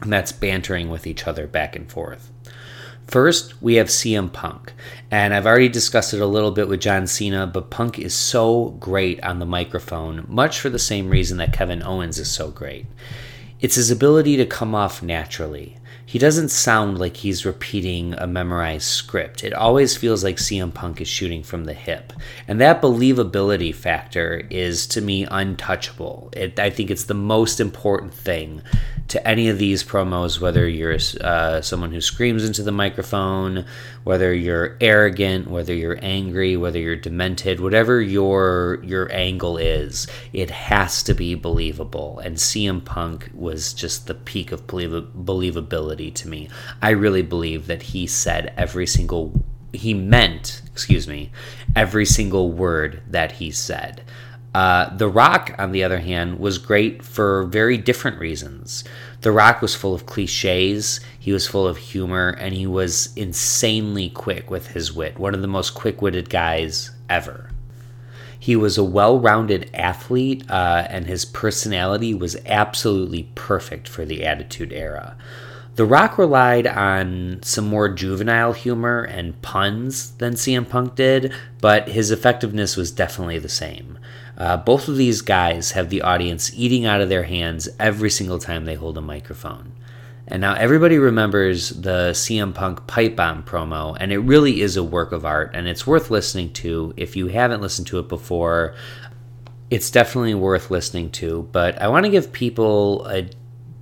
and 0.00 0.10
that's 0.10 0.32
bantering 0.32 0.88
with 0.88 1.06
each 1.06 1.26
other 1.26 1.46
back 1.46 1.76
and 1.76 1.92
forth. 1.92 2.30
First, 3.06 3.60
we 3.62 3.74
have 3.74 3.88
CM 3.88 4.32
Punk, 4.32 4.72
and 5.10 5.34
I've 5.34 5.46
already 5.46 5.68
discussed 5.68 6.14
it 6.14 6.20
a 6.20 6.26
little 6.26 6.50
bit 6.50 6.68
with 6.68 6.80
John 6.80 7.06
Cena, 7.06 7.46
but 7.46 7.70
Punk 7.70 7.98
is 7.98 8.14
so 8.14 8.70
great 8.80 9.22
on 9.22 9.38
the 9.38 9.46
microphone, 9.46 10.24
much 10.26 10.58
for 10.58 10.70
the 10.70 10.78
same 10.78 11.10
reason 11.10 11.36
that 11.38 11.52
Kevin 11.52 11.82
Owens 11.82 12.18
is 12.18 12.30
so 12.30 12.50
great. 12.50 12.86
It's 13.60 13.76
his 13.76 13.90
ability 13.90 14.36
to 14.38 14.46
come 14.46 14.74
off 14.74 15.02
naturally. 15.02 15.76
He 16.14 16.20
doesn't 16.20 16.50
sound 16.50 17.00
like 17.00 17.16
he's 17.16 17.44
repeating 17.44 18.14
a 18.14 18.28
memorized 18.28 18.86
script. 18.86 19.42
It 19.42 19.52
always 19.52 19.96
feels 19.96 20.22
like 20.22 20.36
CM 20.36 20.72
Punk 20.72 21.00
is 21.00 21.08
shooting 21.08 21.42
from 21.42 21.64
the 21.64 21.74
hip. 21.74 22.12
And 22.46 22.60
that 22.60 22.80
believability 22.80 23.74
factor 23.74 24.46
is, 24.48 24.86
to 24.86 25.00
me, 25.00 25.26
untouchable. 25.28 26.30
It, 26.36 26.60
I 26.60 26.70
think 26.70 26.92
it's 26.92 27.06
the 27.06 27.14
most 27.14 27.58
important 27.58 28.14
thing 28.14 28.62
to 29.08 29.26
any 29.28 29.48
of 29.48 29.58
these 29.58 29.84
promos, 29.84 30.40
whether 30.40 30.68
you're 30.68 30.96
uh, 31.20 31.60
someone 31.60 31.92
who 31.92 32.00
screams 32.00 32.44
into 32.44 32.62
the 32.62 32.72
microphone, 32.72 33.66
whether 34.04 34.32
you're 34.32 34.76
arrogant, 34.80 35.48
whether 35.48 35.74
you're 35.74 35.98
angry, 36.00 36.56
whether 36.56 36.78
you're 36.78 36.96
demented, 36.96 37.60
whatever 37.60 38.00
your 38.00 38.80
your 38.82 39.12
angle 39.12 39.58
is, 39.58 40.06
it 40.32 40.50
has 40.50 41.02
to 41.02 41.14
be 41.14 41.34
believable. 41.34 42.18
And 42.20 42.36
CM 42.36 42.84
Punk 42.84 43.30
was 43.34 43.74
just 43.74 44.06
the 44.06 44.14
peak 44.14 44.52
of 44.52 44.66
believability 44.66 46.03
to 46.12 46.28
me. 46.28 46.48
I 46.82 46.90
really 46.90 47.22
believe 47.22 47.66
that 47.66 47.82
he 47.82 48.06
said 48.06 48.52
every 48.56 48.86
single 48.86 49.44
he 49.74 49.92
meant, 49.92 50.62
excuse 50.66 51.08
me, 51.08 51.30
every 51.74 52.06
single 52.06 52.52
word 52.52 53.02
that 53.08 53.32
he 53.32 53.50
said. 53.50 54.02
Uh, 54.54 54.96
the 54.96 55.08
Rock, 55.08 55.52
on 55.58 55.72
the 55.72 55.82
other 55.82 55.98
hand, 55.98 56.38
was 56.38 56.58
great 56.58 57.02
for 57.02 57.44
very 57.44 57.76
different 57.76 58.20
reasons. 58.20 58.84
The 59.22 59.32
Rock 59.32 59.60
was 59.60 59.74
full 59.74 59.94
of 59.94 60.06
cliches, 60.06 61.00
he 61.18 61.32
was 61.32 61.48
full 61.48 61.66
of 61.66 61.76
humor, 61.76 62.36
and 62.38 62.54
he 62.54 62.66
was 62.66 63.12
insanely 63.16 64.10
quick 64.10 64.50
with 64.50 64.68
his 64.68 64.92
wit. 64.92 65.18
One 65.18 65.34
of 65.34 65.42
the 65.42 65.48
most 65.48 65.70
quick 65.70 66.00
witted 66.00 66.30
guys 66.30 66.92
ever. 67.10 67.50
He 68.38 68.54
was 68.54 68.78
a 68.78 68.84
well 68.84 69.18
rounded 69.18 69.70
athlete, 69.74 70.48
uh, 70.48 70.86
and 70.88 71.06
his 71.06 71.24
personality 71.24 72.14
was 72.14 72.36
absolutely 72.46 73.30
perfect 73.34 73.88
for 73.88 74.04
the 74.04 74.24
Attitude 74.24 74.72
Era. 74.72 75.16
The 75.76 75.84
Rock 75.84 76.18
relied 76.18 76.68
on 76.68 77.40
some 77.42 77.66
more 77.66 77.88
juvenile 77.88 78.52
humor 78.52 79.02
and 79.02 79.40
puns 79.42 80.12
than 80.12 80.34
CM 80.34 80.68
Punk 80.68 80.94
did, 80.94 81.32
but 81.60 81.88
his 81.88 82.12
effectiveness 82.12 82.76
was 82.76 82.92
definitely 82.92 83.40
the 83.40 83.48
same. 83.48 83.98
Uh, 84.38 84.56
both 84.56 84.86
of 84.86 84.96
these 84.96 85.20
guys 85.20 85.72
have 85.72 85.90
the 85.90 86.02
audience 86.02 86.52
eating 86.54 86.86
out 86.86 87.00
of 87.00 87.08
their 87.08 87.24
hands 87.24 87.68
every 87.80 88.10
single 88.10 88.38
time 88.38 88.64
they 88.64 88.76
hold 88.76 88.96
a 88.98 89.00
microphone. 89.00 89.72
And 90.28 90.40
now 90.40 90.54
everybody 90.54 90.96
remembers 90.96 91.70
the 91.70 92.10
CM 92.12 92.54
Punk 92.54 92.86
pipe 92.86 93.16
bomb 93.16 93.42
promo, 93.42 93.96
and 93.98 94.12
it 94.12 94.18
really 94.18 94.60
is 94.60 94.76
a 94.76 94.84
work 94.84 95.10
of 95.10 95.24
art, 95.24 95.50
and 95.54 95.66
it's 95.66 95.86
worth 95.86 96.08
listening 96.08 96.52
to. 96.54 96.94
If 96.96 97.16
you 97.16 97.26
haven't 97.26 97.60
listened 97.60 97.88
to 97.88 97.98
it 97.98 98.08
before, 98.08 98.76
it's 99.70 99.90
definitely 99.90 100.34
worth 100.34 100.70
listening 100.70 101.10
to. 101.12 101.48
But 101.50 101.82
I 101.82 101.88
want 101.88 102.06
to 102.06 102.10
give 102.10 102.32
people 102.32 103.06
a 103.06 103.28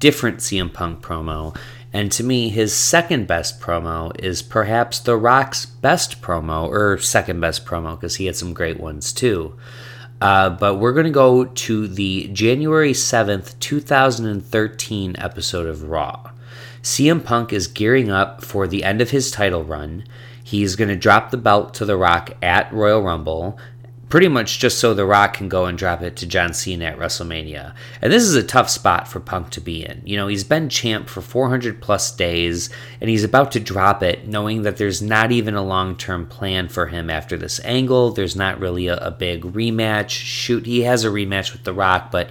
different 0.01 0.39
CM 0.39 0.73
Punk 0.73 1.01
promo, 1.01 1.57
and 1.93 2.11
to 2.13 2.25
me, 2.25 2.49
his 2.49 2.75
second 2.75 3.27
best 3.27 3.61
promo 3.61 4.19
is 4.19 4.43
perhaps 4.43 4.99
The 4.99 5.17
Rock's 5.17 5.67
best 5.67 6.23
promo, 6.23 6.69
or 6.69 6.99
second 6.99 7.41
best 7.41 7.67
promo, 7.67 7.95
because 7.95 8.17
he 8.17 8.27
had 8.27 8.37
some 8.37 8.55
great 8.55 8.81
ones 8.81 9.13
too. 9.13 9.57
Uh, 10.21 10.51
but 10.51 10.77
we're 10.77 10.93
going 10.93 11.05
to 11.05 11.11
go 11.11 11.45
to 11.45 11.89
the 11.89 12.29
January 12.29 12.93
7th, 12.93 13.59
2013 13.59 15.17
episode 15.19 15.67
of 15.67 15.83
Raw. 15.83 16.31
CM 16.83 17.25
Punk 17.25 17.53
is 17.53 17.67
gearing 17.67 18.11
up 18.11 18.43
for 18.43 18.67
the 18.67 18.85
end 18.85 19.01
of 19.01 19.11
his 19.11 19.31
title 19.31 19.65
run. 19.65 20.05
He's 20.43 20.77
going 20.77 20.89
to 20.89 20.97
drop 20.97 21.31
the 21.31 21.37
belt 21.37 21.75
to 21.75 21.85
The 21.85 21.97
Rock 21.97 22.33
at 22.43 22.73
Royal 22.73 23.03
Rumble 23.03 23.59
pretty 24.13 24.29
much 24.29 24.59
just 24.59 24.79
so 24.79 24.93
The 24.93 25.07
Rock 25.07 25.33
can 25.33 25.49
go 25.49 25.65
and 25.65 25.79
drop 25.79 26.03
it 26.03 26.17
to 26.17 26.27
John 26.27 26.53
Cena 26.53 26.85
at 26.85 26.99
WrestleMania. 26.99 27.75
And 28.03 28.13
this 28.13 28.25
is 28.25 28.35
a 28.35 28.43
tough 28.43 28.69
spot 28.69 29.09
for 29.09 29.21
Punk 29.21 29.49
to 29.53 29.61
be 29.63 29.87
in. 29.87 30.03
You 30.05 30.19
know, 30.19 30.27
he's 30.27 30.45
been 30.45 30.69
champ 30.69 31.09
for 31.09 31.23
400 31.23 31.81
plus 31.81 32.15
days, 32.15 32.69
and 33.01 33.09
he's 33.09 33.25
about 33.25 33.53
to 33.53 33.59
drop 33.59 34.03
it, 34.03 34.29
knowing 34.29 34.65
that 34.65 34.77
there's 34.77 35.01
not 35.01 35.33
even 35.33 35.55
a 35.55 35.65
long 35.65 35.97
term 35.97 36.27
plan 36.27 36.69
for 36.69 36.89
him 36.89 37.09
after 37.09 37.39
this 37.39 37.59
angle. 37.65 38.11
There's 38.11 38.37
not 38.37 38.61
really 38.61 38.87
a, 38.87 38.99
a 38.99 39.11
big 39.11 39.45
rematch. 39.45 40.11
Shoot, 40.11 40.67
he 40.67 40.83
has 40.83 41.05
a 41.05 41.09
rematch 41.09 41.55
with 41.55 41.65
The 41.65 41.73
Rock, 41.73 42.11
but 42.11 42.29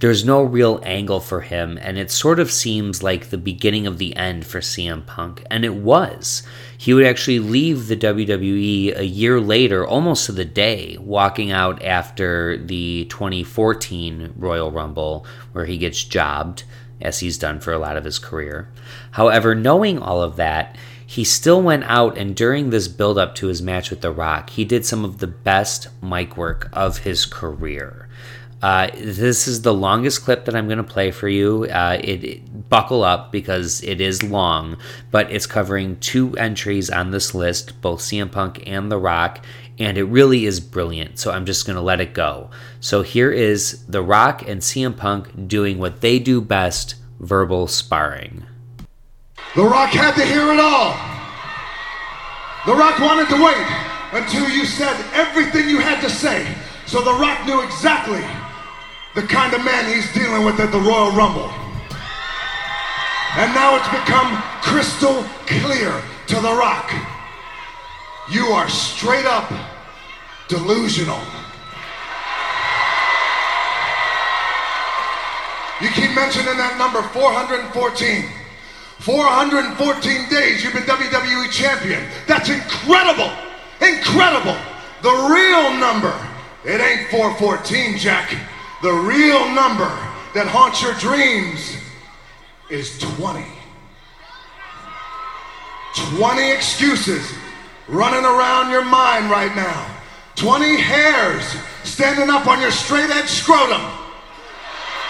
there's 0.00 0.24
no 0.24 0.42
real 0.42 0.80
angle 0.82 1.20
for 1.20 1.42
him, 1.42 1.78
and 1.80 1.98
it 1.98 2.10
sort 2.10 2.40
of 2.40 2.50
seems 2.50 3.02
like 3.02 3.28
the 3.28 3.36
beginning 3.38 3.86
of 3.86 3.98
the 3.98 4.16
end 4.16 4.46
for 4.46 4.60
CM 4.60 5.04
Punk, 5.04 5.44
and 5.50 5.62
it 5.62 5.74
was. 5.74 6.42
He 6.76 6.94
would 6.94 7.04
actually 7.04 7.38
leave 7.38 7.86
the 7.86 7.98
WWE 7.98 8.98
a 8.98 9.04
year 9.04 9.38
later, 9.38 9.86
almost 9.86 10.24
to 10.26 10.32
the 10.32 10.46
day, 10.46 10.96
walking 10.98 11.50
out 11.50 11.82
after 11.84 12.56
the 12.56 13.04
2014 13.10 14.32
Royal 14.36 14.70
Rumble, 14.70 15.26
where 15.52 15.66
he 15.66 15.76
gets 15.76 16.02
jobbed, 16.02 16.64
as 17.02 17.20
he's 17.20 17.36
done 17.36 17.60
for 17.60 17.74
a 17.74 17.78
lot 17.78 17.98
of 17.98 18.04
his 18.04 18.18
career. 18.18 18.70
However, 19.10 19.54
knowing 19.54 19.98
all 19.98 20.22
of 20.22 20.36
that, 20.36 20.76
he 21.06 21.24
still 21.24 21.60
went 21.60 21.84
out 21.84 22.16
and 22.16 22.34
during 22.34 22.70
this 22.70 22.88
build 22.88 23.18
up 23.18 23.34
to 23.34 23.48
his 23.48 23.60
match 23.60 23.90
with 23.90 24.00
The 24.00 24.12
Rock, 24.12 24.48
he 24.50 24.64
did 24.64 24.86
some 24.86 25.04
of 25.04 25.18
the 25.18 25.26
best 25.26 25.88
mic 26.02 26.38
work 26.38 26.70
of 26.72 26.98
his 26.98 27.26
career. 27.26 28.08
Uh, 28.62 28.90
this 28.94 29.48
is 29.48 29.62
the 29.62 29.72
longest 29.72 30.22
clip 30.22 30.44
that 30.44 30.54
I'm 30.54 30.66
going 30.66 30.78
to 30.78 30.84
play 30.84 31.10
for 31.10 31.28
you. 31.28 31.64
Uh, 31.64 31.98
it, 32.02 32.24
it, 32.24 32.68
buckle 32.68 33.02
up 33.02 33.32
because 33.32 33.82
it 33.82 34.00
is 34.00 34.22
long, 34.22 34.76
but 35.10 35.30
it's 35.32 35.46
covering 35.46 35.98
two 35.98 36.36
entries 36.36 36.90
on 36.90 37.10
this 37.10 37.34
list, 37.34 37.80
both 37.80 38.00
CM 38.00 38.30
Punk 38.30 38.62
and 38.66 38.92
The 38.92 38.98
Rock, 38.98 39.44
and 39.78 39.96
it 39.96 40.04
really 40.04 40.44
is 40.44 40.60
brilliant. 40.60 41.18
So 41.18 41.32
I'm 41.32 41.46
just 41.46 41.64
going 41.64 41.76
to 41.76 41.82
let 41.82 42.00
it 42.00 42.12
go. 42.12 42.50
So 42.80 43.00
here 43.00 43.32
is 43.32 43.84
The 43.86 44.02
Rock 44.02 44.46
and 44.46 44.60
CM 44.60 44.96
Punk 44.96 45.48
doing 45.48 45.78
what 45.78 46.02
they 46.02 46.18
do 46.18 46.42
best: 46.42 46.96
verbal 47.18 47.66
sparring. 47.66 48.44
The 49.56 49.64
Rock 49.64 49.90
had 49.90 50.14
to 50.16 50.24
hear 50.24 50.52
it 50.52 50.60
all. 50.60 50.92
The 52.66 52.78
Rock 52.78 53.00
wanted 53.00 53.28
to 53.30 53.42
wait 53.42 54.20
until 54.22 54.48
you 54.50 54.66
said 54.66 55.02
everything 55.14 55.66
you 55.66 55.78
had 55.78 56.02
to 56.02 56.10
say. 56.10 56.54
So 56.86 57.00
The 57.00 57.14
Rock 57.14 57.46
knew 57.46 57.62
exactly 57.62 58.22
the 59.14 59.22
kind 59.22 59.54
of 59.54 59.64
man 59.64 59.92
he's 59.92 60.12
dealing 60.12 60.44
with 60.44 60.60
at 60.60 60.70
the 60.70 60.78
Royal 60.78 61.10
Rumble. 61.12 61.50
And 63.36 63.54
now 63.54 63.76
it's 63.76 63.88
become 63.88 64.42
crystal 64.62 65.24
clear 65.46 66.02
to 66.28 66.34
The 66.36 66.54
Rock. 66.54 66.92
You 68.30 68.46
are 68.46 68.68
straight 68.68 69.26
up 69.26 69.50
delusional. 70.48 71.20
You 75.80 75.88
keep 75.90 76.14
mentioning 76.14 76.58
that 76.58 76.76
number 76.76 77.02
414. 77.02 78.24
414 79.00 80.28
days 80.28 80.62
you've 80.62 80.74
been 80.74 80.82
WWE 80.82 81.50
champion. 81.50 82.04
That's 82.26 82.50
incredible. 82.50 83.32
Incredible. 83.80 84.56
The 85.02 85.14
real 85.32 85.72
number. 85.80 86.12
It 86.64 86.80
ain't 86.80 87.08
414, 87.08 87.96
Jack. 87.96 88.36
The 88.82 88.92
real 88.92 89.44
number 89.52 89.92
that 90.32 90.46
haunts 90.48 90.80
your 90.80 90.94
dreams 90.94 91.76
is 92.70 92.98
20. 92.98 93.44
20 96.16 96.50
excuses 96.50 97.34
running 97.88 98.24
around 98.24 98.70
your 98.70 98.84
mind 98.84 99.30
right 99.30 99.54
now. 99.54 99.84
20 100.36 100.80
hairs 100.80 101.44
standing 101.84 102.30
up 102.30 102.46
on 102.46 102.60
your 102.60 102.70
straight 102.70 103.10
edge 103.10 103.28
scrotum. 103.28 103.82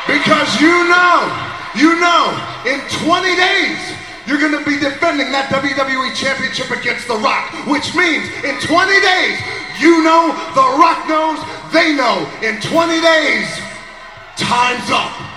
Because 0.08 0.50
you 0.60 0.88
know, 0.90 1.30
you 1.78 1.94
know, 2.00 2.34
in 2.66 2.82
20 3.06 3.36
days, 3.36 3.78
you're 4.26 4.40
going 4.40 4.58
to 4.58 4.64
be 4.66 4.80
defending 4.82 5.30
that 5.30 5.46
WWE 5.54 6.10
Championship 6.18 6.74
against 6.74 7.06
The 7.06 7.14
Rock, 7.22 7.54
which 7.70 7.94
means 7.94 8.26
in 8.42 8.58
20 8.58 8.66
days, 8.98 9.38
you 9.80 10.04
know 10.04 10.36
The 10.54 10.66
Rock 10.78 11.08
knows 11.08 11.40
they 11.72 11.94
know 11.94 12.28
in 12.42 12.60
20 12.60 13.00
days, 13.00 13.48
time's 14.36 14.90
up. 14.90 15.29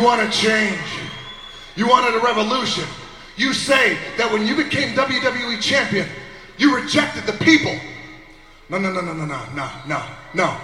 You 0.00 0.06
want 0.06 0.32
to 0.32 0.38
change. 0.38 0.80
You 1.76 1.86
wanted 1.86 2.14
a 2.14 2.24
revolution. 2.24 2.84
You 3.36 3.52
say 3.52 3.98
that 4.16 4.32
when 4.32 4.46
you 4.46 4.56
became 4.56 4.96
WWE 4.96 5.60
champion, 5.60 6.08
you 6.56 6.74
rejected 6.74 7.26
the 7.28 7.36
people. 7.44 7.76
No, 8.70 8.78
no, 8.78 8.90
no, 8.90 9.02
no, 9.02 9.12
no, 9.12 9.26
no, 9.26 9.44
no, 9.52 9.68
no, 9.84 10.00
no. 10.32 10.56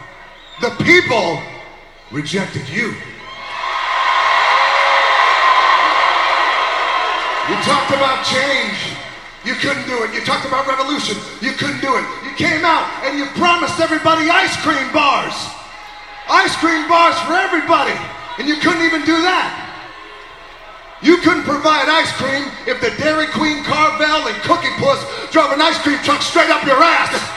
The 0.62 0.72
people 0.80 1.36
rejected 2.10 2.64
you. 2.72 2.96
You 7.52 7.56
talked 7.60 7.92
about 7.92 8.24
change. 8.24 8.80
You 9.44 9.52
couldn't 9.60 9.84
do 9.84 10.00
it. 10.00 10.16
You 10.16 10.24
talked 10.24 10.48
about 10.48 10.64
revolution. 10.64 11.20
You 11.44 11.52
couldn't 11.60 11.84
do 11.84 11.92
it. 11.92 12.04
You 12.24 12.32
came 12.40 12.64
out 12.64 12.88
and 13.04 13.18
you 13.18 13.26
promised 13.36 13.80
everybody 13.80 14.30
ice 14.32 14.56
cream 14.64 14.90
bars. 14.96 15.36
Ice 16.24 16.56
cream 16.56 16.88
bars 16.88 17.20
for 17.28 17.34
everybody. 17.36 18.15
And 18.38 18.46
you 18.46 18.56
couldn't 18.56 18.82
even 18.82 19.00
do 19.04 19.16
that. 19.22 19.66
You 21.02 21.18
couldn't 21.18 21.44
provide 21.44 21.88
ice 21.88 22.12
cream 22.12 22.50
if 22.66 22.80
the 22.80 22.90
Dairy 23.02 23.26
Queen, 23.28 23.64
Carvel, 23.64 24.28
and 24.28 24.36
Cookie 24.42 24.72
Puss 24.76 25.00
drove 25.30 25.52
an 25.52 25.60
ice 25.60 25.78
cream 25.78 25.98
truck 26.02 26.20
straight 26.22 26.50
up 26.50 26.64
your 26.64 26.82
ass. 26.82 27.36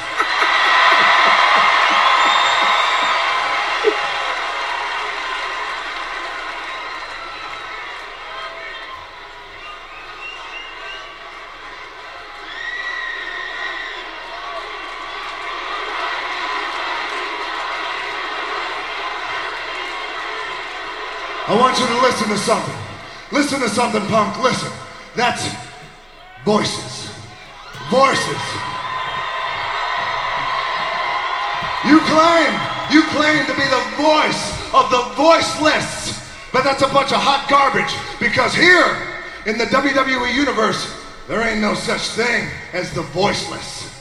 I 21.50 21.58
want 21.70 21.82
you 21.82 21.88
to 21.88 22.02
listen 22.02 22.30
to 22.30 22.38
something. 22.38 22.76
Listen 23.32 23.60
to 23.60 23.70
something, 23.70 24.02
punk. 24.08 24.42
Listen. 24.42 24.72
That's 25.16 25.46
voices. 26.44 27.14
Voices. 27.92 28.42
You 31.86 32.00
claim, 32.10 32.52
you 32.90 33.04
claim 33.14 33.46
to 33.46 33.54
be 33.54 33.68
the 33.70 33.84
voice 34.02 34.74
of 34.74 34.90
the 34.90 35.14
voiceless, 35.16 36.18
but 36.52 36.64
that's 36.64 36.82
a 36.82 36.88
bunch 36.88 37.12
of 37.12 37.22
hot 37.22 37.48
garbage 37.48 37.94
because 38.20 38.54
here 38.54 38.98
in 39.46 39.60
the 39.60 39.66
WWE 39.66 40.34
universe, 40.34 40.92
there 41.28 41.48
ain't 41.48 41.62
no 41.62 41.76
such 41.76 42.02
thing 42.18 42.50
as 42.74 42.92
the 42.94 43.04
voiceless. 43.14 43.94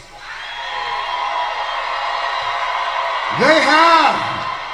They 3.39 3.61
have, 3.61 4.17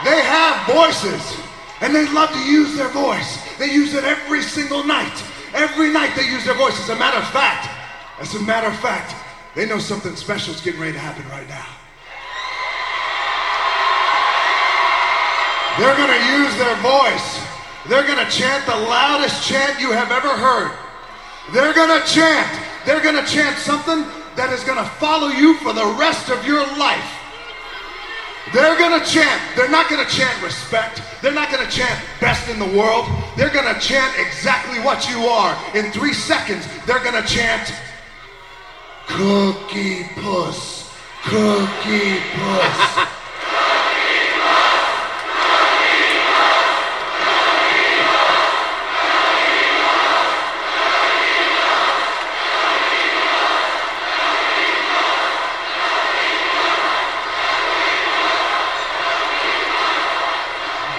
they 0.04 0.20
have 0.22 0.66
voices, 0.66 1.43
and 1.84 1.94
they 1.94 2.08
love 2.14 2.32
to 2.32 2.40
use 2.40 2.74
their 2.76 2.88
voice. 2.88 3.38
They 3.58 3.70
use 3.70 3.92
it 3.92 4.04
every 4.04 4.40
single 4.40 4.82
night. 4.84 5.22
Every 5.52 5.92
night 5.92 6.16
they 6.16 6.24
use 6.24 6.42
their 6.46 6.54
voice. 6.54 6.80
As 6.80 6.88
a 6.88 6.96
matter 6.96 7.18
of 7.18 7.28
fact, 7.28 7.68
as 8.18 8.34
a 8.34 8.40
matter 8.40 8.68
of 8.68 8.78
fact, 8.80 9.14
they 9.54 9.66
know 9.66 9.78
something 9.78 10.16
special 10.16 10.54
is 10.54 10.62
getting 10.62 10.80
ready 10.80 10.94
to 10.94 10.98
happen 10.98 11.28
right 11.28 11.46
now. 11.46 11.68
They're 15.76 15.94
going 15.94 16.08
to 16.08 16.24
use 16.40 16.56
their 16.56 16.76
voice. 16.80 17.44
They're 17.86 18.06
going 18.06 18.24
to 18.24 18.32
chant 18.32 18.64
the 18.64 18.76
loudest 18.88 19.46
chant 19.46 19.78
you 19.78 19.92
have 19.92 20.10
ever 20.10 20.30
heard. 20.30 20.72
They're 21.52 21.74
going 21.74 22.00
to 22.00 22.06
chant. 22.08 22.48
They're 22.86 23.02
going 23.02 23.22
to 23.22 23.30
chant 23.30 23.58
something 23.58 24.06
that 24.36 24.54
is 24.54 24.64
going 24.64 24.78
to 24.78 24.88
follow 24.96 25.28
you 25.28 25.58
for 25.58 25.74
the 25.74 25.84
rest 26.00 26.30
of 26.30 26.46
your 26.46 26.64
life. 26.78 27.23
They're 28.52 28.76
to 29.00 29.06
chant. 29.06 29.42
They're 29.56 29.70
not 29.70 29.88
to 30.04 30.10
chant 30.10 30.42
respect. 30.42 31.00
They're 31.22 31.32
not 31.32 31.50
to 31.64 31.70
chant 31.70 31.98
best 32.20 32.48
in 32.48 32.58
the 32.58 32.78
world. 32.78 33.06
They're 33.36 33.50
to 33.72 33.80
chant 33.80 34.14
exactly 34.18 34.80
what 34.80 35.08
you 35.08 35.26
are. 35.26 35.56
In 35.74 35.90
three 35.92 36.12
seconds, 36.12 36.68
they're 36.86 37.02
to 37.22 37.28
chant 37.28 37.72
Cookie 39.06 40.04
Puss. 40.14 40.90
Cookie 41.24 42.20
Puss. 42.34 43.08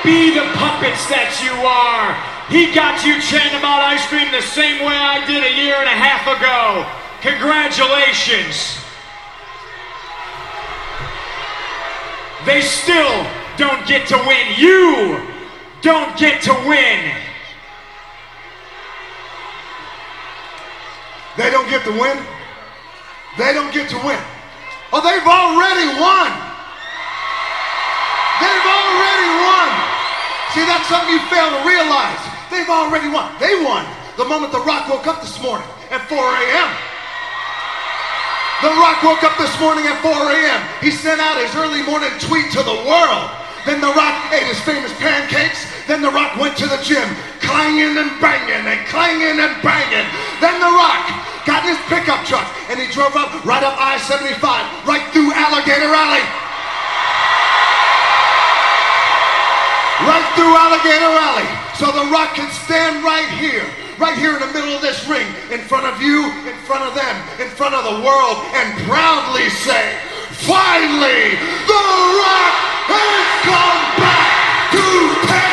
Be 0.06 0.38
the 0.38 0.46
puppets 0.54 1.10
that 1.10 1.34
you 1.42 1.50
are. 1.66 2.14
He 2.54 2.70
got 2.78 3.02
you 3.02 3.18
chanting 3.26 3.58
about 3.58 3.82
ice 3.82 4.06
cream 4.06 4.30
the 4.30 4.46
same 4.46 4.86
way 4.86 4.94
I 4.94 5.26
did 5.26 5.42
a 5.42 5.54
year 5.58 5.74
and 5.74 5.90
a 5.90 5.98
half 5.98 6.30
ago. 6.30 6.86
Congratulations. 7.26 8.78
They 12.46 12.62
still 12.62 13.26
don't 13.58 13.82
get 13.88 14.06
to 14.14 14.18
win. 14.30 14.46
You 14.62 15.26
don't 15.82 16.16
get 16.22 16.44
to 16.44 16.54
win. 16.70 17.02
They 21.36 21.50
don't 21.50 21.68
get 21.68 21.84
to 21.86 21.92
win. 21.92 22.22
They 23.40 23.54
don't 23.58 23.74
get 23.74 23.90
to 23.90 23.98
win. 24.06 24.22
Oh, 24.94 25.02
they've 25.02 25.26
already 25.26 25.90
won. 25.98 26.30
They've 28.38 28.70
already 28.70 29.30
won. 29.42 29.85
See, 30.56 30.64
that's 30.64 30.88
something 30.88 31.12
you 31.12 31.20
fail 31.28 31.52
to 31.52 31.62
realize. 31.68 32.24
They've 32.48 32.72
already 32.72 33.12
won. 33.12 33.28
They 33.44 33.60
won 33.60 33.84
the 34.16 34.24
moment 34.24 34.56
The 34.56 34.64
Rock 34.64 34.88
woke 34.88 35.04
up 35.04 35.20
this 35.20 35.36
morning 35.44 35.68
at 35.92 36.08
4 36.08 36.16
a.m. 36.16 36.70
The 38.64 38.72
Rock 38.80 39.04
woke 39.04 39.28
up 39.28 39.36
this 39.36 39.52
morning 39.60 39.84
at 39.84 40.00
4 40.00 40.16
a.m. 40.16 40.64
He 40.80 40.96
sent 40.96 41.20
out 41.20 41.36
his 41.36 41.52
early 41.60 41.84
morning 41.84 42.08
tweet 42.24 42.56
to 42.56 42.64
the 42.64 42.80
world. 42.88 43.28
Then 43.68 43.84
The 43.84 43.92
Rock 43.92 44.16
ate 44.32 44.48
his 44.48 44.64
famous 44.64 44.96
pancakes. 44.96 45.68
Then 45.92 46.00
The 46.00 46.16
Rock 46.16 46.40
went 46.40 46.56
to 46.64 46.68
the 46.72 46.80
gym, 46.80 47.04
clanging 47.44 48.00
and 48.00 48.16
banging 48.24 48.64
and 48.64 48.80
clanging 48.88 49.36
and 49.36 49.60
banging. 49.60 50.08
Then 50.40 50.56
The 50.64 50.72
Rock 50.72 51.04
got 51.44 51.68
in 51.68 51.76
his 51.76 51.84
pickup 51.92 52.24
truck 52.24 52.48
and 52.72 52.80
he 52.80 52.88
drove 52.96 53.20
up 53.20 53.44
right 53.44 53.60
up 53.60 53.76
I-75, 53.76 54.40
right 54.88 55.04
through 55.12 55.36
Alligator 55.36 55.92
Alley. 55.92 56.24
right 60.04 60.25
through 60.36 60.54
Alligator 60.56 61.16
Alley. 61.16 61.48
So 61.80 61.88
The 61.92 62.12
Rock 62.12 62.36
can 62.36 62.52
stand 62.52 63.04
right 63.04 63.28
here, 63.40 63.66
right 63.98 64.18
here 64.18 64.36
in 64.36 64.42
the 64.42 64.52
middle 64.52 64.76
of 64.76 64.82
this 64.82 65.08
ring, 65.08 65.28
in 65.52 65.62
front 65.62 65.88
of 65.88 66.02
you, 66.02 66.28
in 66.48 66.56
front 66.68 66.84
of 66.84 66.94
them, 66.94 67.16
in 67.40 67.48
front 67.56 67.74
of 67.74 67.84
the 67.84 68.04
world, 68.04 68.38
and 68.54 68.68
proudly 68.84 69.50
say, 69.50 69.98
finally, 70.44 71.40
The 71.66 71.84
Rock 72.20 72.56
has 72.92 73.28
come 73.48 73.84
back 73.98 74.72
to 74.76 74.86
Tampa. 75.28 75.46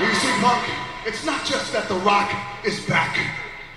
You 0.00 0.14
see, 0.14 0.32
Punk, 0.40 0.66
it's 1.06 1.24
not 1.24 1.44
just 1.44 1.61
that 1.72 1.88
The 1.88 1.96
Rock 2.04 2.28
is 2.64 2.80
back. 2.84 3.16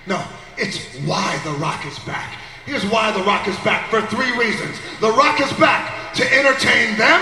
No, 0.06 0.22
it's 0.58 0.84
why 1.08 1.40
The 1.44 1.52
Rock 1.56 1.84
is 1.86 1.98
back. 2.00 2.36
Here's 2.64 2.84
why 2.84 3.10
The 3.12 3.22
Rock 3.24 3.48
is 3.48 3.56
back 3.60 3.88
for 3.88 4.02
three 4.12 4.36
reasons. 4.36 4.76
The 5.00 5.10
Rock 5.12 5.40
is 5.40 5.52
back 5.54 6.12
to 6.14 6.24
entertain 6.24 6.96
them. 6.98 7.20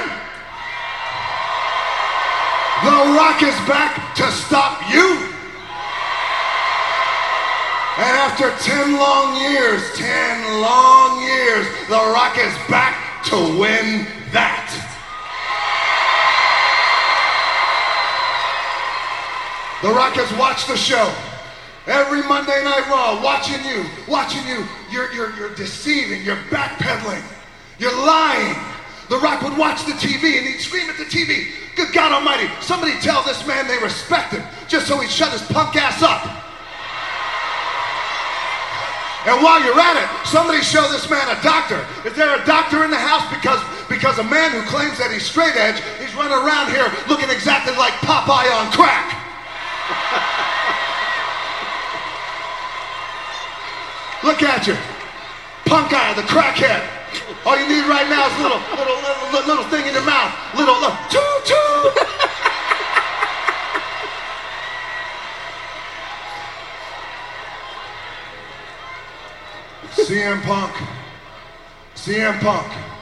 The 2.82 3.14
Rock 3.14 3.42
is 3.42 3.54
back 3.70 4.14
to 4.16 4.26
stop 4.32 4.82
you. 4.90 5.14
And 7.96 8.14
after 8.26 8.50
10 8.58 8.98
long 8.98 9.38
years, 9.40 9.80
10 9.94 10.60
long 10.60 11.22
years, 11.22 11.66
The 11.86 12.02
Rock 12.10 12.36
is 12.38 12.54
back 12.68 13.22
to 13.30 13.36
win 13.58 14.06
The 19.84 19.92
Rock 19.92 20.16
has 20.16 20.32
watched 20.40 20.64
the 20.64 20.80
show. 20.80 21.12
Every 21.84 22.24
Monday 22.24 22.56
Night 22.64 22.88
Raw, 22.88 23.20
watching 23.20 23.60
you, 23.68 23.84
watching 24.08 24.40
you. 24.48 24.64
You're, 24.88 25.12
you're, 25.12 25.36
you're 25.36 25.52
deceiving, 25.52 26.24
you're 26.24 26.40
backpedaling, 26.48 27.20
you're 27.76 27.92
lying. 27.92 28.56
The 29.12 29.20
Rock 29.20 29.44
would 29.44 29.60
watch 29.60 29.84
the 29.84 29.92
TV 29.92 30.40
and 30.40 30.48
he'd 30.48 30.64
scream 30.64 30.88
at 30.88 30.96
the 30.96 31.04
TV, 31.04 31.52
Good 31.76 31.92
God 31.92 32.16
Almighty, 32.16 32.48
somebody 32.64 32.96
tell 33.04 33.20
this 33.28 33.46
man 33.46 33.68
they 33.68 33.76
respect 33.76 34.32
him, 34.32 34.40
just 34.72 34.88
so 34.88 34.96
he'd 35.04 35.12
shut 35.12 35.36
his 35.36 35.44
punk 35.52 35.76
ass 35.76 36.00
up. 36.00 36.32
And 39.28 39.44
while 39.44 39.60
you're 39.60 39.76
at 39.76 40.00
it, 40.00 40.08
somebody 40.24 40.64
show 40.64 40.88
this 40.88 41.12
man 41.12 41.28
a 41.28 41.36
doctor. 41.44 41.84
Is 42.08 42.16
there 42.16 42.32
a 42.32 42.40
doctor 42.48 42.88
in 42.88 42.90
the 42.90 42.96
house? 42.96 43.28
Because 43.28 43.60
because 43.92 44.16
a 44.16 44.24
man 44.24 44.48
who 44.48 44.64
claims 44.64 44.96
that 44.96 45.12
he's 45.12 45.28
straight 45.28 45.60
edge, 45.60 45.76
he's 46.00 46.16
running 46.16 46.32
around 46.32 46.72
here 46.72 46.88
looking 47.04 47.28
exactly 47.28 47.76
like 47.76 47.92
Popeye 48.00 48.48
on 48.48 48.72
crack. 48.72 49.23
Look 54.24 54.42
at 54.42 54.66
you. 54.66 54.76
Punk 55.66 55.92
eye, 55.92 56.14
the 56.14 56.22
crackhead. 56.22 56.80
All 57.44 57.58
you 57.58 57.68
need 57.68 57.86
right 57.86 58.08
now 58.08 58.26
is 58.26 58.32
a 58.38 58.42
little, 58.42 58.58
little, 58.70 58.96
little, 59.32 59.46
little 59.46 59.64
thing 59.64 59.86
in 59.86 59.92
your 59.92 60.04
mouth. 60.04 60.32
Little, 60.56 60.74
little, 60.80 60.96
toot, 61.10 61.44
toot. 61.44 61.92
CM 70.06 70.42
Punk. 70.42 70.72
CM 71.94 72.40
Punk. 72.40 72.93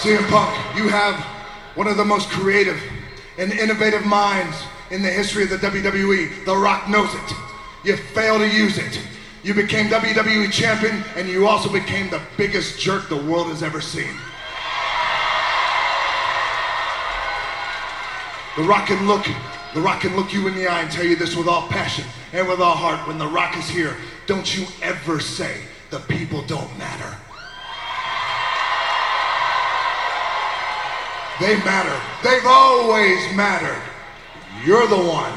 CM 0.00 0.26
Punk, 0.30 0.48
you 0.78 0.88
have 0.88 1.14
one 1.76 1.86
of 1.86 1.98
the 1.98 2.04
most 2.06 2.30
creative 2.30 2.82
and 3.36 3.52
innovative 3.52 4.06
minds 4.06 4.56
in 4.90 5.02
the 5.02 5.10
history 5.10 5.42
of 5.42 5.50
the 5.50 5.58
WWE. 5.58 6.46
The 6.46 6.56
Rock 6.56 6.88
knows 6.88 7.12
it. 7.12 7.34
You 7.84 7.98
failed 7.98 8.40
to 8.40 8.48
use 8.48 8.78
it. 8.78 8.98
You 9.42 9.52
became 9.52 9.88
WWE 9.90 10.50
champion 10.50 11.04
and 11.16 11.28
you 11.28 11.46
also 11.46 11.70
became 11.70 12.08
the 12.08 12.22
biggest 12.38 12.80
jerk 12.80 13.10
the 13.10 13.16
world 13.16 13.48
has 13.48 13.62
ever 13.62 13.82
seen. 13.82 14.14
The 18.56 18.62
Rock 18.62 18.86
can 18.86 19.06
look, 19.06 19.26
the 19.74 19.82
Rock 19.82 20.00
can 20.00 20.16
look 20.16 20.32
you 20.32 20.48
in 20.48 20.54
the 20.54 20.66
eye 20.66 20.80
and 20.80 20.90
tell 20.90 21.04
you 21.04 21.14
this 21.14 21.36
with 21.36 21.46
all 21.46 21.68
passion 21.68 22.06
and 22.32 22.48
with 22.48 22.60
all 22.60 22.74
heart. 22.74 23.06
When 23.06 23.18
the 23.18 23.28
Rock 23.28 23.54
is 23.58 23.68
here, 23.68 23.94
don't 24.26 24.56
you 24.56 24.66
ever 24.80 25.20
say 25.20 25.60
the 25.90 25.98
people 25.98 26.40
don't 26.46 26.78
matter. 26.78 27.18
They 31.40 31.56
matter. 31.64 31.96
They've 32.22 32.44
always 32.44 33.34
mattered. 33.34 33.80
You're 34.62 34.86
the 34.86 35.00
one 35.00 35.32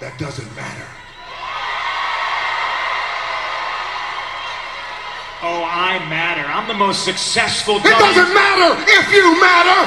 that 0.00 0.18
doesn't 0.18 0.48
matter. 0.56 0.88
Oh, 5.44 5.60
I 5.60 6.00
matter. 6.08 6.40
I'm 6.48 6.66
the 6.66 6.72
most 6.72 7.04
successful. 7.04 7.76
It 7.76 7.84
doesn't 7.84 8.32
matter 8.32 8.72
if 8.88 9.12
you 9.12 9.36
matter. 9.36 9.84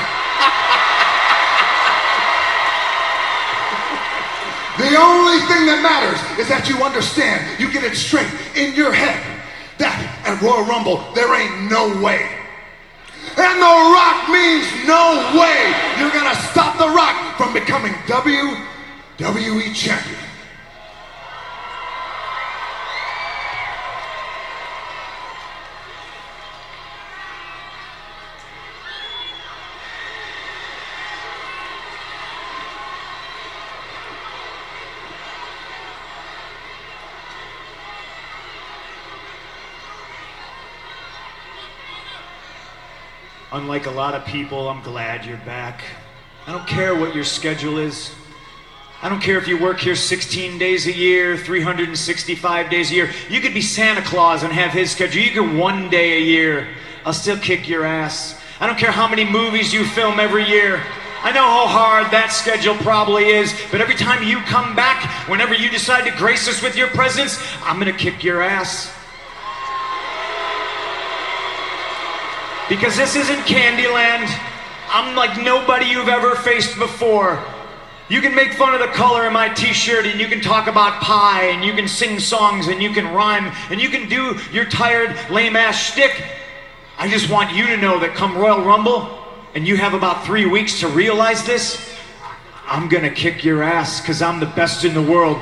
the 4.78 4.94
only 4.94 5.42
thing 5.50 5.66
that 5.66 5.82
matters 5.82 6.22
is 6.38 6.48
that 6.50 6.70
you 6.70 6.78
understand. 6.86 7.60
You 7.60 7.74
get 7.74 7.84
it 7.84 7.98
straight 7.98 8.30
in 8.54 8.76
your 8.76 8.94
head 8.94 9.18
that 9.80 9.98
at 10.22 10.40
Royal 10.40 10.66
Rumble 10.66 11.02
there 11.16 11.34
ain't 11.34 11.72
no 11.72 12.00
way. 12.00 12.37
And 13.38 13.62
The 13.62 13.76
Rock 13.94 14.30
means 14.30 14.66
no 14.88 15.32
way 15.38 15.74
you're 16.00 16.12
gonna 16.12 16.36
stop 16.50 16.78
The 16.78 16.90
Rock 16.90 17.38
from 17.38 17.54
becoming 17.54 17.94
WWE 18.08 19.76
champion. 19.76 20.27
Unlike 43.58 43.88
a 43.88 43.92
lot 43.92 44.14
of 44.14 44.24
people, 44.24 44.70
I'm 44.70 44.84
glad 44.84 45.26
you're 45.26 45.36
back. 45.38 45.84
I 46.46 46.52
don't 46.52 46.68
care 46.68 46.94
what 46.94 47.16
your 47.16 47.24
schedule 47.24 47.80
is. 47.80 48.14
I 49.02 49.10
don't 49.10 49.20
care 49.20 49.40
if 49.40 49.48
you 49.48 49.58
work 49.58 49.80
here 49.80 49.96
16 49.96 50.60
days 50.60 50.86
a 50.86 50.94
year, 50.94 51.36
365 51.36 52.70
days 52.70 52.92
a 52.92 52.94
year. 52.94 53.12
You 53.32 53.42
could 53.42 53.56
be 53.56 53.64
Santa 53.64 54.04
Claus 54.04 54.44
and 54.44 54.54
have 54.54 54.74
his 54.74 54.92
schedule. 54.92 55.24
You 55.24 55.32
could 55.32 55.58
one 55.58 55.90
day 55.90 56.20
a 56.20 56.22
year. 56.22 56.68
I'll 57.04 57.14
still 57.14 57.40
kick 57.40 57.68
your 57.68 57.84
ass. 57.84 58.40
I 58.60 58.68
don't 58.68 58.78
care 58.78 58.92
how 58.92 59.08
many 59.08 59.26
movies 59.26 59.74
you 59.74 59.86
film 59.86 60.20
every 60.20 60.48
year. 60.48 60.76
I 61.24 61.32
know 61.32 61.42
how 61.42 61.66
hard 61.66 62.12
that 62.12 62.32
schedule 62.32 62.76
probably 62.76 63.26
is, 63.26 63.60
but 63.72 63.82
every 63.82 63.96
time 63.96 64.22
you 64.22 64.38
come 64.42 64.76
back, 64.76 65.28
whenever 65.28 65.56
you 65.56 65.72
decide 65.72 66.06
to 66.06 66.16
grace 66.16 66.48
us 66.48 66.62
with 66.62 66.78
your 66.78 66.90
presence, 66.90 67.44
I'm 67.64 67.80
gonna 67.80 67.92
kick 67.92 68.24
your 68.24 68.44
ass. 68.44 68.94
Because 72.70 72.98
this 72.98 73.16
isn't 73.16 73.40
Candyland. 73.46 74.28
I'm 74.90 75.16
like 75.16 75.42
nobody 75.42 75.86
you've 75.86 76.10
ever 76.10 76.36
faced 76.36 76.78
before. 76.78 77.42
You 78.10 78.20
can 78.20 78.36
make 78.36 78.54
fun 78.54 78.74
of 78.74 78.82
the 78.82 78.88
color 78.88 79.26
of 79.26 79.34
my 79.34 79.48
t-shirt 79.50 80.06
and 80.06 80.20
you 80.20 80.28
can 80.28 80.42
talk 80.42 80.68
about 80.68 81.02
pie 81.02 81.46
and 81.46 81.64
you 81.64 81.74
can 81.74 81.88
sing 81.88 82.20
songs 82.20 82.68
and 82.68 82.82
you 82.82 82.92
can 82.92 83.14
rhyme 83.14 83.54
and 83.70 83.80
you 83.80 83.90
can 83.90 84.10
do 84.10 84.38
your 84.52 84.66
tired 84.66 85.16
lame 85.30 85.56
ass 85.56 85.92
shtick. 85.92 86.24
I 86.98 87.10
just 87.10 87.30
want 87.30 87.54
you 87.54 87.68
to 87.68 87.78
know 87.78 88.00
that 88.00 88.16
come 88.16 88.38
Royal 88.38 88.62
Rumble 88.62 89.18
and 89.56 89.66
you 89.66 89.78
have 89.78 89.94
about 89.94 90.26
three 90.26 90.46
weeks 90.46 90.82
to 90.82 90.90
realize 90.90 91.46
this, 91.46 91.94
I'm 92.66 92.90
gonna 92.90 93.10
kick 93.10 93.46
your 93.46 93.64
ass 93.64 94.02
because 94.02 94.22
I'm 94.22 94.42
the 94.42 94.46
best 94.46 94.84
in 94.84 94.94
the 94.94 95.02
world. 95.02 95.38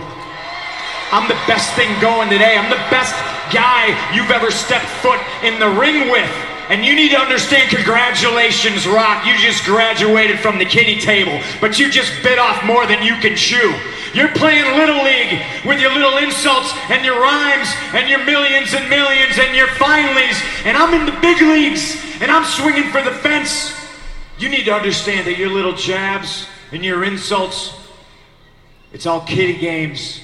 I'm 1.12 1.28
the 1.28 1.40
best 1.48 1.74
thing 1.74 1.90
going 2.02 2.30
today. 2.30 2.56
I'm 2.56 2.70
the 2.70 2.84
best 2.92 3.14
guy 3.52 4.14
you've 4.14 4.32
ever 4.32 4.52
stepped 4.52 4.86
foot 5.02 5.20
in 5.44 5.60
the 5.60 5.70
ring 5.70 6.12
with. 6.12 6.55
And 6.70 6.84
you 6.84 6.96
need 6.96 7.12
to 7.12 7.20
understand, 7.20 7.70
congratulations, 7.70 8.88
Rock. 8.88 9.26
You 9.26 9.38
just 9.38 9.66
graduated 9.66 10.40
from 10.40 10.58
the 10.58 10.66
kiddie 10.66 11.00
table, 11.00 11.40
but 11.62 11.78
you 11.78 11.92
just 11.92 12.12
bit 12.24 12.40
off 12.40 12.64
more 12.66 12.88
than 12.88 13.04
you 13.04 13.16
can 13.18 13.36
chew. 13.36 13.76
You're 14.16 14.32
playing 14.32 14.66
Little 14.78 15.04
League 15.04 15.42
with 15.66 15.80
your 15.80 15.94
little 15.94 16.18
insults 16.18 16.74
and 16.90 17.06
your 17.06 17.20
rhymes 17.20 17.68
and 17.94 18.10
your 18.10 18.24
millions 18.24 18.74
and 18.74 18.90
millions 18.90 19.38
and 19.38 19.56
your 19.56 19.68
finallys. 19.68 20.42
And 20.66 20.78
I'm 20.78 20.94
in 20.94 21.06
the 21.06 21.20
big 21.22 21.42
leagues 21.42 22.02
and 22.22 22.32
I'm 22.32 22.46
swinging 22.46 22.92
for 22.92 23.02
the 23.04 23.12
fence. 23.12 23.76
You 24.40 24.50
need 24.50 24.64
to 24.66 24.74
understand 24.74 25.28
that 25.28 25.38
your 25.38 25.50
little 25.50 25.74
jabs 25.74 26.48
and 26.72 26.84
your 26.84 27.04
insults, 27.04 27.76
it's 28.92 29.06
all 29.06 29.22
kiddie 29.22 29.58
games. 29.58 30.22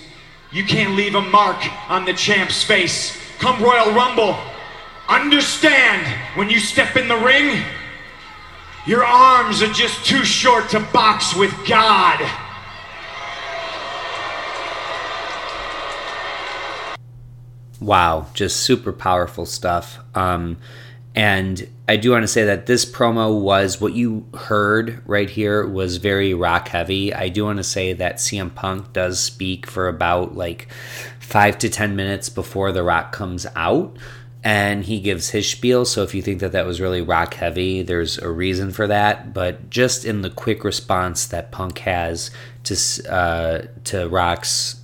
You 0.51 0.63
can't 0.65 0.95
leave 0.95 1.15
a 1.15 1.21
mark 1.21 1.61
on 1.89 2.05
the 2.05 2.13
champ's 2.13 2.63
face. 2.63 3.17
Come 3.39 3.61
Royal 3.61 3.91
Rumble. 3.93 4.37
Understand 5.11 6.07
when 6.37 6.49
you 6.49 6.57
step 6.57 6.95
in 6.95 7.09
the 7.09 7.17
ring, 7.17 7.61
your 8.87 9.03
arms 9.03 9.61
are 9.61 9.73
just 9.73 10.05
too 10.05 10.23
short 10.23 10.69
to 10.69 10.79
box 10.79 11.35
with 11.35 11.53
God. 11.67 12.21
Wow, 17.81 18.27
just 18.33 18.61
super 18.61 18.93
powerful 18.93 19.45
stuff. 19.45 19.99
Um, 20.15 20.55
and 21.13 21.67
I 21.89 21.97
do 21.97 22.11
want 22.11 22.23
to 22.23 22.27
say 22.27 22.45
that 22.45 22.67
this 22.67 22.85
promo 22.85 23.41
was 23.41 23.81
what 23.81 23.91
you 23.91 24.25
heard 24.33 25.01
right 25.05 25.29
here 25.29 25.67
was 25.67 25.97
very 25.97 26.33
rock 26.33 26.69
heavy. 26.69 27.13
I 27.13 27.27
do 27.27 27.43
want 27.43 27.57
to 27.57 27.65
say 27.65 27.91
that 27.91 28.15
CM 28.15 28.55
Punk 28.55 28.93
does 28.93 29.19
speak 29.19 29.67
for 29.67 29.89
about 29.89 30.37
like 30.37 30.69
five 31.19 31.57
to 31.57 31.69
10 31.69 31.97
minutes 31.97 32.29
before 32.29 32.71
The 32.71 32.83
Rock 32.83 33.11
comes 33.11 33.45
out 33.57 33.97
and 34.43 34.83
he 34.85 34.99
gives 34.99 35.29
his 35.29 35.49
spiel. 35.49 35.85
So 35.85 36.03
if 36.03 36.15
you 36.15 36.21
think 36.21 36.39
that 36.39 36.51
that 36.53 36.65
was 36.65 36.81
really 36.81 37.01
rock 37.01 37.35
heavy, 37.35 37.83
there's 37.83 38.17
a 38.17 38.29
reason 38.29 38.71
for 38.71 38.87
that. 38.87 39.33
But 39.33 39.69
just 39.69 40.03
in 40.03 40.21
the 40.21 40.29
quick 40.29 40.63
response 40.63 41.27
that 41.27 41.51
Punk 41.51 41.79
has 41.79 42.31
to 42.63 43.11
uh, 43.11 43.61
to 43.85 44.07
Rock's 44.09 44.79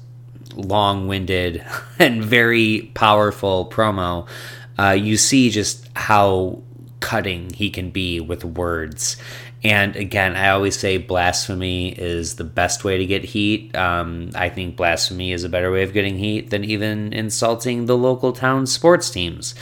long-winded 0.55 1.64
and 1.99 2.24
very 2.24 2.91
powerful 2.93 3.70
promo, 3.70 4.28
uh, 4.78 4.91
you 4.91 5.18
see 5.18 5.49
just 5.49 5.89
how 5.95 6.62
cutting 6.99 7.51
he 7.53 7.70
can 7.70 7.89
be 7.89 8.20
with 8.20 8.43
words. 8.43 9.18
And 9.64 9.95
again, 9.95 10.36
I 10.36 10.49
always 10.49 10.78
say 10.78 10.97
blasphemy 10.97 11.89
is 11.89 12.36
the 12.36 12.43
best 12.43 12.84
way 12.84 12.97
to 12.97 13.05
get 13.05 13.24
heat. 13.24 13.76
Um, 13.76 14.30
I 14.36 14.49
think 14.49 14.76
blasphemy 14.76 15.32
is 15.32 15.43
a 15.43 15.49
better 15.49 15.72
way 15.72 15.84
of 15.84 15.93
getting 15.93 16.18
heat 16.18 16.51
than 16.51 16.64
even 16.64 17.12
insulting 17.12 17.86
the 17.86 17.97
local 17.97 18.34
town 18.34 18.68
sports 18.68 19.10
teams. 19.10 19.55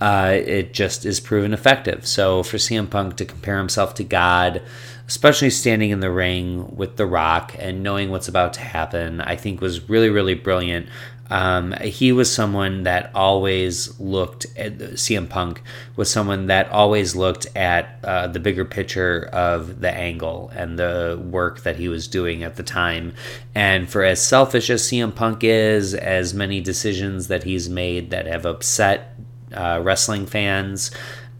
Uh, 0.00 0.32
it 0.44 0.74
just 0.74 1.06
is 1.06 1.20
proven 1.20 1.54
effective. 1.54 2.06
So 2.06 2.42
for 2.42 2.58
CM 2.58 2.90
Punk 2.90 3.16
to 3.16 3.24
compare 3.24 3.56
himself 3.56 3.94
to 3.94 4.04
God, 4.04 4.62
especially 5.06 5.50
standing 5.50 5.90
in 5.90 6.00
the 6.00 6.10
ring 6.10 6.74
with 6.76 6.96
The 6.96 7.06
Rock 7.06 7.54
and 7.58 7.82
knowing 7.82 8.10
what's 8.10 8.28
about 8.28 8.52
to 8.54 8.60
happen, 8.60 9.20
I 9.20 9.36
think 9.36 9.60
was 9.60 9.88
really, 9.88 10.10
really 10.10 10.34
brilliant. 10.34 10.88
Um, 11.30 11.72
he 11.82 12.12
was 12.12 12.32
someone 12.32 12.84
that 12.84 13.10
always 13.14 13.98
looked 13.98 14.46
at 14.56 14.78
CM 14.78 15.28
Punk 15.28 15.62
was 15.96 16.10
someone 16.10 16.46
that 16.46 16.70
always 16.70 17.16
looked 17.16 17.46
at 17.56 17.98
uh, 18.04 18.28
the 18.28 18.38
bigger 18.40 18.64
picture 18.64 19.28
of 19.32 19.80
the 19.80 19.92
angle 19.92 20.50
and 20.54 20.78
the 20.78 21.20
work 21.30 21.62
that 21.62 21.76
he 21.76 21.88
was 21.88 22.06
doing 22.06 22.42
at 22.42 22.56
the 22.56 22.62
time. 22.62 23.12
And 23.54 23.88
for 23.88 24.04
as 24.04 24.22
selfish 24.22 24.70
as 24.70 24.82
CM 24.82 25.14
Punk 25.14 25.42
is, 25.42 25.94
as 25.94 26.32
many 26.32 26.60
decisions 26.60 27.28
that 27.28 27.42
he's 27.42 27.68
made 27.68 28.10
that 28.10 28.26
have 28.26 28.46
upset 28.46 29.16
uh, 29.52 29.80
wrestling 29.82 30.26
fans, 30.26 30.90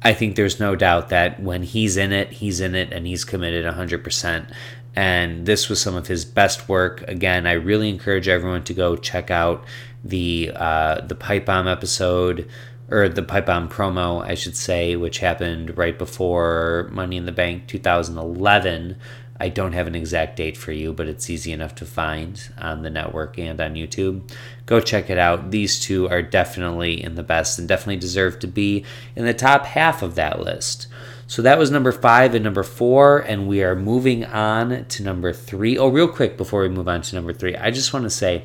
I 0.03 0.13
think 0.13 0.37
there's 0.37 0.61
no 0.61 0.77
doubt 0.77 1.09
that 1.09 1.41
when 1.41 1.63
he's 1.63 1.97
in 1.97 2.13
it, 2.13 2.31
he's 2.31 2.61
in 2.61 2.75
it 2.75 2.93
and 2.93 3.07
he's 3.07 3.25
committed 3.25 3.65
100% 3.65 4.51
and 4.97 5.45
this 5.45 5.69
was 5.69 5.81
some 5.81 5.95
of 5.95 6.07
his 6.07 6.25
best 6.25 6.69
work. 6.69 7.03
Again, 7.07 7.47
I 7.47 7.53
really 7.53 7.91
encourage 7.91 8.27
everyone 8.27 8.65
to 8.65 8.75
go 8.75 8.97
check 8.97 9.31
out 9.31 9.65
the 10.03 10.51
uh, 10.57 11.03
the 11.03 11.15
pipe 11.15 11.45
bomb 11.45 11.69
episode 11.69 12.49
or 12.91 13.09
the 13.09 13.23
pipe 13.23 13.47
bomb 13.47 13.69
promo, 13.69 14.25
I 14.25 14.35
should 14.35 14.57
say, 14.57 14.97
which 14.97 15.19
happened 15.19 15.77
right 15.77 15.99
before 15.99 16.89
Money 16.93 17.17
in 17.17 17.27
the 17.27 17.33
Bank 17.33 17.67
2011. 17.67 18.97
I 19.39 19.51
don't 19.51 19.73
have 19.73 19.87
an 19.87 19.95
exact 19.95 20.37
date 20.37 20.57
for 20.57 20.73
you, 20.73 20.95
but 20.95 21.09
it's 21.09 21.29
easy 21.29 21.53
enough 21.53 21.75
to 21.75 21.85
find 21.85 22.41
on 22.57 22.81
the 22.81 22.89
network 22.89 23.39
and 23.39 23.61
on 23.61 23.75
YouTube. 23.75 24.31
Go 24.65 24.81
check 24.81 25.11
it 25.11 25.19
out. 25.19 25.51
These 25.51 25.79
two 25.79 26.09
are 26.09 26.23
definitely 26.23 27.03
in 27.03 27.17
the 27.17 27.23
best 27.23 27.59
and 27.59 27.69
definitely 27.69 27.97
deserve 27.97 28.39
to 28.39 28.47
be 28.47 28.85
in 29.15 29.27
the 29.27 29.35
top 29.35 29.67
half 29.67 30.01
of 30.01 30.15
that 30.15 30.41
list. 30.41 30.87
So 31.27 31.43
that 31.43 31.59
was 31.59 31.71
number 31.71 31.91
five 31.91 32.35
and 32.35 32.45
number 32.45 32.63
four, 32.63 33.19
and 33.19 33.49
we 33.49 33.63
are 33.63 33.75
moving 33.75 34.25
on 34.25 34.85
to 34.85 35.03
number 35.03 35.33
three. 35.33 35.77
Oh, 35.77 35.89
real 35.89 36.09
quick 36.09 36.37
before 36.37 36.63
we 36.63 36.69
move 36.69 36.89
on 36.89 37.03
to 37.03 37.15
number 37.17 37.33
three, 37.33 37.57
I 37.57 37.71
just 37.71 37.93
want 37.93 38.05
to 38.05 38.11
say 38.11 38.45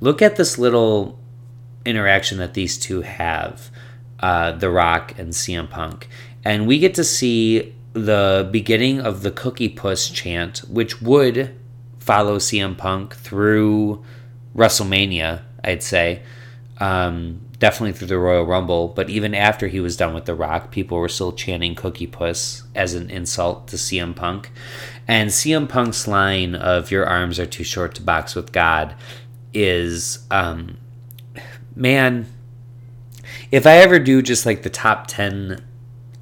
look 0.00 0.22
at 0.22 0.36
this 0.36 0.58
little 0.58 1.18
interaction 1.84 2.38
that 2.38 2.54
these 2.54 2.78
two 2.78 3.02
have 3.02 3.70
uh, 4.20 4.52
The 4.52 4.70
Rock 4.70 5.18
and 5.18 5.30
CM 5.30 5.68
Punk. 5.68 6.08
And 6.44 6.66
we 6.66 6.78
get 6.78 6.94
to 6.94 7.04
see 7.04 7.74
the 7.92 8.48
beginning 8.52 9.00
of 9.00 9.22
the 9.22 9.30
Cookie 9.30 9.68
Puss 9.68 10.10
chant, 10.10 10.58
which 10.68 11.00
would 11.02 11.56
follow 11.98 12.38
CM 12.38 12.76
Punk 12.76 13.16
through 13.16 14.04
WrestleMania, 14.54 15.42
I'd 15.64 15.82
say. 15.82 16.22
Um, 16.78 17.40
definitely 17.58 17.92
through 17.92 18.08
the 18.08 18.18
Royal 18.18 18.44
Rumble, 18.44 18.88
but 18.88 19.08
even 19.08 19.34
after 19.34 19.68
he 19.68 19.80
was 19.80 19.96
done 19.96 20.14
with 20.14 20.26
The 20.26 20.34
Rock, 20.34 20.70
people 20.70 20.98
were 20.98 21.08
still 21.08 21.32
chanting 21.32 21.74
Cookie 21.74 22.06
Puss 22.06 22.64
as 22.74 22.94
an 22.94 23.10
insult 23.10 23.68
to 23.68 23.76
CM 23.76 24.14
Punk. 24.14 24.50
And 25.08 25.30
CM 25.30 25.68
Punk's 25.68 26.06
line 26.06 26.54
of 26.54 26.90
Your 26.90 27.06
arms 27.06 27.38
are 27.38 27.46
too 27.46 27.64
short 27.64 27.94
to 27.94 28.02
box 28.02 28.34
with 28.34 28.52
God 28.52 28.94
is, 29.54 30.26
um, 30.30 30.76
man, 31.74 32.26
if 33.50 33.66
I 33.66 33.78
ever 33.78 33.98
do 33.98 34.20
just 34.20 34.44
like 34.44 34.62
the 34.62 34.70
top 34.70 35.06
10 35.06 35.64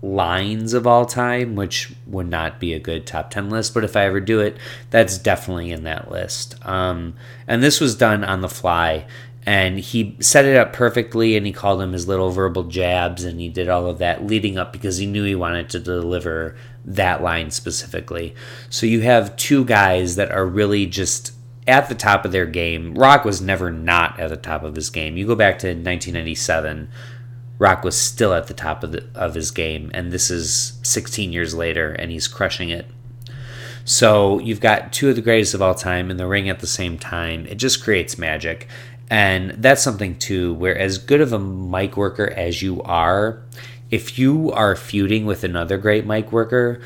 lines 0.02 0.74
of 0.74 0.86
all 0.86 1.06
time, 1.06 1.56
which 1.56 1.94
would 2.06 2.28
not 2.28 2.60
be 2.60 2.74
a 2.74 2.78
good 2.78 3.06
top 3.06 3.30
10 3.30 3.48
list, 3.48 3.74
but 3.74 3.82
if 3.82 3.96
I 3.96 4.04
ever 4.04 4.20
do 4.20 4.40
it, 4.40 4.56
that's 4.90 5.18
definitely 5.18 5.70
in 5.70 5.84
that 5.84 6.10
list. 6.10 6.54
Um, 6.64 7.14
and 7.48 7.62
this 7.62 7.80
was 7.80 7.96
done 7.96 8.22
on 8.22 8.42
the 8.42 8.48
fly 8.48 9.06
and 9.46 9.78
he 9.78 10.16
set 10.20 10.44
it 10.44 10.56
up 10.56 10.72
perfectly 10.72 11.36
and 11.36 11.46
he 11.46 11.52
called 11.52 11.80
them 11.80 11.92
his 11.92 12.08
little 12.08 12.30
verbal 12.30 12.64
jabs 12.64 13.24
and 13.24 13.40
he 13.40 13.48
did 13.48 13.68
all 13.68 13.86
of 13.86 13.98
that 13.98 14.26
leading 14.26 14.56
up 14.56 14.72
because 14.72 14.96
he 14.96 15.06
knew 15.06 15.24
he 15.24 15.34
wanted 15.34 15.68
to 15.68 15.78
deliver 15.78 16.56
that 16.84 17.22
line 17.22 17.50
specifically 17.50 18.34
so 18.70 18.86
you 18.86 19.00
have 19.00 19.36
two 19.36 19.64
guys 19.64 20.16
that 20.16 20.30
are 20.30 20.46
really 20.46 20.86
just 20.86 21.32
at 21.66 21.88
the 21.88 21.94
top 21.94 22.24
of 22.24 22.32
their 22.32 22.46
game 22.46 22.94
rock 22.94 23.24
was 23.24 23.40
never 23.40 23.70
not 23.70 24.18
at 24.18 24.30
the 24.30 24.36
top 24.36 24.62
of 24.62 24.74
his 24.74 24.90
game 24.90 25.16
you 25.16 25.26
go 25.26 25.34
back 25.34 25.58
to 25.58 25.68
1997 25.68 26.88
rock 27.58 27.84
was 27.84 27.96
still 27.96 28.34
at 28.34 28.48
the 28.48 28.54
top 28.54 28.82
of, 28.82 28.92
the, 28.92 29.06
of 29.14 29.34
his 29.34 29.50
game 29.50 29.90
and 29.94 30.12
this 30.12 30.30
is 30.30 30.78
16 30.82 31.32
years 31.32 31.54
later 31.54 31.92
and 31.92 32.10
he's 32.10 32.28
crushing 32.28 32.70
it 32.70 32.86
so 33.84 34.38
you've 34.38 34.60
got 34.60 34.92
two 34.92 35.10
of 35.10 35.16
the 35.16 35.22
greatest 35.22 35.54
of 35.54 35.60
all 35.60 35.74
time 35.74 36.10
in 36.10 36.16
the 36.16 36.26
ring 36.26 36.48
at 36.48 36.60
the 36.60 36.66
same 36.66 36.98
time. 36.98 37.46
It 37.46 37.56
just 37.56 37.84
creates 37.84 38.18
magic. 38.18 38.66
And 39.10 39.50
that's 39.50 39.82
something 39.82 40.18
too, 40.18 40.54
where 40.54 40.76
as 40.76 40.98
good 40.98 41.20
of 41.20 41.32
a 41.32 41.38
mic 41.38 41.96
worker 41.96 42.32
as 42.36 42.62
you 42.62 42.82
are, 42.82 43.42
if 43.90 44.18
you 44.18 44.50
are 44.52 44.74
feuding 44.74 45.26
with 45.26 45.44
another 45.44 45.76
great 45.76 46.06
mic 46.06 46.32
worker, 46.32 46.80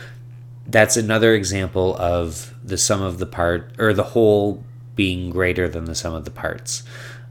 that's 0.66 0.96
another 0.96 1.34
example 1.34 1.96
of 1.96 2.54
the 2.62 2.76
sum 2.76 3.00
of 3.00 3.18
the 3.18 3.26
part 3.26 3.72
or 3.78 3.94
the 3.94 4.02
whole 4.02 4.62
being 4.94 5.30
greater 5.30 5.68
than 5.68 5.84
the 5.84 5.94
sum 5.94 6.12
of 6.12 6.24
the 6.24 6.30
parts. 6.30 6.82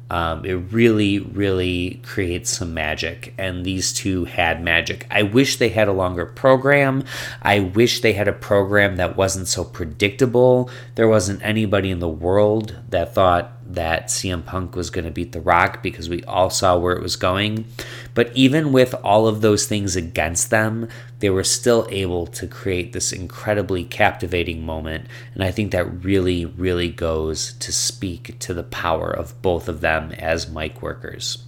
Um, 0.10 0.46
it 0.46 0.54
really, 0.72 1.20
really 1.20 2.00
creates 2.04 2.50
some 2.50 2.74
magic, 2.74 3.34
and 3.38 3.66
these 3.66 3.92
two 3.92 4.26
had 4.26 4.64
magic. 4.64 5.06
I 5.12 5.24
wish 5.24 5.58
they 5.58 5.70
had 5.70 5.88
a 5.88 5.94
longer 5.94 6.26
program. 6.26 7.04
I 7.42 7.60
wish 7.60 8.02
they 8.02 8.14
had 8.14 8.28
a 8.28 8.34
program 8.34 8.96
that 8.96 9.18
wasn't 9.18 9.48
so 9.48 9.66
predictable. 9.66 10.70
There 10.96 11.10
wasn't 11.10 11.44
anybody 11.44 11.92
in 11.92 12.00
the 12.00 12.08
world 12.08 12.76
that 12.90 13.14
thought 13.14 13.52
that 13.74 14.08
CM 14.08 14.46
Punk 14.46 14.76
was 14.76 14.90
going 14.90 15.06
to 15.06 15.12
beat 15.12 15.34
The 15.34 15.42
Rock 15.42 15.84
because 15.84 16.08
we 16.08 16.24
all 16.24 16.50
saw 16.50 16.78
where 16.78 16.96
it 16.96 17.04
was 17.04 17.16
going. 17.16 17.66
But 18.14 18.32
even 18.34 18.72
with 18.72 18.94
all 19.04 19.28
of 19.28 19.42
those 19.42 19.66
things 19.68 19.96
against 19.96 20.50
them, 20.50 20.88
they 21.20 21.30
were 21.30 21.44
still 21.44 21.88
able 21.90 22.28
to 22.28 22.48
create 22.48 22.94
this 22.94 23.12
incredibly 23.12 23.84
captivating 23.84 24.66
moment. 24.66 25.08
And 25.34 25.44
I 25.44 25.52
think 25.52 25.72
that 25.72 26.04
really, 26.04 26.46
really 26.46 26.90
goes 26.90 27.54
to 27.54 27.72
speak 27.72 28.38
to 28.40 28.54
the 28.54 28.64
power 28.64 29.10
of 29.10 29.42
both 29.42 29.68
of 29.68 29.82
them 29.82 30.12
as 30.14 30.50
mic 30.50 30.82
workers. 30.82 31.44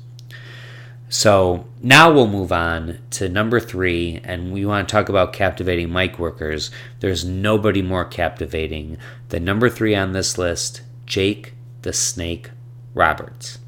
So 1.12 1.66
now 1.82 2.12
we'll 2.12 2.28
move 2.28 2.52
on 2.52 3.00
to 3.12 3.30
number 3.30 3.60
three, 3.60 4.22
and 4.24 4.52
we 4.52 4.64
want 4.66 4.88
to 4.88 4.92
talk 4.92 5.10
about 5.10 5.34
captivating 5.34 5.92
mic 5.92 6.20
workers. 6.20 6.70
There's 7.00 7.26
nobody 7.26 7.82
more 7.82 8.06
captivating 8.06 8.98
than 9.30 9.44
number 9.44 9.70
three 9.70 9.96
on 9.96 10.14
this 10.14 10.38
list, 10.38 10.82
Jake 11.08 11.54
the 11.82 11.94
Snake 11.94 12.52
Roberts. 12.94 13.60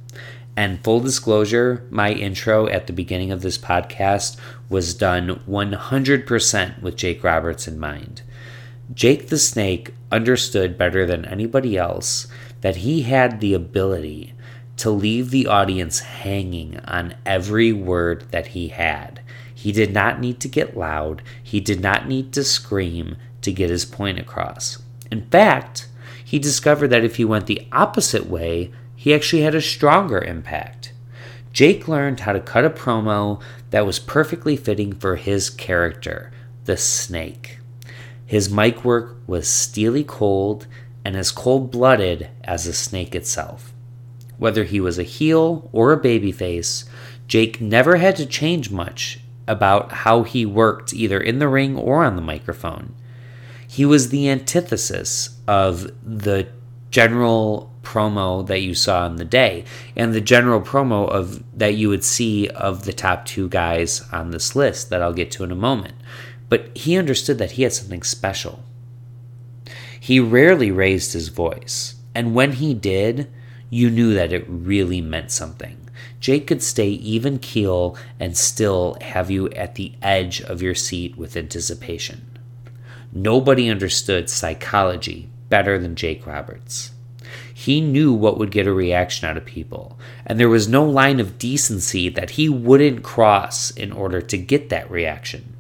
And 0.56 0.84
full 0.84 1.00
disclosure, 1.00 1.88
my 1.90 2.12
intro 2.12 2.68
at 2.68 2.88
the 2.88 2.94
beginning 2.94 3.32
of 3.32 3.42
this 3.42 3.58
podcast 3.58 4.38
was 4.72 4.94
done 4.94 5.42
100% 5.48 6.82
with 6.82 6.96
Jake 6.96 7.24
Roberts 7.24 7.68
in 7.68 7.78
mind. 7.78 8.22
Jake 8.94 9.28
the 9.28 9.38
Snake 9.38 9.94
understood 10.12 10.78
better 10.78 11.06
than 11.06 11.26
anybody 11.26 11.78
else 11.78 12.28
that 12.62 12.78
he 12.78 13.04
had 13.04 13.40
the 13.40 13.54
ability 13.54 14.34
to 14.78 14.90
leave 14.90 15.30
the 15.30 15.46
audience 15.46 16.00
hanging 16.00 16.80
on 16.86 17.14
every 17.26 17.72
word 17.72 18.26
that 18.32 18.48
he 18.48 18.70
had. 18.70 19.22
He 19.54 19.72
did 19.72 19.94
not 19.94 20.20
need 20.20 20.40
to 20.40 20.48
get 20.48 20.78
loud, 20.78 21.22
he 21.44 21.60
did 21.60 21.82
not 21.82 22.08
need 22.08 22.32
to 22.34 22.44
scream 22.44 23.18
to 23.42 23.52
get 23.52 23.70
his 23.70 23.86
point 23.86 24.20
across. 24.20 24.82
In 25.12 25.28
fact, 25.30 25.88
he 26.24 26.40
discovered 26.40 26.88
that 26.88 27.04
if 27.04 27.18
he 27.18 27.26
went 27.26 27.46
the 27.46 27.68
opposite 27.72 28.26
way, 28.26 28.72
he 28.96 29.14
actually 29.14 29.42
had 29.42 29.54
a 29.54 29.62
stronger 29.62 30.20
impact. 30.20 30.91
Jake 31.54 31.88
learned 31.88 32.22
how 32.22 32.34
to 32.34 32.40
cut 32.40 32.66
a 32.66 32.70
promo 32.70 33.42
that 33.72 33.86
was 33.86 34.00
perfectly 34.00 34.56
fitting 34.56 34.94
for 34.94 35.16
his 35.16 35.50
character, 35.50 36.32
the 36.66 36.78
snake. 36.78 37.60
His 38.26 38.50
mic 38.50 38.86
work 38.86 39.18
was 39.28 39.48
steely 39.48 40.04
cold 40.04 40.68
and 41.04 41.18
as 41.18 41.32
cold 41.32 41.72
blooded 41.72 42.30
as 42.44 42.66
the 42.66 42.74
snake 42.74 43.14
itself. 43.14 43.74
Whether 44.38 44.64
he 44.64 44.80
was 44.80 44.98
a 44.98 45.04
heel 45.04 45.70
or 45.74 45.92
a 45.92 46.00
babyface, 46.00 46.86
Jake 47.28 47.62
never 47.62 47.98
had 47.98 48.16
to 48.18 48.26
change 48.26 48.72
much 48.72 49.20
about 49.48 49.92
how 49.92 50.24
he 50.24 50.46
worked 50.46 50.94
either 50.94 51.20
in 51.20 51.40
the 51.40 51.48
ring 51.48 51.78
or 51.78 52.04
on 52.04 52.16
the 52.16 52.22
microphone. 52.22 52.94
He 53.68 53.86
was 53.86 54.10
the 54.10 54.30
antithesis 54.30 55.38
of 55.48 55.92
the 56.04 56.48
general 56.90 57.71
promo 57.84 58.46
that 58.48 58.62
you 58.62 58.74
saw 58.74 59.06
in 59.06 59.16
the 59.16 59.26
day 59.26 59.66
and 59.96 60.14
the 60.14 60.22
general 60.22 60.62
promo 60.62 61.08
of 61.10 61.44
that 61.58 61.76
you 61.76 61.90
would 61.90 62.04
see 62.04 62.48
of 62.50 62.84
the 62.84 62.94
top 62.94 63.26
two 63.26 63.50
guys 63.50 64.02
on 64.12 64.32
this 64.32 64.56
list 64.56 64.90
that 64.90 65.02
I'll 65.02 65.14
get 65.14 65.32
to 65.32 65.44
in 65.44 65.52
a 65.52 65.56
moment. 65.56 65.96
But 66.50 66.76
he 66.78 66.98
understood 66.98 67.38
that 67.38 67.52
he 67.52 67.64
had 67.64 67.74
something 67.74 68.04
special. 68.04 68.64
He 70.00 70.20
rarely 70.20 70.72
raised 70.72 71.14
his 71.14 71.30
voice, 71.30 71.96
and 72.14 72.36
when 72.36 72.54
he 72.54 72.74
did, 72.74 73.32
you 73.70 73.90
knew 73.90 74.14
that 74.14 74.34
it 74.34 74.46
really 74.48 75.00
meant 75.00 75.32
something. 75.32 75.78
Jake 76.20 76.48
could 76.48 76.62
stay 76.62 76.90
even 76.90 77.40
keel 77.40 77.96
and 78.20 78.38
still 78.38 78.98
have 79.02 79.32
you 79.32 79.50
at 79.52 79.76
the 79.76 79.94
edge 80.02 80.42
of 80.42 80.62
your 80.62 80.76
seat 80.76 81.18
with 81.18 81.38
anticipation. 81.38 82.38
Nobody 83.14 83.70
understood 83.70 84.30
psychology 84.30 85.30
better 85.50 85.78
than 85.78 85.96
Jake 85.96 86.26
Roberts. 86.26 86.91
He 87.62 87.80
knew 87.80 88.12
what 88.12 88.40
would 88.40 88.50
get 88.50 88.66
a 88.66 88.74
reaction 88.74 89.30
out 89.30 89.38
of 89.38 89.46
people, 89.46 90.00
and 90.26 90.40
there 90.40 90.50
was 90.50 90.68
no 90.68 90.84
line 90.84 91.20
of 91.20 91.38
decency 91.38 92.10
that 92.10 92.32
he 92.32 92.50
wouldn't 92.50 93.04
cross 93.04 93.70
in 93.70 93.92
order 93.92 94.20
to 94.20 94.38
get 94.40 94.70
that 94.70 94.90
reaction. 94.90 95.56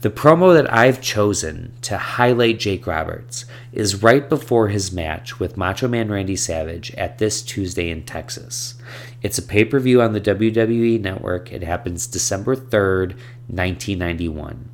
The 0.00 0.10
promo 0.10 0.52
that 0.52 0.72
I've 0.72 1.00
chosen 1.00 1.74
to 1.82 1.96
highlight 1.96 2.58
Jake 2.58 2.88
Roberts 2.88 3.44
is 3.72 4.02
right 4.02 4.28
before 4.28 4.66
his 4.66 4.90
match 4.90 5.38
with 5.38 5.56
Macho 5.56 5.86
Man 5.86 6.10
Randy 6.10 6.34
Savage 6.34 6.92
at 6.94 7.18
this 7.18 7.40
Tuesday 7.40 7.88
in 7.88 8.02
Texas. 8.02 8.74
It's 9.22 9.38
a 9.38 9.42
pay 9.42 9.64
per 9.64 9.78
view 9.78 10.02
on 10.02 10.12
the 10.12 10.20
WWE 10.20 11.00
network. 11.00 11.52
It 11.52 11.62
happens 11.62 12.08
December 12.08 12.56
3rd, 12.56 13.12
1991. 13.46 14.68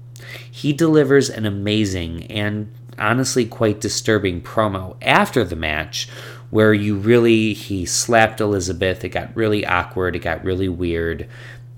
He 0.51 0.73
delivers 0.73 1.29
an 1.29 1.45
amazing 1.45 2.25
and 2.31 2.73
honestly 2.99 3.47
quite 3.47 3.81
disturbing 3.81 4.41
promo 4.41 4.97
after 5.03 5.45
the 5.45 5.57
match 5.57 6.09
where 6.51 6.73
you 6.73 6.97
really 6.97 7.53
he 7.53 7.85
slapped 7.85 8.41
Elizabeth. 8.41 9.05
It 9.05 9.11
got 9.11 9.37
really 9.37 9.67
awkward, 9.67 10.17
it 10.17 10.21
got 10.21 10.45
really 10.45 10.69
weird. 10.69 11.29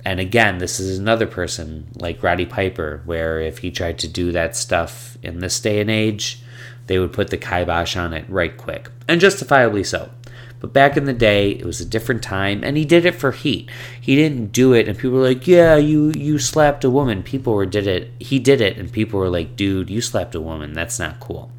And 0.04 0.20
again, 0.20 0.58
this 0.58 0.78
is 0.80 0.98
another 0.98 1.26
person 1.26 1.88
like 1.96 2.22
Roddy 2.22 2.46
Piper, 2.46 3.02
where 3.04 3.40
if 3.40 3.58
he 3.58 3.70
tried 3.70 3.98
to 4.00 4.08
do 4.08 4.32
that 4.32 4.56
stuff 4.56 5.18
in 5.22 5.40
this 5.40 5.60
day 5.60 5.80
and 5.80 5.90
age, 5.90 6.42
they 6.86 6.98
would 6.98 7.12
put 7.12 7.30
the 7.30 7.36
kibosh 7.36 7.96
on 7.96 8.14
it 8.14 8.24
right 8.28 8.56
quick. 8.56 8.90
And 9.06 9.20
justifiably 9.20 9.84
so. 9.84 10.10
But 10.60 10.72
back 10.72 10.96
in 10.96 11.04
the 11.04 11.12
day, 11.12 11.50
it 11.50 11.64
was 11.64 11.80
a 11.80 11.84
different 11.84 12.22
time, 12.22 12.64
and 12.64 12.76
he 12.76 12.84
did 12.84 13.06
it 13.06 13.14
for 13.14 13.30
heat. 13.30 13.70
He 14.00 14.16
didn't 14.16 14.52
do 14.52 14.72
it, 14.72 14.88
and 14.88 14.98
people 14.98 15.18
were 15.18 15.28
like, 15.28 15.46
"Yeah, 15.46 15.76
you 15.76 16.12
you 16.16 16.38
slapped 16.38 16.84
a 16.84 16.90
woman." 16.90 17.22
People 17.22 17.54
were 17.54 17.66
did 17.66 17.86
it. 17.86 18.10
He 18.18 18.38
did 18.38 18.60
it, 18.60 18.76
and 18.76 18.90
people 18.90 19.20
were 19.20 19.30
like, 19.30 19.56
"Dude, 19.56 19.90
you 19.90 20.00
slapped 20.00 20.34
a 20.34 20.40
woman. 20.40 20.72
That's 20.72 20.98
not 20.98 21.20
cool." 21.20 21.50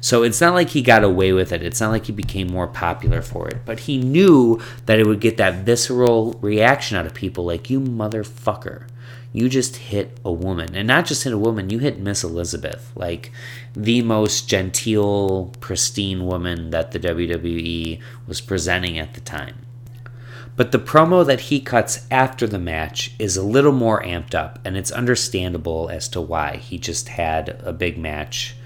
So 0.00 0.22
it's 0.22 0.40
not 0.40 0.54
like 0.54 0.70
he 0.70 0.82
got 0.82 1.04
away 1.04 1.32
with 1.32 1.52
it. 1.52 1.62
It's 1.62 1.80
not 1.80 1.90
like 1.90 2.06
he 2.06 2.12
became 2.12 2.46
more 2.46 2.68
popular 2.68 3.20
for 3.20 3.48
it. 3.48 3.58
But 3.66 3.80
he 3.80 3.98
knew 3.98 4.60
that 4.86 4.98
it 4.98 5.06
would 5.06 5.20
get 5.20 5.36
that 5.38 5.64
visceral 5.66 6.38
reaction 6.40 6.96
out 6.96 7.06
of 7.06 7.14
people, 7.14 7.44
like 7.44 7.68
"You 7.68 7.80
motherfucker." 7.80 8.84
You 9.32 9.48
just 9.48 9.76
hit 9.76 10.18
a 10.24 10.32
woman. 10.32 10.74
And 10.74 10.88
not 10.88 11.06
just 11.06 11.24
hit 11.24 11.32
a 11.32 11.38
woman, 11.38 11.70
you 11.70 11.78
hit 11.78 11.98
Miss 11.98 12.24
Elizabeth, 12.24 12.90
like 12.94 13.30
the 13.74 14.02
most 14.02 14.48
genteel, 14.48 15.52
pristine 15.60 16.26
woman 16.26 16.70
that 16.70 16.92
the 16.92 17.00
WWE 17.00 18.00
was 18.26 18.40
presenting 18.40 18.98
at 18.98 19.14
the 19.14 19.20
time. 19.20 19.66
But 20.56 20.72
the 20.72 20.78
promo 20.80 21.24
that 21.24 21.42
he 21.42 21.60
cuts 21.60 22.04
after 22.10 22.44
the 22.44 22.58
match 22.58 23.14
is 23.18 23.36
a 23.36 23.44
little 23.44 23.70
more 23.70 24.02
amped 24.02 24.34
up, 24.34 24.58
and 24.64 24.76
it's 24.76 24.90
understandable 24.90 25.88
as 25.88 26.08
to 26.08 26.20
why. 26.20 26.56
He 26.56 26.78
just 26.78 27.10
had 27.10 27.60
a 27.62 27.72
big 27.72 27.96
match, 27.96 28.56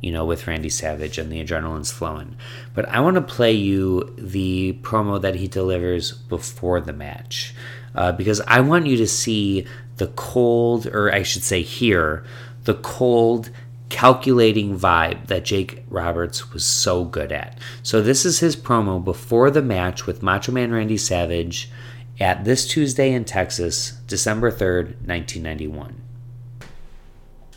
you 0.00 0.12
know, 0.12 0.24
with 0.24 0.46
Randy 0.46 0.68
Savage, 0.68 1.18
and 1.18 1.32
the 1.32 1.42
adrenaline's 1.42 1.90
flowing. 1.90 2.36
But 2.74 2.88
I 2.88 3.00
want 3.00 3.16
to 3.16 3.22
play 3.22 3.50
you 3.50 4.14
the 4.16 4.78
promo 4.82 5.20
that 5.20 5.34
he 5.34 5.48
delivers 5.48 6.12
before 6.12 6.80
the 6.80 6.92
match. 6.92 7.56
Uh, 7.92 8.12
because 8.12 8.40
I 8.42 8.60
want 8.60 8.86
you 8.86 8.96
to 8.98 9.06
see 9.08 9.66
the 10.02 10.08
cold, 10.08 10.84
or 10.88 11.14
I 11.14 11.22
should 11.22 11.44
say, 11.44 11.62
hear 11.62 12.24
the 12.64 12.74
cold, 12.74 13.50
calculating 13.88 14.76
vibe 14.76 15.28
that 15.28 15.44
Jake 15.44 15.84
Roberts 15.88 16.52
was 16.52 16.64
so 16.64 17.04
good 17.04 17.30
at. 17.30 17.56
So, 17.84 18.02
this 18.02 18.24
is 18.24 18.40
his 18.40 18.56
promo 18.56 19.02
before 19.02 19.48
the 19.48 19.62
match 19.62 20.04
with 20.04 20.20
Macho 20.20 20.50
Man 20.50 20.72
Randy 20.72 20.96
Savage 20.96 21.70
at 22.18 22.44
this 22.44 22.66
Tuesday 22.66 23.12
in 23.12 23.24
Texas, 23.24 23.92
December 24.08 24.50
3rd, 24.50 25.06
1991. 25.06 26.00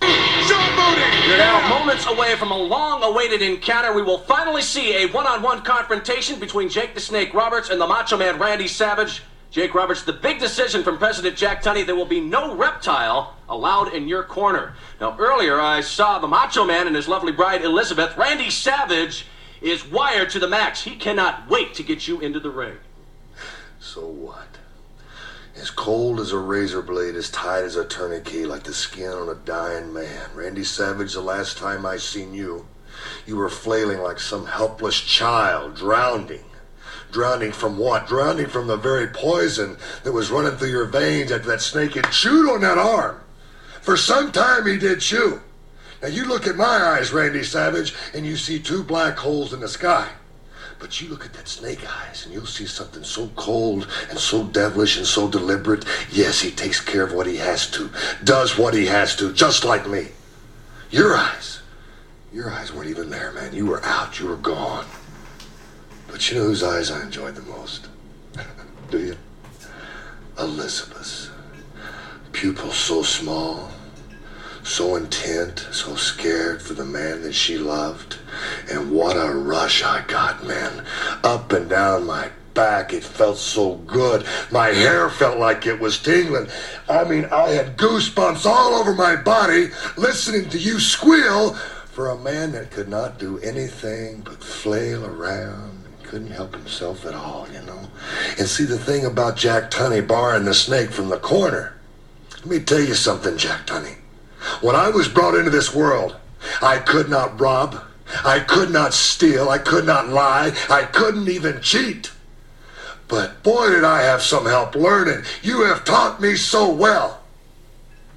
You're 0.01 1.37
now 1.39 1.67
moments 1.67 2.05
away 2.05 2.35
from 2.35 2.51
a 2.51 2.57
long 2.57 3.01
awaited 3.01 3.41
encounter. 3.41 3.91
We 3.91 4.03
will 4.03 4.19
finally 4.19 4.61
see 4.61 5.03
a 5.03 5.07
one 5.07 5.25
on 5.25 5.41
one 5.41 5.63
confrontation 5.63 6.39
between 6.39 6.69
Jake 6.69 6.93
the 6.93 6.99
Snake 6.99 7.33
Roberts 7.33 7.71
and 7.71 7.81
the 7.81 7.87
Macho 7.87 8.17
Man 8.17 8.37
Randy 8.37 8.67
Savage. 8.67 9.23
Jake 9.55 9.73
Roberts, 9.73 10.03
the 10.03 10.11
big 10.11 10.37
decision 10.37 10.83
from 10.83 10.97
President 10.97 11.37
Jack 11.37 11.63
Tunney 11.63 11.85
there 11.85 11.95
will 11.95 12.03
be 12.03 12.19
no 12.19 12.53
reptile 12.57 13.37
allowed 13.47 13.93
in 13.93 14.05
your 14.05 14.21
corner. 14.21 14.73
Now, 14.99 15.15
earlier 15.17 15.61
I 15.61 15.79
saw 15.79 16.19
the 16.19 16.27
Macho 16.27 16.65
Man 16.65 16.87
and 16.87 16.95
his 16.95 17.07
lovely 17.07 17.31
bride 17.31 17.63
Elizabeth. 17.63 18.17
Randy 18.17 18.49
Savage 18.49 19.27
is 19.61 19.87
wired 19.87 20.29
to 20.31 20.39
the 20.39 20.47
max. 20.49 20.83
He 20.83 20.97
cannot 20.97 21.49
wait 21.49 21.73
to 21.75 21.83
get 21.83 22.05
you 22.05 22.19
into 22.19 22.41
the 22.41 22.49
ring. 22.49 22.75
So 23.79 24.05
what? 24.05 24.57
As 25.55 25.69
cold 25.69 26.19
as 26.19 26.33
a 26.33 26.37
razor 26.37 26.81
blade, 26.81 27.15
as 27.15 27.29
tight 27.29 27.63
as 27.63 27.77
a 27.77 27.85
tourniquet, 27.85 28.49
like 28.49 28.63
the 28.63 28.73
skin 28.73 29.07
on 29.07 29.29
a 29.29 29.35
dying 29.35 29.93
man. 29.93 30.31
Randy 30.35 30.65
Savage, 30.65 31.13
the 31.13 31.21
last 31.21 31.57
time 31.57 31.85
I 31.85 31.95
seen 31.95 32.33
you, 32.33 32.67
you 33.25 33.37
were 33.37 33.49
flailing 33.49 34.01
like 34.01 34.19
some 34.19 34.47
helpless 34.47 34.99
child, 34.99 35.77
drowning. 35.77 36.43
Drowning 37.15 37.53
from 37.53 37.77
what? 37.77 38.07
Drowning 38.07 38.47
from 38.47 38.67
the 38.67 38.75
very 38.75 39.07
poison 39.07 39.77
that 40.03 40.11
was 40.11 40.31
running 40.31 40.57
through 40.57 40.67
your 40.67 40.83
veins 40.83 41.31
after 41.31 41.47
that 41.47 41.61
snake 41.61 41.93
had 41.93 42.11
chewed 42.11 42.49
on 42.49 42.59
that 42.59 42.77
arm. 42.77 43.21
For 43.81 43.95
some 43.95 44.33
time 44.33 44.67
he 44.67 44.77
did 44.77 44.99
chew. 44.99 45.39
Now 46.01 46.09
you 46.09 46.25
look 46.25 46.45
at 46.45 46.57
my 46.57 46.65
eyes, 46.65 47.13
Randy 47.13 47.45
Savage, 47.45 47.95
and 48.13 48.25
you 48.25 48.35
see 48.35 48.59
two 48.59 48.83
black 48.83 49.17
holes 49.17 49.53
in 49.53 49.61
the 49.61 49.69
sky. 49.69 50.09
But 50.77 50.99
you 50.99 51.07
look 51.07 51.23
at 51.23 51.31
that 51.35 51.47
snake 51.47 51.89
eyes 51.89 52.25
and 52.25 52.33
you'll 52.33 52.45
see 52.45 52.65
something 52.65 53.05
so 53.05 53.29
cold 53.37 53.87
and 54.09 54.19
so 54.19 54.43
devilish 54.43 54.97
and 54.97 55.07
so 55.07 55.29
deliberate. 55.29 55.85
Yes, 56.11 56.41
he 56.41 56.51
takes 56.51 56.81
care 56.81 57.05
of 57.05 57.13
what 57.13 57.27
he 57.27 57.37
has 57.37 57.71
to, 57.71 57.89
does 58.25 58.57
what 58.57 58.73
he 58.73 58.87
has 58.87 59.15
to, 59.15 59.31
just 59.31 59.63
like 59.63 59.87
me. 59.87 60.07
Your 60.91 61.15
eyes, 61.15 61.61
your 62.33 62.51
eyes 62.51 62.73
weren't 62.73 62.89
even 62.89 63.09
there, 63.09 63.31
man. 63.31 63.55
You 63.55 63.67
were 63.67 63.85
out, 63.85 64.19
you 64.19 64.27
were 64.27 64.35
gone. 64.35 64.85
But 66.15 66.31
you 66.31 66.37
know 66.37 66.45
whose 66.45 66.63
eyes 66.63 66.91
I 66.91 67.01
enjoyed 67.01 67.35
the 67.35 67.41
most? 67.41 67.89
Do 68.89 68.99
you? 68.99 69.17
Elizabeth's. 70.39 71.29
Pupils 72.31 72.77
so 72.77 73.03
small, 73.03 73.69
so 74.63 74.95
intent, 74.95 75.67
so 75.73 75.97
scared 75.97 76.61
for 76.61 76.73
the 76.73 76.85
man 76.85 77.21
that 77.23 77.33
she 77.33 77.57
loved. 77.57 78.17
And 78.71 78.91
what 78.91 79.17
a 79.17 79.29
rush 79.29 79.83
I 79.83 80.05
got, 80.07 80.45
man. 80.45 80.85
Up 81.21 81.51
and 81.51 81.69
down 81.69 82.05
my 82.05 82.29
back. 82.53 82.93
It 82.93 83.03
felt 83.03 83.37
so 83.37 83.75
good. 83.75 84.25
My 84.49 84.67
hair 84.67 85.09
felt 85.09 85.37
like 85.37 85.67
it 85.67 85.81
was 85.81 86.01
tingling. 86.01 86.47
I 86.87 87.03
mean, 87.03 87.25
I 87.25 87.49
had 87.49 87.75
goosebumps 87.75 88.45
all 88.45 88.75
over 88.75 88.93
my 88.93 89.17
body 89.17 89.67
listening 89.97 90.47
to 90.51 90.57
you 90.57 90.79
squeal 90.79 91.55
for 91.91 92.07
a 92.07 92.17
man 92.17 92.53
that 92.53 92.71
could 92.71 92.87
not 92.87 93.19
do 93.19 93.37
anything 93.39 94.21
but 94.21 94.41
flail 94.41 95.05
around 95.05 95.74
couldn't 96.05 96.31
help 96.31 96.55
himself 96.55 97.05
at 97.05 97.13
all, 97.13 97.47
you 97.51 97.61
know. 97.61 97.89
And 98.37 98.47
see 98.47 98.63
the 98.63 98.77
thing 98.77 99.05
about 99.05 99.37
Jack 99.37 99.71
Tunney 99.71 100.05
barring 100.05 100.45
the 100.45 100.53
snake 100.53 100.91
from 100.91 101.09
the 101.09 101.17
corner. 101.17 101.75
Let 102.37 102.45
me 102.45 102.59
tell 102.59 102.79
you 102.79 102.93
something, 102.93 103.37
Jack 103.37 103.67
Tunney. 103.67 103.95
When 104.61 104.75
I 104.75 104.89
was 104.89 105.07
brought 105.07 105.35
into 105.35 105.49
this 105.49 105.73
world, 105.73 106.15
I 106.61 106.77
could 106.77 107.09
not 107.09 107.39
rob, 107.39 107.81
I 108.23 108.39
could 108.39 108.69
not 108.69 108.93
steal, 108.93 109.49
I 109.49 109.57
could 109.57 109.85
not 109.85 110.09
lie, 110.09 110.55
I 110.69 110.83
couldn't 110.83 111.27
even 111.27 111.61
cheat. 111.61 112.11
But 113.07 113.43
boy, 113.43 113.69
did 113.69 113.83
I 113.83 114.03
have 114.03 114.21
some 114.21 114.45
help 114.45 114.75
learning. 114.75 115.25
You 115.41 115.63
have 115.63 115.85
taught 115.85 116.21
me 116.21 116.35
so 116.35 116.71
well. 116.71 117.21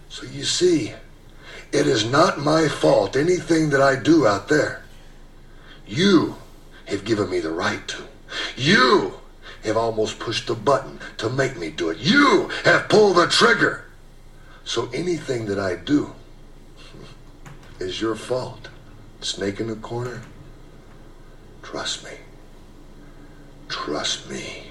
So 0.08 0.26
you 0.26 0.44
see, 0.44 0.92
it 1.72 1.86
is 1.86 2.04
not 2.04 2.38
my 2.38 2.68
fault, 2.68 3.16
anything 3.16 3.70
that 3.70 3.82
I 3.82 3.96
do 3.96 4.26
out 4.26 4.48
there. 4.48 4.82
You 5.86 6.36
have 6.88 7.04
given 7.04 7.30
me 7.30 7.40
the 7.40 7.50
right 7.50 7.86
to. 7.88 8.02
You 8.56 9.14
have 9.64 9.76
almost 9.76 10.18
pushed 10.18 10.46
the 10.46 10.54
button 10.54 10.98
to 11.18 11.28
make 11.28 11.58
me 11.58 11.70
do 11.70 11.90
it. 11.90 11.98
You 11.98 12.50
have 12.64 12.88
pulled 12.88 13.16
the 13.16 13.26
trigger. 13.26 13.84
So 14.64 14.88
anything 14.92 15.46
that 15.46 15.58
I 15.58 15.76
do 15.76 16.14
is 17.78 18.00
your 18.00 18.14
fault. 18.14 18.68
Snake 19.20 19.60
in 19.60 19.68
the 19.68 19.76
corner? 19.76 20.22
Trust 21.62 22.04
me. 22.04 22.12
Trust 23.68 24.30
me. 24.30 24.64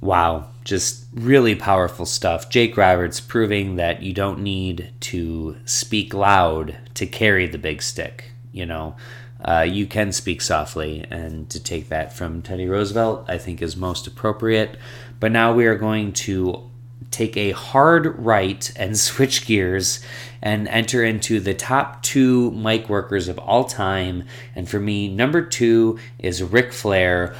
Wow, 0.00 0.48
just 0.64 1.04
really 1.14 1.54
powerful 1.54 2.06
stuff. 2.06 2.50
Jake 2.50 2.76
Roberts 2.76 3.20
proving 3.20 3.76
that 3.76 4.02
you 4.02 4.12
don't 4.12 4.40
need 4.40 4.92
to 5.00 5.56
speak 5.64 6.12
loud 6.12 6.76
to 6.94 7.06
carry 7.06 7.46
the 7.46 7.56
big 7.56 7.80
stick, 7.80 8.32
you 8.50 8.66
know 8.66 8.96
uh, 9.44 9.66
you 9.68 9.86
can 9.86 10.12
speak 10.12 10.40
softly. 10.40 11.04
And 11.10 11.48
to 11.50 11.62
take 11.62 11.88
that 11.88 12.12
from 12.12 12.42
Teddy 12.42 12.66
Roosevelt, 12.66 13.24
I 13.28 13.38
think 13.38 13.60
is 13.62 13.76
most 13.76 14.06
appropriate. 14.06 14.76
But 15.20 15.32
now 15.32 15.52
we 15.52 15.66
are 15.66 15.76
going 15.76 16.12
to 16.12 16.70
take 17.10 17.36
a 17.36 17.50
hard 17.52 18.18
right 18.18 18.72
and 18.76 18.98
switch 18.98 19.46
gears 19.46 20.00
and 20.40 20.66
enter 20.68 21.04
into 21.04 21.38
the 21.38 21.54
top 21.54 22.02
two 22.02 22.50
mic 22.52 22.88
workers 22.88 23.28
of 23.28 23.38
all 23.38 23.64
time. 23.64 24.24
And 24.56 24.68
for 24.68 24.80
me, 24.80 25.08
number 25.08 25.42
two 25.42 25.98
is 26.18 26.42
Ric 26.42 26.72
Flair. 26.72 27.36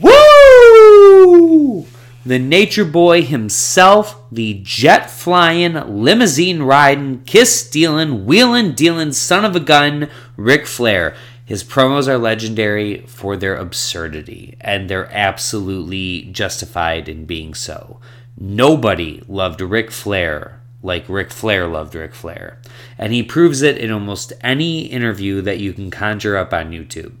Woo! 0.00 1.86
The 2.26 2.38
nature 2.38 2.84
boy 2.84 3.22
himself, 3.22 4.20
the 4.30 4.60
jet 4.62 5.10
flying, 5.10 5.74
limousine 5.74 6.62
riding, 6.62 7.22
kiss 7.24 7.64
stealing, 7.64 8.26
wheeling 8.26 8.74
dealing 8.74 9.12
son 9.12 9.44
of 9.44 9.56
a 9.56 9.60
gun, 9.60 10.10
Ric 10.38 10.68
Flair. 10.68 11.16
His 11.44 11.64
promos 11.64 12.06
are 12.06 12.16
legendary 12.16 13.00
for 13.08 13.36
their 13.36 13.56
absurdity, 13.56 14.56
and 14.60 14.88
they're 14.88 15.10
absolutely 15.10 16.28
justified 16.30 17.08
in 17.08 17.24
being 17.24 17.54
so. 17.54 17.98
Nobody 18.38 19.20
loved 19.26 19.60
Ric 19.60 19.90
Flair 19.90 20.62
like 20.80 21.08
Ric 21.08 21.32
Flair 21.32 21.66
loved 21.66 21.96
Ric 21.96 22.14
Flair, 22.14 22.60
and 22.96 23.12
he 23.12 23.24
proves 23.24 23.62
it 23.62 23.78
in 23.78 23.90
almost 23.90 24.32
any 24.40 24.82
interview 24.82 25.40
that 25.40 25.58
you 25.58 25.72
can 25.72 25.90
conjure 25.90 26.36
up 26.36 26.52
on 26.52 26.70
YouTube. 26.70 27.16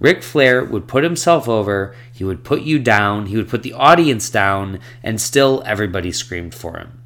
Ric 0.00 0.22
Flair 0.22 0.64
would 0.64 0.88
put 0.88 1.04
himself 1.04 1.46
over, 1.46 1.94
he 2.10 2.24
would 2.24 2.42
put 2.42 2.62
you 2.62 2.78
down, 2.78 3.26
he 3.26 3.36
would 3.36 3.50
put 3.50 3.64
the 3.64 3.74
audience 3.74 4.30
down, 4.30 4.80
and 5.02 5.20
still 5.20 5.62
everybody 5.66 6.10
screamed 6.10 6.54
for 6.54 6.78
him. 6.78 7.02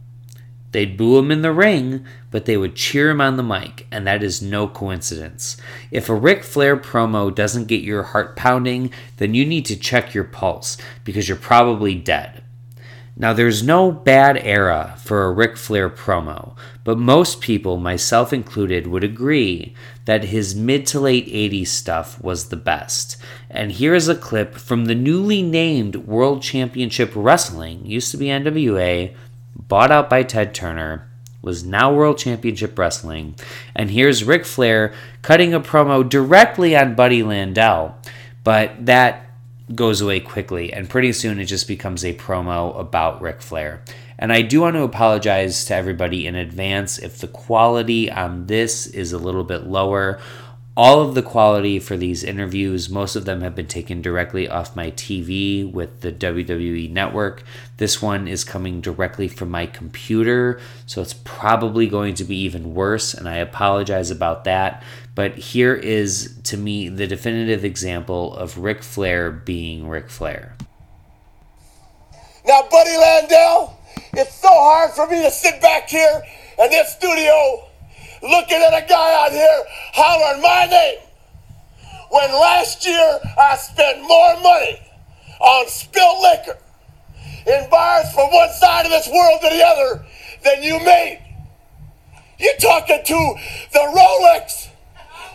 They'd 0.72 0.96
boo 0.96 1.18
him 1.18 1.30
in 1.30 1.42
the 1.42 1.52
ring, 1.52 2.04
but 2.30 2.44
they 2.44 2.56
would 2.56 2.76
cheer 2.76 3.10
him 3.10 3.20
on 3.20 3.36
the 3.36 3.42
mic, 3.42 3.86
and 3.90 4.06
that 4.06 4.22
is 4.22 4.40
no 4.40 4.68
coincidence. 4.68 5.56
If 5.90 6.08
a 6.08 6.14
Ric 6.14 6.44
Flair 6.44 6.76
promo 6.76 7.34
doesn't 7.34 7.66
get 7.66 7.82
your 7.82 8.04
heart 8.04 8.36
pounding, 8.36 8.92
then 9.16 9.34
you 9.34 9.44
need 9.44 9.66
to 9.66 9.76
check 9.76 10.14
your 10.14 10.24
pulse 10.24 10.76
because 11.04 11.28
you're 11.28 11.36
probably 11.36 11.94
dead. 11.94 12.44
Now, 13.16 13.34
there's 13.34 13.62
no 13.62 13.92
bad 13.92 14.38
era 14.38 14.94
for 15.04 15.24
a 15.24 15.32
Ric 15.32 15.58
Flair 15.58 15.90
promo, 15.90 16.56
but 16.84 16.96
most 16.96 17.42
people, 17.42 17.76
myself 17.76 18.32
included, 18.32 18.86
would 18.86 19.04
agree 19.04 19.74
that 20.06 20.24
his 20.24 20.54
mid 20.54 20.86
to 20.86 21.00
late 21.00 21.26
80s 21.26 21.66
stuff 21.66 22.22
was 22.22 22.48
the 22.48 22.56
best. 22.56 23.18
And 23.50 23.72
here 23.72 23.94
is 23.94 24.08
a 24.08 24.14
clip 24.14 24.54
from 24.54 24.86
the 24.86 24.94
newly 24.94 25.42
named 25.42 25.96
World 25.96 26.40
Championship 26.40 27.12
Wrestling, 27.14 27.84
used 27.84 28.10
to 28.12 28.16
be 28.16 28.26
NWA, 28.26 29.14
bought 29.70 29.90
out 29.90 30.10
by 30.10 30.22
Ted 30.22 30.52
Turner, 30.54 31.08
was 31.40 31.64
now 31.64 31.94
World 31.94 32.18
Championship 32.18 32.78
Wrestling. 32.78 33.34
And 33.74 33.90
here's 33.90 34.24
Ric 34.24 34.44
Flair 34.44 34.92
cutting 35.22 35.54
a 35.54 35.60
promo 35.60 36.06
directly 36.06 36.76
on 36.76 36.94
Buddy 36.94 37.22
Landel, 37.22 37.94
but 38.44 38.84
that 38.84 39.30
goes 39.74 40.00
away 40.00 40.20
quickly, 40.20 40.72
and 40.72 40.90
pretty 40.90 41.12
soon 41.12 41.38
it 41.38 41.44
just 41.44 41.68
becomes 41.68 42.04
a 42.04 42.12
promo 42.14 42.78
about 42.78 43.22
Ric 43.22 43.40
Flair. 43.40 43.82
And 44.18 44.32
I 44.32 44.42
do 44.42 44.60
want 44.60 44.76
to 44.76 44.82
apologize 44.82 45.64
to 45.66 45.74
everybody 45.74 46.26
in 46.26 46.34
advance 46.34 46.98
if 46.98 47.18
the 47.18 47.28
quality 47.28 48.10
on 48.10 48.46
this 48.46 48.86
is 48.86 49.12
a 49.12 49.18
little 49.18 49.44
bit 49.44 49.66
lower. 49.66 50.20
All 50.82 51.02
of 51.02 51.14
the 51.14 51.20
quality 51.20 51.78
for 51.78 51.98
these 51.98 52.24
interviews, 52.24 52.88
most 52.88 53.14
of 53.14 53.26
them 53.26 53.42
have 53.42 53.54
been 53.54 53.66
taken 53.66 54.00
directly 54.00 54.48
off 54.48 54.74
my 54.74 54.90
TV 54.92 55.70
with 55.70 56.00
the 56.00 56.10
WWE 56.10 56.90
network. 56.90 57.42
This 57.76 58.00
one 58.00 58.26
is 58.26 58.44
coming 58.44 58.80
directly 58.80 59.28
from 59.28 59.50
my 59.50 59.66
computer, 59.66 60.58
so 60.86 61.02
it's 61.02 61.12
probably 61.12 61.86
going 61.86 62.14
to 62.14 62.24
be 62.24 62.38
even 62.38 62.72
worse, 62.72 63.12
and 63.12 63.28
I 63.28 63.36
apologize 63.36 64.10
about 64.10 64.44
that. 64.44 64.82
But 65.14 65.36
here 65.36 65.74
is, 65.74 66.38
to 66.44 66.56
me, 66.56 66.88
the 66.88 67.06
definitive 67.06 67.62
example 67.62 68.34
of 68.34 68.56
Ric 68.56 68.82
Flair 68.82 69.30
being 69.30 69.86
Ric 69.86 70.08
Flair. 70.08 70.56
Now, 72.46 72.62
Buddy 72.70 72.96
Landel, 72.96 73.74
it's 74.14 74.34
so 74.34 74.48
hard 74.48 74.92
for 74.92 75.06
me 75.06 75.22
to 75.24 75.30
sit 75.30 75.60
back 75.60 75.90
here 75.90 76.22
in 76.58 76.70
this 76.70 76.96
studio 76.96 77.69
looking 78.22 78.58
at 78.58 78.74
a 78.74 78.86
guy 78.86 79.24
out 79.24 79.32
here 79.32 79.64
hollering 79.92 80.42
my 80.42 80.66
name 80.66 80.98
when 82.10 82.30
last 82.32 82.86
year 82.86 83.18
I 83.38 83.56
spent 83.56 84.02
more 84.02 84.40
money 84.42 84.80
on 85.40 85.68
spilled 85.68 86.22
liquor 86.22 86.58
in 87.46 87.70
bars 87.70 88.12
from 88.12 88.30
one 88.32 88.52
side 88.52 88.84
of 88.84 88.90
this 88.90 89.08
world 89.08 89.40
to 89.42 89.48
the 89.48 89.64
other 89.64 90.04
than 90.44 90.62
you 90.62 90.78
made. 90.80 91.20
You're 92.38 92.56
talking 92.56 93.00
to 93.04 93.34
the 93.72 93.78
Rolex 93.78 94.68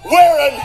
wearing, 0.03 0.59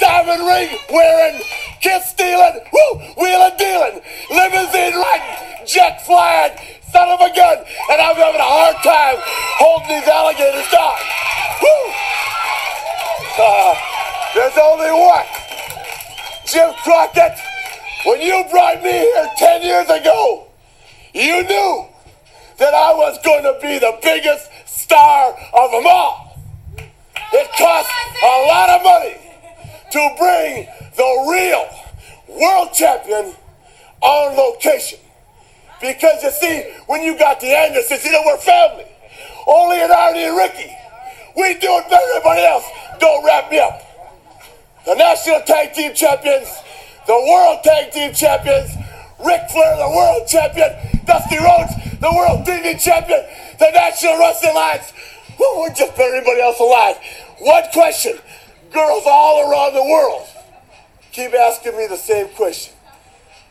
diamond 0.00 0.46
ring 0.46 0.78
wearing, 0.90 1.42
kiss 1.80 2.10
stealing, 2.10 2.60
woo, 2.72 2.98
wheeling 3.18 3.56
dealing, 3.58 4.00
limousine 4.30 4.94
riding, 4.94 5.66
jet 5.66 6.04
flying, 6.06 6.52
son 6.92 7.08
of 7.08 7.20
a 7.20 7.32
gun, 7.34 7.58
and 7.90 7.98
I'm 8.00 8.16
having 8.16 8.40
a 8.40 8.44
hard 8.44 8.76
time 8.84 9.16
holding 9.56 9.88
these 9.96 10.08
alligators 10.08 10.68
down. 10.68 11.00
Woo! 11.64 11.80
Uh, 13.40 13.72
there's 14.36 14.58
only 14.60 14.92
one. 14.92 15.24
Jim 16.44 16.68
Crockett, 16.84 17.32
when 18.04 18.20
you 18.20 18.44
brought 18.50 18.82
me 18.82 18.92
here 18.92 19.26
10 19.38 19.62
years 19.62 19.88
ago, 19.88 20.48
you 21.14 21.42
knew 21.48 21.86
that 22.58 22.74
I 22.74 22.92
was 22.92 23.18
going 23.24 23.42
to 23.44 23.58
be 23.62 23.78
the 23.78 23.98
biggest 24.02 24.50
star 24.66 25.32
of 25.54 25.70
them 25.70 25.86
all. 25.86 26.38
It 27.32 27.48
costs 27.56 27.92
a 28.22 28.36
lot 28.46 28.68
of 28.68 28.82
money 28.84 29.16
to 29.92 30.14
bring 30.18 30.68
the 30.96 31.10
real 31.32 31.68
world 32.28 32.74
champion 32.74 33.34
on 34.02 34.36
location. 34.36 34.98
Because 35.82 36.22
you 36.22 36.30
see, 36.30 36.72
when 36.86 37.02
you 37.02 37.18
got 37.18 37.40
the 37.40 37.48
Andersons, 37.48 38.04
you 38.04 38.12
know, 38.12 38.22
we're 38.24 38.38
family. 38.38 38.86
Only 39.46 39.82
an 39.82 39.90
Arnie 39.90 40.28
and 40.30 40.36
Ricky. 40.36 40.70
We 41.36 41.54
do 41.58 41.68
it 41.82 41.90
better 41.90 42.06
than 42.06 42.16
everybody 42.16 42.42
else. 42.42 42.64
Don't 43.00 43.24
wrap 43.24 43.50
me 43.50 43.58
up. 43.58 43.82
The 44.86 44.94
National 44.94 45.40
Tag 45.42 45.74
Team 45.74 45.92
Champions, 45.94 46.48
the 47.06 47.14
World 47.14 47.60
Tag 47.64 47.92
Team 47.92 48.14
Champions, 48.14 48.70
Ric 49.24 49.42
Flair, 49.50 49.76
the 49.76 49.90
World 49.90 50.26
Champion, 50.28 50.70
Dusty 51.04 51.38
Rhodes, 51.38 51.74
the 51.98 52.10
World 52.14 52.46
TV 52.46 52.80
Champion, 52.80 53.26
the 53.58 53.70
National 53.74 54.18
Wrestling 54.18 54.52
Alliance. 54.52 54.92
We're 55.38 55.74
just 55.74 55.96
better 55.96 56.10
than 56.10 56.20
everybody 56.22 56.40
else 56.40 56.60
alive. 56.60 56.96
One 57.38 57.64
question. 57.72 58.18
Girls 58.72 59.02
all 59.06 59.50
around 59.50 59.74
the 59.74 59.82
world 59.82 60.28
keep 61.12 61.34
asking 61.34 61.76
me 61.76 61.86
the 61.86 61.96
same 61.96 62.28
question. 62.28 62.72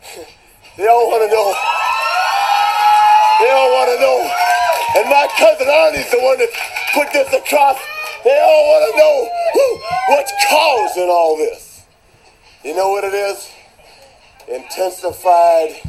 they 0.76 0.86
all 0.88 1.08
want 1.08 1.22
to 1.22 1.30
know. 1.30 1.54
They 3.40 3.50
all 3.50 3.70
want 3.70 3.90
to 3.90 3.91
know. 4.02 4.18
And 4.98 5.08
my 5.08 5.26
cousin 5.38 5.68
Arnie's 5.70 6.10
the 6.10 6.18
one 6.18 6.38
that 6.38 6.50
put 6.92 7.12
this 7.12 7.32
across. 7.32 7.78
They 8.24 8.38
all 8.38 8.64
want 8.68 8.82
to 8.90 8.98
know 8.98 9.16
who, 9.54 9.66
what's 10.14 10.32
causing 10.50 11.08
all 11.08 11.36
this. 11.36 11.86
You 12.64 12.74
know 12.74 12.90
what 12.90 13.04
it 13.04 13.14
is? 13.14 13.50
Intensified 14.48 15.80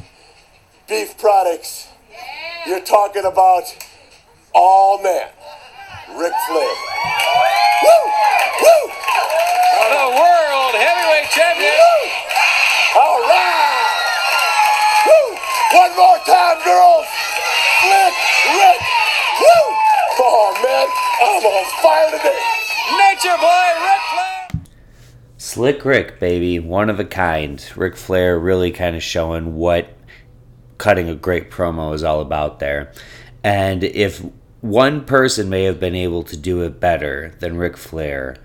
beef 0.88 1.18
products. 1.18 1.88
You're 2.66 2.86
talking 2.86 3.26
about 3.26 3.64
all 4.54 5.02
men. 5.02 5.28
Ric 6.16 6.34
Flair. 6.48 6.76
Woo! 7.84 8.02
Woo! 8.62 8.82
The 9.90 10.10
world 10.10 10.74
heavyweight 10.74 11.30
champion. 11.30 11.74
Woo! 11.74 12.10
All 12.96 13.20
right. 13.22 13.88
Woo! 15.06 15.38
One 15.78 15.96
more 15.98 16.20
time, 16.26 16.64
girls. 16.64 17.13
Flick, 18.44 18.56
Rick. 18.56 18.82
Woo! 19.40 19.76
Oh 20.20 20.52
man, 20.64 20.88
I'm 21.22 21.46
on 21.46 21.66
fire 21.82 22.12
today. 22.12 22.40
Nature 22.98 23.38
boy, 23.40 23.70
Ric 23.86 24.02
Flair. 24.12 24.62
Slick 25.38 25.86
Rick, 25.86 26.20
baby, 26.20 26.60
one 26.60 26.90
of 26.90 27.00
a 27.00 27.06
kind. 27.06 27.64
Ric 27.76 27.96
Flair 27.96 28.38
really 28.38 28.72
kind 28.72 28.96
of 28.96 29.04
showing 29.04 29.56
what 29.56 29.96
cutting 30.78 31.08
a 31.08 31.16
great 31.16 31.52
promo 31.52 31.94
is 31.94 32.04
all 32.04 32.20
about 32.20 32.60
there. 32.60 32.92
And 33.44 33.84
if 33.84 34.22
one 34.60 35.06
person 35.06 35.50
may 35.50 35.64
have 35.64 35.80
been 35.80 35.96
able 35.96 36.24
to 36.24 36.36
do 36.36 36.64
it 36.64 36.82
better 36.82 37.36
than 37.40 37.58
Ric 37.58 37.78
Flair, 37.78 38.36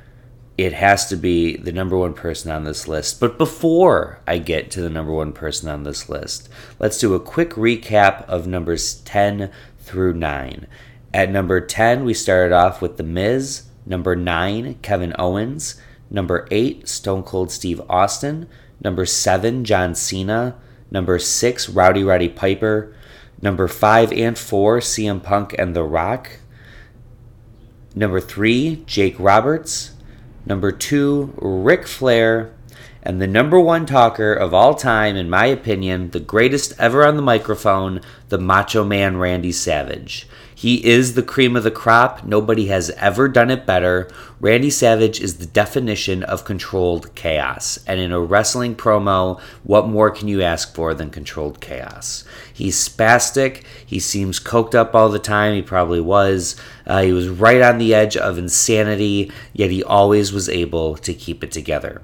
it 0.57 0.73
has 0.73 1.09
to 1.09 1.17
be 1.17 1.57
the 1.57 1.73
number 1.73 1.97
one 1.97 2.15
person 2.15 2.51
on 2.51 2.65
this 2.65 2.89
list. 2.89 3.21
But 3.21 3.39
before 3.39 4.21
I 4.27 4.39
get 4.39 4.71
to 4.73 4.81
the 4.81 4.91
number 4.91 5.13
one 5.13 5.33
person 5.33 5.69
on 5.69 5.85
this 5.85 6.09
list, 6.09 6.49
let's 6.81 6.99
do 6.99 7.15
a 7.15 7.21
quick 7.21 7.51
recap 7.51 8.25
of 8.25 8.49
numbers 8.49 8.95
10 9.03 9.53
through 9.89 10.14
9. 10.14 10.66
At 11.14 11.30
number 11.30 11.61
10, 11.61 12.05
we 12.05 12.12
started 12.12 12.55
off 12.55 12.82
with 12.82 12.99
The 12.99 13.03
Miz. 13.03 13.62
Number 13.86 14.14
9, 14.14 14.74
Kevin 14.82 15.14
Owens. 15.18 15.80
Number 16.11 16.47
8, 16.51 16.86
Stone 16.86 17.22
Cold 17.22 17.51
Steve 17.51 17.80
Austin. 17.89 18.47
Number 18.84 19.07
7, 19.07 19.64
John 19.64 19.95
Cena. 19.95 20.57
Number 20.91 21.18
6, 21.18 21.68
Rowdy 21.70 22.05
Roddy 22.05 22.28
Piper. 22.28 22.95
Number 23.41 23.66
5 23.66 24.12
and 24.12 24.36
4, 24.36 24.80
CM 24.80 25.22
Punk 25.22 25.55
and 25.59 25.74
The 25.74 25.84
Rock. 25.84 26.41
Number 27.95 28.20
3, 28.20 28.84
Jake 28.86 29.16
Roberts. 29.18 29.93
Number 30.45 30.70
2, 30.70 31.34
Ric 31.39 31.86
Flair. 31.86 32.53
And 33.03 33.21
the 33.21 33.27
number 33.27 33.59
one 33.61 33.87
talker 33.87 34.33
of 34.33 34.53
all 34.53 34.75
time, 34.75 35.17
in 35.17 35.31
my 35.31 35.47
opinion, 35.47 36.11
the 36.11 36.21
greatest 36.21 36.73
ever 36.79 37.07
on 37.07 37.17
the 37.17 37.23
microphone, 37.23 38.01
the 38.29 38.39
Macho 38.39 38.85
Man 38.85 39.17
Randy 39.17 39.53
Savage. 39.53 40.27
He 40.59 40.85
is 40.85 41.15
the 41.15 41.23
cream 41.23 41.55
of 41.55 41.63
the 41.63 41.71
crop. 41.71 42.25
Nobody 42.25 42.67
has 42.67 42.91
ever 42.91 43.29
done 43.29 43.49
it 43.49 43.65
better. 43.65 44.11
Randy 44.41 44.71
Savage 44.71 45.21
is 45.21 45.37
the 45.37 45.47
definition 45.47 46.25
of 46.25 46.45
controlled 46.45 47.15
chaos. 47.15 47.79
And 47.87 48.01
in 48.01 48.11
a 48.11 48.19
wrestling 48.19 48.75
promo, 48.75 49.41
what 49.63 49.87
more 49.87 50.11
can 50.11 50.27
you 50.27 50.43
ask 50.43 50.75
for 50.75 50.95
than 50.95 51.11
controlled 51.11 51.61
chaos? 51.61 52.25
He's 52.53 52.77
spastic. 52.77 53.63
He 53.87 54.01
seems 54.01 54.41
coked 54.41 54.75
up 54.75 54.97
all 54.97 55.11
the 55.11 55.21
time. 55.21 55.55
He 55.55 55.63
probably 55.63 56.01
was. 56.01 56.57
Uh, 56.85 57.03
he 57.03 57.13
was 57.13 57.29
right 57.29 57.63
on 57.63 57.79
the 57.79 57.95
edge 57.95 58.17
of 58.17 58.37
insanity, 58.37 59.31
yet 59.53 59.71
he 59.71 59.85
always 59.85 60.33
was 60.33 60.49
able 60.49 60.97
to 60.97 61.15
keep 61.15 61.45
it 61.45 61.53
together. 61.53 62.03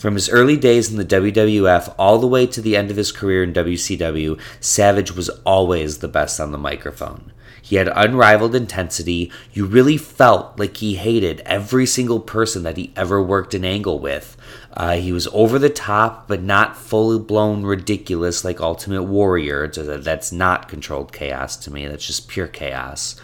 From 0.00 0.14
his 0.14 0.30
early 0.30 0.56
days 0.56 0.90
in 0.90 0.96
the 0.96 1.04
WWF 1.04 1.94
all 1.98 2.16
the 2.16 2.26
way 2.26 2.46
to 2.46 2.62
the 2.62 2.74
end 2.74 2.90
of 2.90 2.96
his 2.96 3.12
career 3.12 3.42
in 3.42 3.52
WCW, 3.52 4.40
Savage 4.58 5.12
was 5.12 5.28
always 5.44 5.98
the 5.98 6.08
best 6.08 6.40
on 6.40 6.52
the 6.52 6.56
microphone. 6.56 7.32
He 7.60 7.76
had 7.76 7.92
unrivaled 7.94 8.54
intensity. 8.54 9.30
You 9.52 9.66
really 9.66 9.98
felt 9.98 10.58
like 10.58 10.78
he 10.78 10.94
hated 10.94 11.40
every 11.40 11.84
single 11.84 12.18
person 12.18 12.62
that 12.62 12.78
he 12.78 12.94
ever 12.96 13.22
worked 13.22 13.52
an 13.52 13.62
angle 13.62 13.98
with. 13.98 14.38
Uh, 14.72 14.96
he 14.96 15.12
was 15.12 15.28
over 15.34 15.58
the 15.58 15.68
top, 15.68 16.26
but 16.26 16.40
not 16.40 16.78
fully 16.78 17.18
blown 17.18 17.64
ridiculous 17.64 18.42
like 18.42 18.58
Ultimate 18.58 19.02
Warrior. 19.02 19.68
That's 19.68 20.32
not 20.32 20.66
controlled 20.66 21.12
chaos 21.12 21.58
to 21.58 21.70
me. 21.70 21.86
That's 21.86 22.06
just 22.06 22.26
pure 22.26 22.48
chaos. 22.48 23.20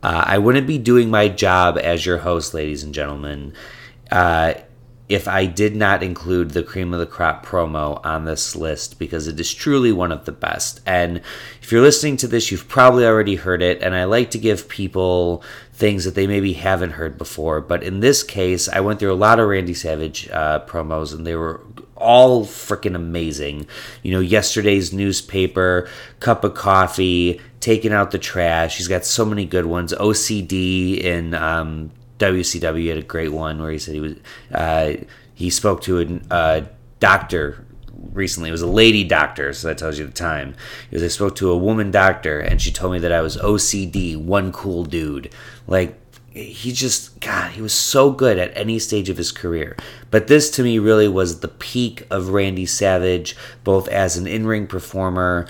Uh, 0.00 0.22
I 0.24 0.38
wouldn't 0.38 0.68
be 0.68 0.78
doing 0.78 1.10
my 1.10 1.26
job 1.26 1.76
as 1.76 2.06
your 2.06 2.18
host, 2.18 2.54
ladies 2.54 2.84
and 2.84 2.94
gentlemen, 2.94 3.52
uh, 4.12 4.54
if 5.10 5.26
I 5.26 5.44
did 5.44 5.74
not 5.74 6.04
include 6.04 6.52
the 6.52 6.62
cream 6.62 6.94
of 6.94 7.00
the 7.00 7.06
crop 7.06 7.44
promo 7.44 8.00
on 8.06 8.26
this 8.26 8.54
list 8.54 9.00
because 9.00 9.26
it 9.26 9.40
is 9.40 9.52
truly 9.52 9.90
one 9.90 10.12
of 10.12 10.24
the 10.24 10.30
best. 10.30 10.80
And 10.86 11.20
if 11.60 11.72
you're 11.72 11.82
listening 11.82 12.16
to 12.18 12.28
this, 12.28 12.52
you've 12.52 12.68
probably 12.68 13.04
already 13.04 13.34
heard 13.34 13.60
it. 13.60 13.82
And 13.82 13.96
I 13.96 14.04
like 14.04 14.30
to 14.30 14.38
give 14.38 14.68
people 14.68 15.42
things 15.72 16.04
that 16.04 16.14
they 16.14 16.28
maybe 16.28 16.52
haven't 16.52 16.92
heard 16.92 17.18
before. 17.18 17.60
But 17.60 17.82
in 17.82 17.98
this 17.98 18.22
case, 18.22 18.68
I 18.68 18.78
went 18.78 19.00
through 19.00 19.12
a 19.12 19.14
lot 19.14 19.40
of 19.40 19.48
Randy 19.48 19.74
Savage 19.74 20.30
uh, 20.30 20.60
promos 20.60 21.12
and 21.12 21.26
they 21.26 21.34
were 21.34 21.60
all 21.96 22.46
freaking 22.46 22.94
amazing. 22.94 23.66
You 24.04 24.12
know, 24.12 24.20
yesterday's 24.20 24.92
newspaper, 24.92 25.88
cup 26.20 26.44
of 26.44 26.54
coffee, 26.54 27.40
taking 27.58 27.92
out 27.92 28.12
the 28.12 28.18
trash. 28.18 28.76
He's 28.76 28.86
got 28.86 29.04
so 29.04 29.24
many 29.24 29.44
good 29.44 29.66
ones. 29.66 29.92
OCD 29.92 30.98
in 30.98 31.34
um, 31.34 31.90
WCW 32.20 32.88
had 32.88 32.98
a 32.98 33.02
great 33.02 33.32
one 33.32 33.60
where 33.60 33.70
he 33.70 33.78
said 33.78 33.94
he 33.94 34.00
was 34.00 34.14
uh, 34.52 34.92
he 35.34 35.50
spoke 35.50 35.82
to 35.82 36.20
a, 36.30 36.66
doctor 37.00 37.64
recently. 38.12 38.50
It 38.50 38.52
was 38.52 38.62
a 38.62 38.66
lady 38.66 39.04
doctor, 39.04 39.54
so 39.54 39.68
that 39.68 39.78
tells 39.78 39.98
you 39.98 40.06
the 40.06 40.12
time. 40.12 40.54
He 40.90 40.96
was 40.96 41.02
I 41.02 41.08
spoke 41.08 41.34
to 41.36 41.50
a 41.50 41.56
woman 41.56 41.90
doctor, 41.90 42.38
and 42.38 42.60
she 42.60 42.70
told 42.70 42.92
me 42.92 42.98
that 42.98 43.10
I 43.12 43.22
was 43.22 43.38
OCD, 43.38 44.16
one 44.16 44.52
cool 44.52 44.84
dude. 44.84 45.34
Like 45.66 45.98
he 46.32 46.72
just 46.72 47.18
God, 47.20 47.52
he 47.52 47.62
was 47.62 47.72
so 47.72 48.10
good 48.12 48.38
at 48.38 48.56
any 48.56 48.78
stage 48.78 49.08
of 49.08 49.16
his 49.16 49.32
career. 49.32 49.76
But 50.10 50.26
this 50.26 50.50
to 50.52 50.62
me 50.62 50.78
really 50.78 51.08
was 51.08 51.40
the 51.40 51.48
peak 51.48 52.06
of 52.10 52.28
Randy 52.28 52.66
Savage, 52.66 53.34
both 53.64 53.88
as 53.88 54.16
an 54.16 54.26
in-ring 54.26 54.66
performer 54.66 55.46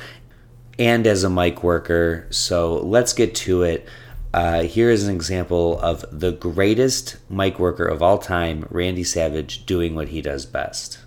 and 0.78 1.06
as 1.06 1.24
a 1.24 1.30
mic 1.30 1.62
worker. 1.62 2.26
So 2.30 2.78
let's 2.78 3.12
get 3.12 3.34
to 3.36 3.62
it. 3.62 3.86
Uh, 4.32 4.62
here 4.62 4.90
is 4.90 5.08
an 5.08 5.14
example 5.14 5.78
of 5.80 6.04
the 6.12 6.32
greatest 6.32 7.16
mic 7.28 7.58
worker 7.58 7.84
of 7.84 8.02
all 8.02 8.18
time, 8.18 8.66
Randy 8.70 9.02
Savage, 9.02 9.66
doing 9.66 9.94
what 9.94 10.08
he 10.08 10.22
does 10.22 10.46
best. 10.46 10.98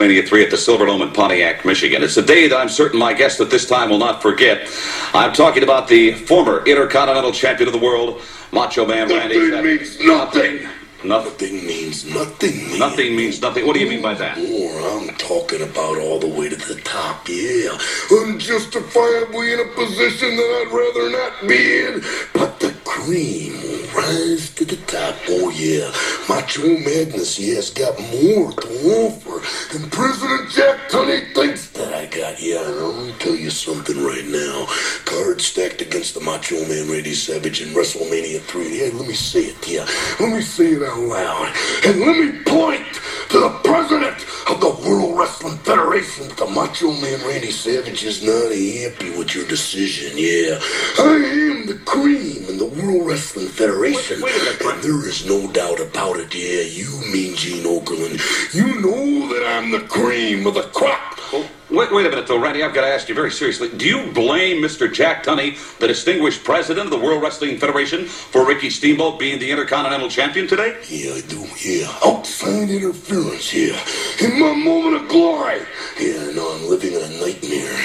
Mania 0.00 0.22
3 0.22 0.44
at 0.44 0.50
the 0.50 0.56
Silverdome 0.56 1.02
in 1.02 1.12
Pontiac, 1.12 1.64
Michigan. 1.64 2.02
It's 2.02 2.16
a 2.16 2.22
day 2.22 2.48
that 2.48 2.56
I'm 2.56 2.70
certain 2.70 2.98
my 2.98 3.12
guest 3.12 3.38
at 3.40 3.50
this 3.50 3.68
time 3.68 3.90
will 3.90 3.98
not 3.98 4.22
forget. 4.22 4.66
I'm 5.12 5.32
talking 5.32 5.62
about 5.62 5.88
the 5.88 6.14
former 6.14 6.64
Intercontinental 6.64 7.32
Champion 7.32 7.68
of 7.68 7.74
the 7.74 7.84
world, 7.84 8.22
Macho 8.50 8.86
Man 8.86 9.08
Randy 9.08 9.50
Nothing 9.50 9.64
means 9.64 10.00
nothing. 10.00 10.62
Nothing 10.62 10.79
means 11.04 12.04
nothing. 12.04 12.78
Nothing 12.78 13.16
means 13.16 13.40
nothing. 13.40 13.66
What 13.66 13.74
do 13.74 13.80
you 13.80 13.88
mean 13.88 14.02
by 14.02 14.14
that? 14.14 14.38
More, 14.38 14.80
I'm 14.80 15.08
talking 15.16 15.62
about 15.62 15.98
all 15.98 16.18
the 16.18 16.28
way 16.28 16.48
to 16.48 16.56
the 16.56 16.80
top, 16.82 17.28
yeah. 17.28 17.78
Unjustifiably 18.10 19.52
in 19.52 19.60
a 19.60 19.68
position 19.74 20.36
that 20.36 20.66
I'd 20.66 20.72
rather 20.72 21.10
not 21.10 21.48
be 21.48 21.86
in. 21.86 22.02
But 22.34 22.60
the 22.60 22.69
cream 22.90 23.52
will 23.62 23.86
rise 23.94 24.50
to 24.50 24.64
the 24.64 24.76
top, 24.90 25.14
oh 25.28 25.48
yeah. 25.50 25.92
Macho 26.28 26.66
yeah, 26.66 27.54
has 27.54 27.70
got 27.70 27.96
more 28.10 28.50
to 28.50 28.68
offer 29.06 29.38
than 29.72 29.88
President 29.90 30.50
Jack 30.50 30.90
Tunney 30.90 31.32
thinks 31.32 31.70
that 31.70 31.94
I 31.94 32.06
got. 32.06 32.42
Yeah, 32.42 32.66
and 32.66 32.74
I'm 32.80 32.96
gonna 32.96 33.12
tell 33.18 33.36
you 33.36 33.50
something 33.50 34.02
right 34.02 34.26
now. 34.26 34.66
Cards 35.04 35.46
stacked 35.46 35.80
against 35.80 36.14
the 36.14 36.20
Macho 36.20 36.56
Man 36.66 36.90
Randy 36.90 37.14
Savage 37.14 37.62
in 37.62 37.68
WrestleMania 37.68 38.40
3. 38.40 38.78
Yeah, 38.80 38.90
let 38.92 39.06
me 39.06 39.14
say 39.14 39.44
it, 39.54 39.68
yeah. 39.68 39.86
Let 40.18 40.34
me 40.34 40.42
say 40.42 40.72
it 40.72 40.82
out 40.82 40.98
loud. 40.98 41.54
And 41.86 42.00
let 42.00 42.16
me 42.18 42.42
point 42.42 42.86
to 43.30 43.38
the 43.38 43.50
president 43.62 44.26
of 44.50 44.60
the 44.60 44.88
World 44.88 45.16
Wrestling 45.16 45.58
Federation 45.58 46.28
the 46.40 46.46
Macho 46.46 46.90
Man 46.92 47.20
Randy 47.26 47.50
Savage 47.50 48.02
is 48.02 48.22
not 48.22 48.50
happy 48.50 49.10
with 49.16 49.34
your 49.34 49.46
decision, 49.46 50.12
yeah. 50.16 50.58
I 50.98 51.16
am 51.16 51.66
the 51.66 51.78
cream 51.84 52.46
in 52.48 52.56
the 52.56 52.64
World 52.82 53.06
Wrestling 53.06 53.48
Federation. 53.48 54.20
Wait, 54.22 54.32
wait 54.32 54.42
a 54.42 54.64
minute, 54.64 54.74
and 54.74 54.82
there 54.82 55.08
is 55.08 55.26
no 55.26 55.50
doubt 55.52 55.80
about 55.80 56.18
it, 56.18 56.34
yeah. 56.34 56.62
You 56.62 56.88
mean 57.12 57.36
Gene 57.36 57.64
Okerlund. 57.64 58.54
You 58.54 58.80
know 58.80 59.28
that 59.34 59.46
I'm 59.46 59.70
the 59.70 59.80
cream 59.80 60.46
of 60.46 60.54
the 60.54 60.62
crop. 60.62 61.18
Oh, 61.32 61.48
wait, 61.70 61.92
wait 61.92 62.06
a 62.06 62.10
minute, 62.10 62.26
though, 62.26 62.40
Randy. 62.40 62.62
I've 62.62 62.74
got 62.74 62.80
to 62.82 62.88
ask 62.88 63.08
you 63.08 63.14
very 63.14 63.30
seriously. 63.30 63.68
Do 63.68 63.86
you 63.86 64.10
blame 64.12 64.62
Mr. 64.62 64.92
Jack 64.92 65.24
Tunney, 65.24 65.56
the 65.78 65.86
distinguished 65.86 66.42
president 66.42 66.86
of 66.86 66.90
the 66.90 66.98
World 66.98 67.22
Wrestling 67.22 67.58
Federation, 67.58 68.06
for 68.06 68.46
Ricky 68.46 68.70
Steamboat 68.70 69.18
being 69.18 69.38
the 69.38 69.50
Intercontinental 69.50 70.08
Champion 70.08 70.46
today? 70.46 70.76
Yeah, 70.88 71.14
I 71.14 71.20
do, 71.20 71.46
yeah. 71.62 71.92
Outside 72.04 72.70
interference, 72.70 73.52
yeah. 73.54 73.78
In 74.20 74.40
my 74.40 74.54
moment 74.54 75.02
of 75.02 75.08
glory. 75.08 75.60
Yeah, 76.00 76.32
now 76.32 76.48
I'm 76.50 76.68
living 76.68 76.94
in 76.94 77.02
a 77.02 77.20
nightmare. 77.20 77.78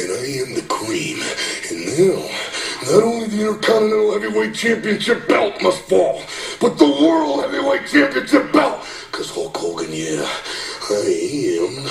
And 0.00 0.12
I 0.12 0.24
am 0.42 0.54
the 0.54 0.66
cream. 0.68 1.20
And 1.70 1.86
now, 1.96 2.59
not 2.86 3.02
only 3.02 3.26
the 3.28 3.40
Intercontinental 3.46 4.12
Heavyweight 4.12 4.54
Championship 4.54 5.28
belt 5.28 5.62
must 5.62 5.82
fall, 5.82 6.22
but 6.60 6.78
the 6.78 6.86
World 6.86 7.40
Heavyweight 7.44 7.86
Championship 7.86 8.52
belt. 8.52 8.86
Because 9.10 9.30
Hulk 9.30 9.56
Hogan, 9.56 9.90
yeah, 9.92 10.26
I 10.90 11.04
am 11.60 11.84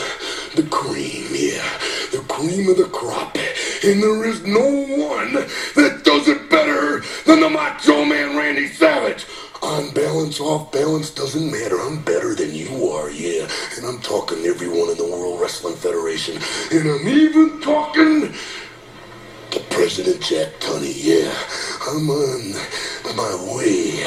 the 0.55 0.67
cream, 0.71 1.27
yeah. 1.31 1.69
The 2.11 2.25
cream 2.27 2.69
of 2.69 2.77
the 2.77 2.89
crop. 2.91 3.37
And 3.83 4.01
there 4.01 4.25
is 4.25 4.43
no 4.43 4.65
one 4.65 5.33
that 5.75 6.01
does 6.03 6.27
it 6.27 6.49
better 6.49 7.01
than 7.25 7.39
the 7.39 7.49
Macho 7.49 8.03
Man 8.03 8.35
Randy 8.35 8.67
Savage. 8.67 9.25
On 9.61 9.91
balance, 9.91 10.39
off 10.39 10.71
balance, 10.71 11.11
doesn't 11.11 11.51
matter. 11.51 11.79
I'm 11.79 12.01
better 12.01 12.33
than 12.33 12.55
you 12.55 12.89
are, 12.89 13.11
yeah. 13.11 13.47
And 13.77 13.85
I'm 13.85 14.01
talking 14.01 14.45
everyone 14.45 14.89
in 14.89 14.97
the 14.97 15.05
World 15.05 15.39
Wrestling 15.39 15.75
Federation. 15.75 16.41
And 16.71 16.89
I'm 16.89 17.07
even 17.07 17.61
talking 17.61 18.33
to 19.51 19.59
President 19.71 20.21
Jack 20.21 20.59
Tunney, 20.59 20.93
yeah. 20.95 21.33
I'm 21.87 22.09
on 22.09 22.53
my 23.15 23.53
way. 23.53 24.03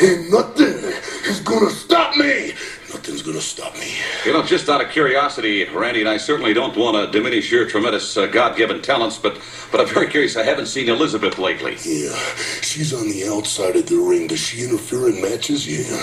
And 0.00 0.30
nothing 0.30 0.92
is 1.28 1.40
gonna 1.40 1.70
stop 1.70 2.16
me. 2.16 2.52
Nothing's 2.96 3.20
gonna 3.20 3.42
stop 3.42 3.74
me. 3.74 3.92
You 4.24 4.32
know, 4.32 4.42
just 4.42 4.70
out 4.70 4.80
of 4.80 4.88
curiosity, 4.90 5.64
Randy, 5.68 6.00
and 6.00 6.08
I 6.08 6.16
certainly 6.16 6.54
don't 6.54 6.74
want 6.74 6.96
to 6.96 7.12
diminish 7.12 7.52
your 7.52 7.66
tremendous 7.66 8.16
uh, 8.16 8.26
God-given 8.26 8.80
talents, 8.80 9.18
but 9.18 9.38
but 9.70 9.82
I'm 9.82 9.86
very 9.86 10.06
curious. 10.06 10.34
I 10.34 10.44
haven't 10.44 10.64
seen 10.64 10.88
Elizabeth 10.88 11.38
lately. 11.38 11.72
Yeah, 11.84 12.16
she's 12.62 12.94
on 12.94 13.10
the 13.10 13.28
outside 13.28 13.76
of 13.76 13.84
the 13.84 13.98
ring. 13.98 14.28
Does 14.28 14.38
she 14.38 14.64
interfere 14.64 15.10
in 15.10 15.20
matches? 15.20 15.68
Yeah. 15.68 15.94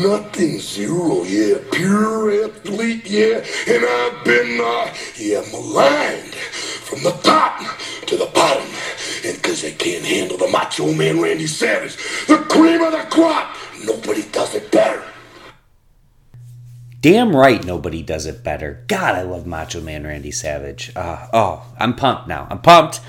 Nothing, 0.00 0.60
zero, 0.60 1.24
yeah. 1.24 1.58
Pure 1.72 2.44
athlete, 2.44 3.06
yeah. 3.06 3.44
And 3.66 3.84
I've 3.84 4.24
been, 4.24 4.60
uh, 4.60 4.94
yeah, 5.16 5.42
maligned 5.50 6.36
from 6.36 7.02
the 7.02 7.10
top 7.24 7.60
to 8.06 8.16
the 8.16 8.26
bottom. 8.26 8.68
And 9.24 9.34
because 9.42 9.62
they 9.62 9.72
can't 9.72 10.04
handle 10.04 10.38
the 10.38 10.46
Macho 10.46 10.92
Man 10.92 11.20
Randy 11.20 11.48
Savage, 11.48 11.96
the 12.28 12.36
cream 12.48 12.82
of 12.82 12.92
the 12.92 13.04
crop, 13.10 13.56
nobody 13.84 14.22
does 14.30 14.54
it 14.54 14.70
better. 14.70 15.02
Damn 17.04 17.36
right 17.36 17.62
nobody 17.62 18.00
does 18.00 18.24
it 18.24 18.42
better. 18.42 18.82
God, 18.86 19.14
I 19.14 19.24
love 19.24 19.46
Macho 19.46 19.82
Man 19.82 20.06
Randy 20.06 20.30
Savage. 20.30 20.90
Uh, 20.96 21.26
oh, 21.34 21.62
I'm 21.78 21.94
pumped 21.94 22.28
now. 22.28 22.46
I'm 22.48 22.62
pumped. 22.62 23.02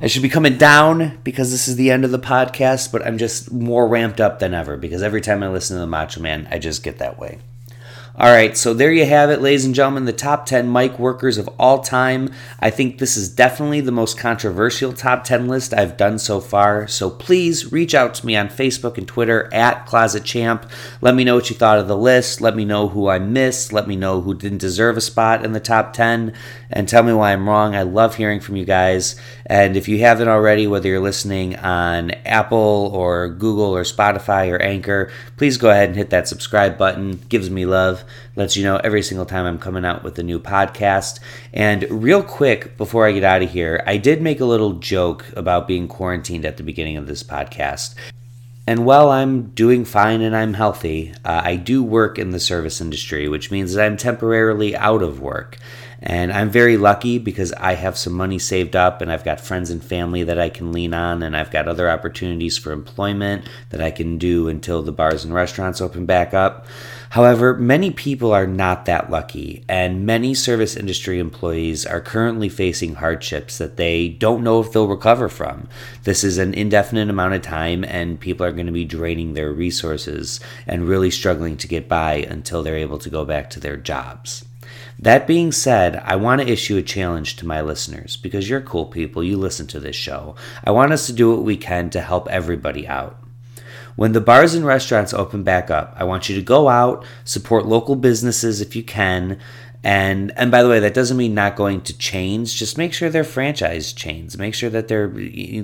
I 0.00 0.06
should 0.06 0.22
be 0.22 0.28
coming 0.28 0.56
down 0.56 1.18
because 1.24 1.50
this 1.50 1.66
is 1.66 1.74
the 1.74 1.90
end 1.90 2.04
of 2.04 2.12
the 2.12 2.18
podcast, 2.20 2.92
but 2.92 3.04
I'm 3.04 3.18
just 3.18 3.50
more 3.50 3.88
ramped 3.88 4.20
up 4.20 4.38
than 4.38 4.54
ever 4.54 4.76
because 4.76 5.02
every 5.02 5.20
time 5.20 5.42
I 5.42 5.48
listen 5.48 5.74
to 5.74 5.80
the 5.80 5.86
Macho 5.88 6.20
Man, 6.20 6.46
I 6.48 6.60
just 6.60 6.84
get 6.84 6.98
that 6.98 7.18
way. 7.18 7.40
All 8.16 8.30
right, 8.30 8.56
so 8.56 8.72
there 8.72 8.92
you 8.92 9.06
have 9.06 9.28
it, 9.30 9.42
ladies 9.42 9.64
and 9.64 9.74
gentlemen, 9.74 10.04
the 10.04 10.12
top 10.12 10.46
10 10.46 10.70
mic 10.70 11.00
workers 11.00 11.36
of 11.36 11.48
all 11.58 11.80
time. 11.80 12.32
I 12.60 12.70
think 12.70 12.98
this 12.98 13.16
is 13.16 13.28
definitely 13.28 13.80
the 13.80 13.90
most 13.90 14.16
controversial 14.16 14.92
top 14.92 15.24
10 15.24 15.48
list 15.48 15.74
I've 15.74 15.96
done 15.96 16.20
so 16.20 16.38
far. 16.40 16.86
So 16.86 17.10
please 17.10 17.72
reach 17.72 17.92
out 17.92 18.14
to 18.14 18.24
me 18.24 18.36
on 18.36 18.50
Facebook 18.50 18.98
and 18.98 19.08
Twitter 19.08 19.52
at 19.52 19.84
Closet 19.86 20.22
Champ. 20.22 20.70
Let 21.00 21.16
me 21.16 21.24
know 21.24 21.34
what 21.34 21.50
you 21.50 21.56
thought 21.56 21.80
of 21.80 21.88
the 21.88 21.96
list. 21.96 22.40
Let 22.40 22.54
me 22.54 22.64
know 22.64 22.86
who 22.86 23.08
I 23.08 23.18
missed. 23.18 23.72
Let 23.72 23.88
me 23.88 23.96
know 23.96 24.20
who 24.20 24.32
didn't 24.32 24.58
deserve 24.58 24.96
a 24.96 25.00
spot 25.00 25.44
in 25.44 25.50
the 25.50 25.58
top 25.58 25.92
10 25.92 26.34
and 26.70 26.88
tell 26.88 27.02
me 27.02 27.12
why 27.12 27.32
I'm 27.32 27.48
wrong. 27.48 27.74
I 27.74 27.82
love 27.82 28.14
hearing 28.14 28.38
from 28.38 28.54
you 28.54 28.64
guys. 28.64 29.16
And 29.46 29.76
if 29.76 29.88
you 29.88 29.98
haven't 29.98 30.28
already, 30.28 30.66
whether 30.66 30.88
you're 30.88 31.00
listening 31.00 31.56
on 31.56 32.12
Apple 32.24 32.90
or 32.94 33.28
Google 33.28 33.76
or 33.76 33.82
Spotify 33.82 34.50
or 34.50 34.60
Anchor, 34.62 35.12
please 35.36 35.58
go 35.58 35.70
ahead 35.70 35.88
and 35.88 35.96
hit 35.96 36.10
that 36.10 36.28
subscribe 36.28 36.78
button. 36.78 37.20
gives 37.28 37.50
me 37.50 37.66
love 37.66 38.04
lets 38.36 38.56
you 38.56 38.64
know 38.64 38.76
every 38.78 39.02
single 39.02 39.26
time 39.26 39.44
I'm 39.44 39.58
coming 39.58 39.84
out 39.84 40.02
with 40.02 40.18
a 40.18 40.22
new 40.22 40.40
podcast. 40.40 41.20
And 41.52 41.86
real 41.90 42.22
quick, 42.22 42.76
before 42.76 43.06
I 43.06 43.12
get 43.12 43.24
out 43.24 43.42
of 43.42 43.50
here, 43.50 43.82
I 43.86 43.98
did 43.98 44.22
make 44.22 44.40
a 44.40 44.46
little 44.46 44.74
joke 44.74 45.26
about 45.36 45.68
being 45.68 45.88
quarantined 45.88 46.44
at 46.44 46.56
the 46.56 46.62
beginning 46.62 46.96
of 46.96 47.06
this 47.06 47.22
podcast. 47.22 47.94
And 48.66 48.86
while 48.86 49.10
I'm 49.10 49.50
doing 49.50 49.84
fine 49.84 50.22
and 50.22 50.34
I'm 50.34 50.54
healthy, 50.54 51.12
uh, 51.24 51.42
I 51.44 51.56
do 51.56 51.82
work 51.82 52.18
in 52.18 52.30
the 52.30 52.40
service 52.40 52.80
industry, 52.80 53.28
which 53.28 53.50
means 53.50 53.74
that 53.74 53.84
I'm 53.84 53.98
temporarily 53.98 54.74
out 54.74 55.02
of 55.02 55.20
work. 55.20 55.58
And 56.06 56.30
I'm 56.34 56.50
very 56.50 56.76
lucky 56.76 57.18
because 57.18 57.54
I 57.54 57.76
have 57.76 57.96
some 57.96 58.12
money 58.12 58.38
saved 58.38 58.76
up 58.76 59.00
and 59.00 59.10
I've 59.10 59.24
got 59.24 59.40
friends 59.40 59.70
and 59.70 59.82
family 59.82 60.22
that 60.24 60.38
I 60.38 60.50
can 60.50 60.70
lean 60.70 60.92
on, 60.92 61.22
and 61.22 61.34
I've 61.34 61.50
got 61.50 61.66
other 61.66 61.88
opportunities 61.88 62.58
for 62.58 62.72
employment 62.72 63.48
that 63.70 63.80
I 63.80 63.90
can 63.90 64.18
do 64.18 64.48
until 64.48 64.82
the 64.82 64.92
bars 64.92 65.24
and 65.24 65.32
restaurants 65.32 65.80
open 65.80 66.04
back 66.04 66.34
up. 66.34 66.66
However, 67.08 67.54
many 67.56 67.90
people 67.90 68.32
are 68.32 68.46
not 68.46 68.84
that 68.84 69.08
lucky, 69.08 69.64
and 69.66 70.04
many 70.04 70.34
service 70.34 70.76
industry 70.76 71.18
employees 71.18 71.86
are 71.86 72.02
currently 72.02 72.50
facing 72.50 72.96
hardships 72.96 73.56
that 73.56 73.78
they 73.78 74.08
don't 74.08 74.44
know 74.44 74.60
if 74.60 74.72
they'll 74.72 74.88
recover 74.88 75.30
from. 75.30 75.68
This 76.02 76.22
is 76.22 76.36
an 76.36 76.52
indefinite 76.52 77.08
amount 77.08 77.32
of 77.32 77.40
time, 77.40 77.82
and 77.82 78.20
people 78.20 78.44
are 78.44 78.52
going 78.52 78.66
to 78.66 78.72
be 78.72 78.84
draining 78.84 79.32
their 79.32 79.52
resources 79.52 80.38
and 80.66 80.86
really 80.86 81.10
struggling 81.10 81.56
to 81.58 81.68
get 81.68 81.88
by 81.88 82.16
until 82.28 82.62
they're 82.62 82.76
able 82.76 82.98
to 82.98 83.08
go 83.08 83.24
back 83.24 83.48
to 83.50 83.60
their 83.60 83.78
jobs. 83.78 84.44
That 84.98 85.26
being 85.26 85.52
said, 85.52 85.96
I 85.96 86.16
want 86.16 86.40
to 86.40 86.48
issue 86.48 86.76
a 86.76 86.82
challenge 86.82 87.36
to 87.36 87.46
my 87.46 87.60
listeners 87.60 88.16
because 88.16 88.48
you're 88.48 88.60
cool 88.60 88.86
people, 88.86 89.24
you 89.24 89.36
listen 89.36 89.66
to 89.68 89.80
this 89.80 89.96
show. 89.96 90.36
I 90.62 90.70
want 90.70 90.92
us 90.92 91.06
to 91.06 91.12
do 91.12 91.30
what 91.30 91.44
we 91.44 91.56
can 91.56 91.90
to 91.90 92.00
help 92.00 92.28
everybody 92.28 92.86
out. 92.86 93.18
When 93.96 94.12
the 94.12 94.20
bars 94.20 94.54
and 94.54 94.64
restaurants 94.64 95.14
open 95.14 95.42
back 95.44 95.70
up, 95.70 95.94
I 95.96 96.04
want 96.04 96.28
you 96.28 96.34
to 96.36 96.42
go 96.42 96.68
out, 96.68 97.04
support 97.24 97.66
local 97.66 97.96
businesses 97.96 98.60
if 98.60 98.74
you 98.74 98.82
can. 98.82 99.38
And 99.84 100.32
and 100.38 100.50
by 100.50 100.62
the 100.62 100.68
way, 100.70 100.80
that 100.80 100.94
doesn't 100.94 101.18
mean 101.18 101.34
not 101.34 101.56
going 101.56 101.82
to 101.82 101.98
chains. 101.98 102.54
Just 102.54 102.78
make 102.78 102.94
sure 102.94 103.10
they're 103.10 103.22
franchise 103.22 103.92
chains. 103.92 104.38
Make 104.38 104.54
sure 104.54 104.70
that 104.70 104.88
they're 104.88 105.12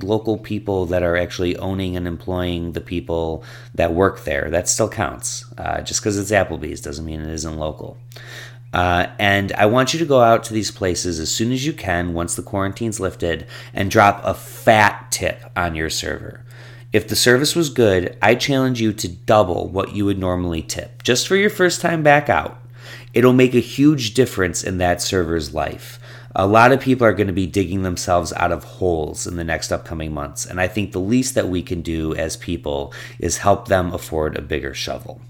local 0.03 0.37
people 0.37 0.85
that 0.87 1.03
are 1.03 1.17
actually 1.17 1.57
owning 1.57 1.97
and 1.97 2.07
employing 2.07 2.73
the 2.73 2.83
people 2.83 3.43
that 3.75 3.95
work 3.95 4.25
there. 4.25 4.51
That 4.51 4.69
still 4.69 4.91
counts. 4.91 5.47
Uh, 5.57 5.81
just 5.81 6.03
because 6.03 6.19
it's 6.19 6.31
Applebee's 6.31 6.83
doesn't 6.83 7.07
mean 7.07 7.21
it 7.21 7.33
isn't 7.33 7.57
local. 7.57 7.97
Uh, 8.73 9.09
and 9.19 9.53
I 9.53 9.67
want 9.67 9.93
you 9.93 9.99
to 9.99 10.07
go 10.07 10.21
out 10.21 10.45
to 10.45 10.55
these 10.55 10.71
places 10.71 11.19
as 11.19 11.33
soon 11.33 11.51
as 11.53 11.67
you 11.67 11.73
can 11.73 12.15
once 12.15 12.35
the 12.35 12.43
quarantine's 12.43 13.01
lifted 13.01 13.47
and 13.75 13.91
drop 13.91 14.21
a 14.25 14.35
fat 14.35 15.11
tip 15.11 15.51
on 15.57 15.75
your 15.75 15.91
server. 15.91 16.45
If 16.93 17.07
the 17.07 17.17
service 17.17 17.55
was 17.55 17.71
good, 17.71 18.17
I 18.21 18.35
challenge 18.35 18.81
you 18.81 18.93
to 18.93 19.09
double 19.09 19.69
what 19.69 19.95
you 19.95 20.05
would 20.05 20.19
normally 20.19 20.63
tip 20.63 21.03
just 21.03 21.27
for 21.27 21.37
your 21.37 21.51
first 21.51 21.81
time 21.81 22.03
back 22.03 22.29
out. 22.29 22.59
It'll 23.13 23.33
make 23.33 23.55
a 23.55 23.61
huge 23.61 24.15
difference 24.15 24.63
in 24.63 24.79
that 24.79 25.03
server's 25.03 25.53
life. 25.55 25.99
A 26.35 26.47
lot 26.47 26.71
of 26.71 26.81
people 26.81 27.05
are 27.07 27.13
going 27.13 27.27
to 27.27 27.33
be 27.33 27.47
digging 27.47 27.83
themselves 27.83 28.33
out 28.35 28.53
of 28.53 28.63
holes 28.63 29.27
in 29.27 29.37
the 29.37 29.43
next 29.43 29.73
upcoming 29.73 30.15
months, 30.15 30.47
and 30.47 30.61
I 30.61 30.69
think 30.69 30.93
the 30.93 31.01
least 31.01 31.35
that 31.35 31.49
we 31.49 31.61
can 31.61 31.83
do 31.83 32.15
as 32.15 32.37
people 32.37 32.95
is 33.19 33.39
help 33.39 33.67
them 33.67 33.93
afford 33.93 34.37
a 34.37 34.43
bigger 34.43 34.73
shovel. 34.73 35.21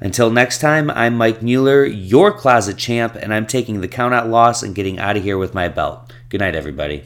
Until 0.00 0.30
next 0.30 0.60
time, 0.60 0.90
I'm 0.90 1.16
Mike 1.16 1.42
Mueller, 1.42 1.84
your 1.84 2.32
closet 2.32 2.76
champ, 2.76 3.16
and 3.16 3.32
I'm 3.32 3.46
taking 3.46 3.80
the 3.80 3.88
count 3.88 4.12
out 4.12 4.28
loss 4.28 4.62
and 4.62 4.74
getting 4.74 4.98
out 4.98 5.16
of 5.16 5.22
here 5.22 5.38
with 5.38 5.54
my 5.54 5.68
belt. 5.68 6.12
Good 6.28 6.40
night, 6.40 6.54
everybody. 6.54 7.04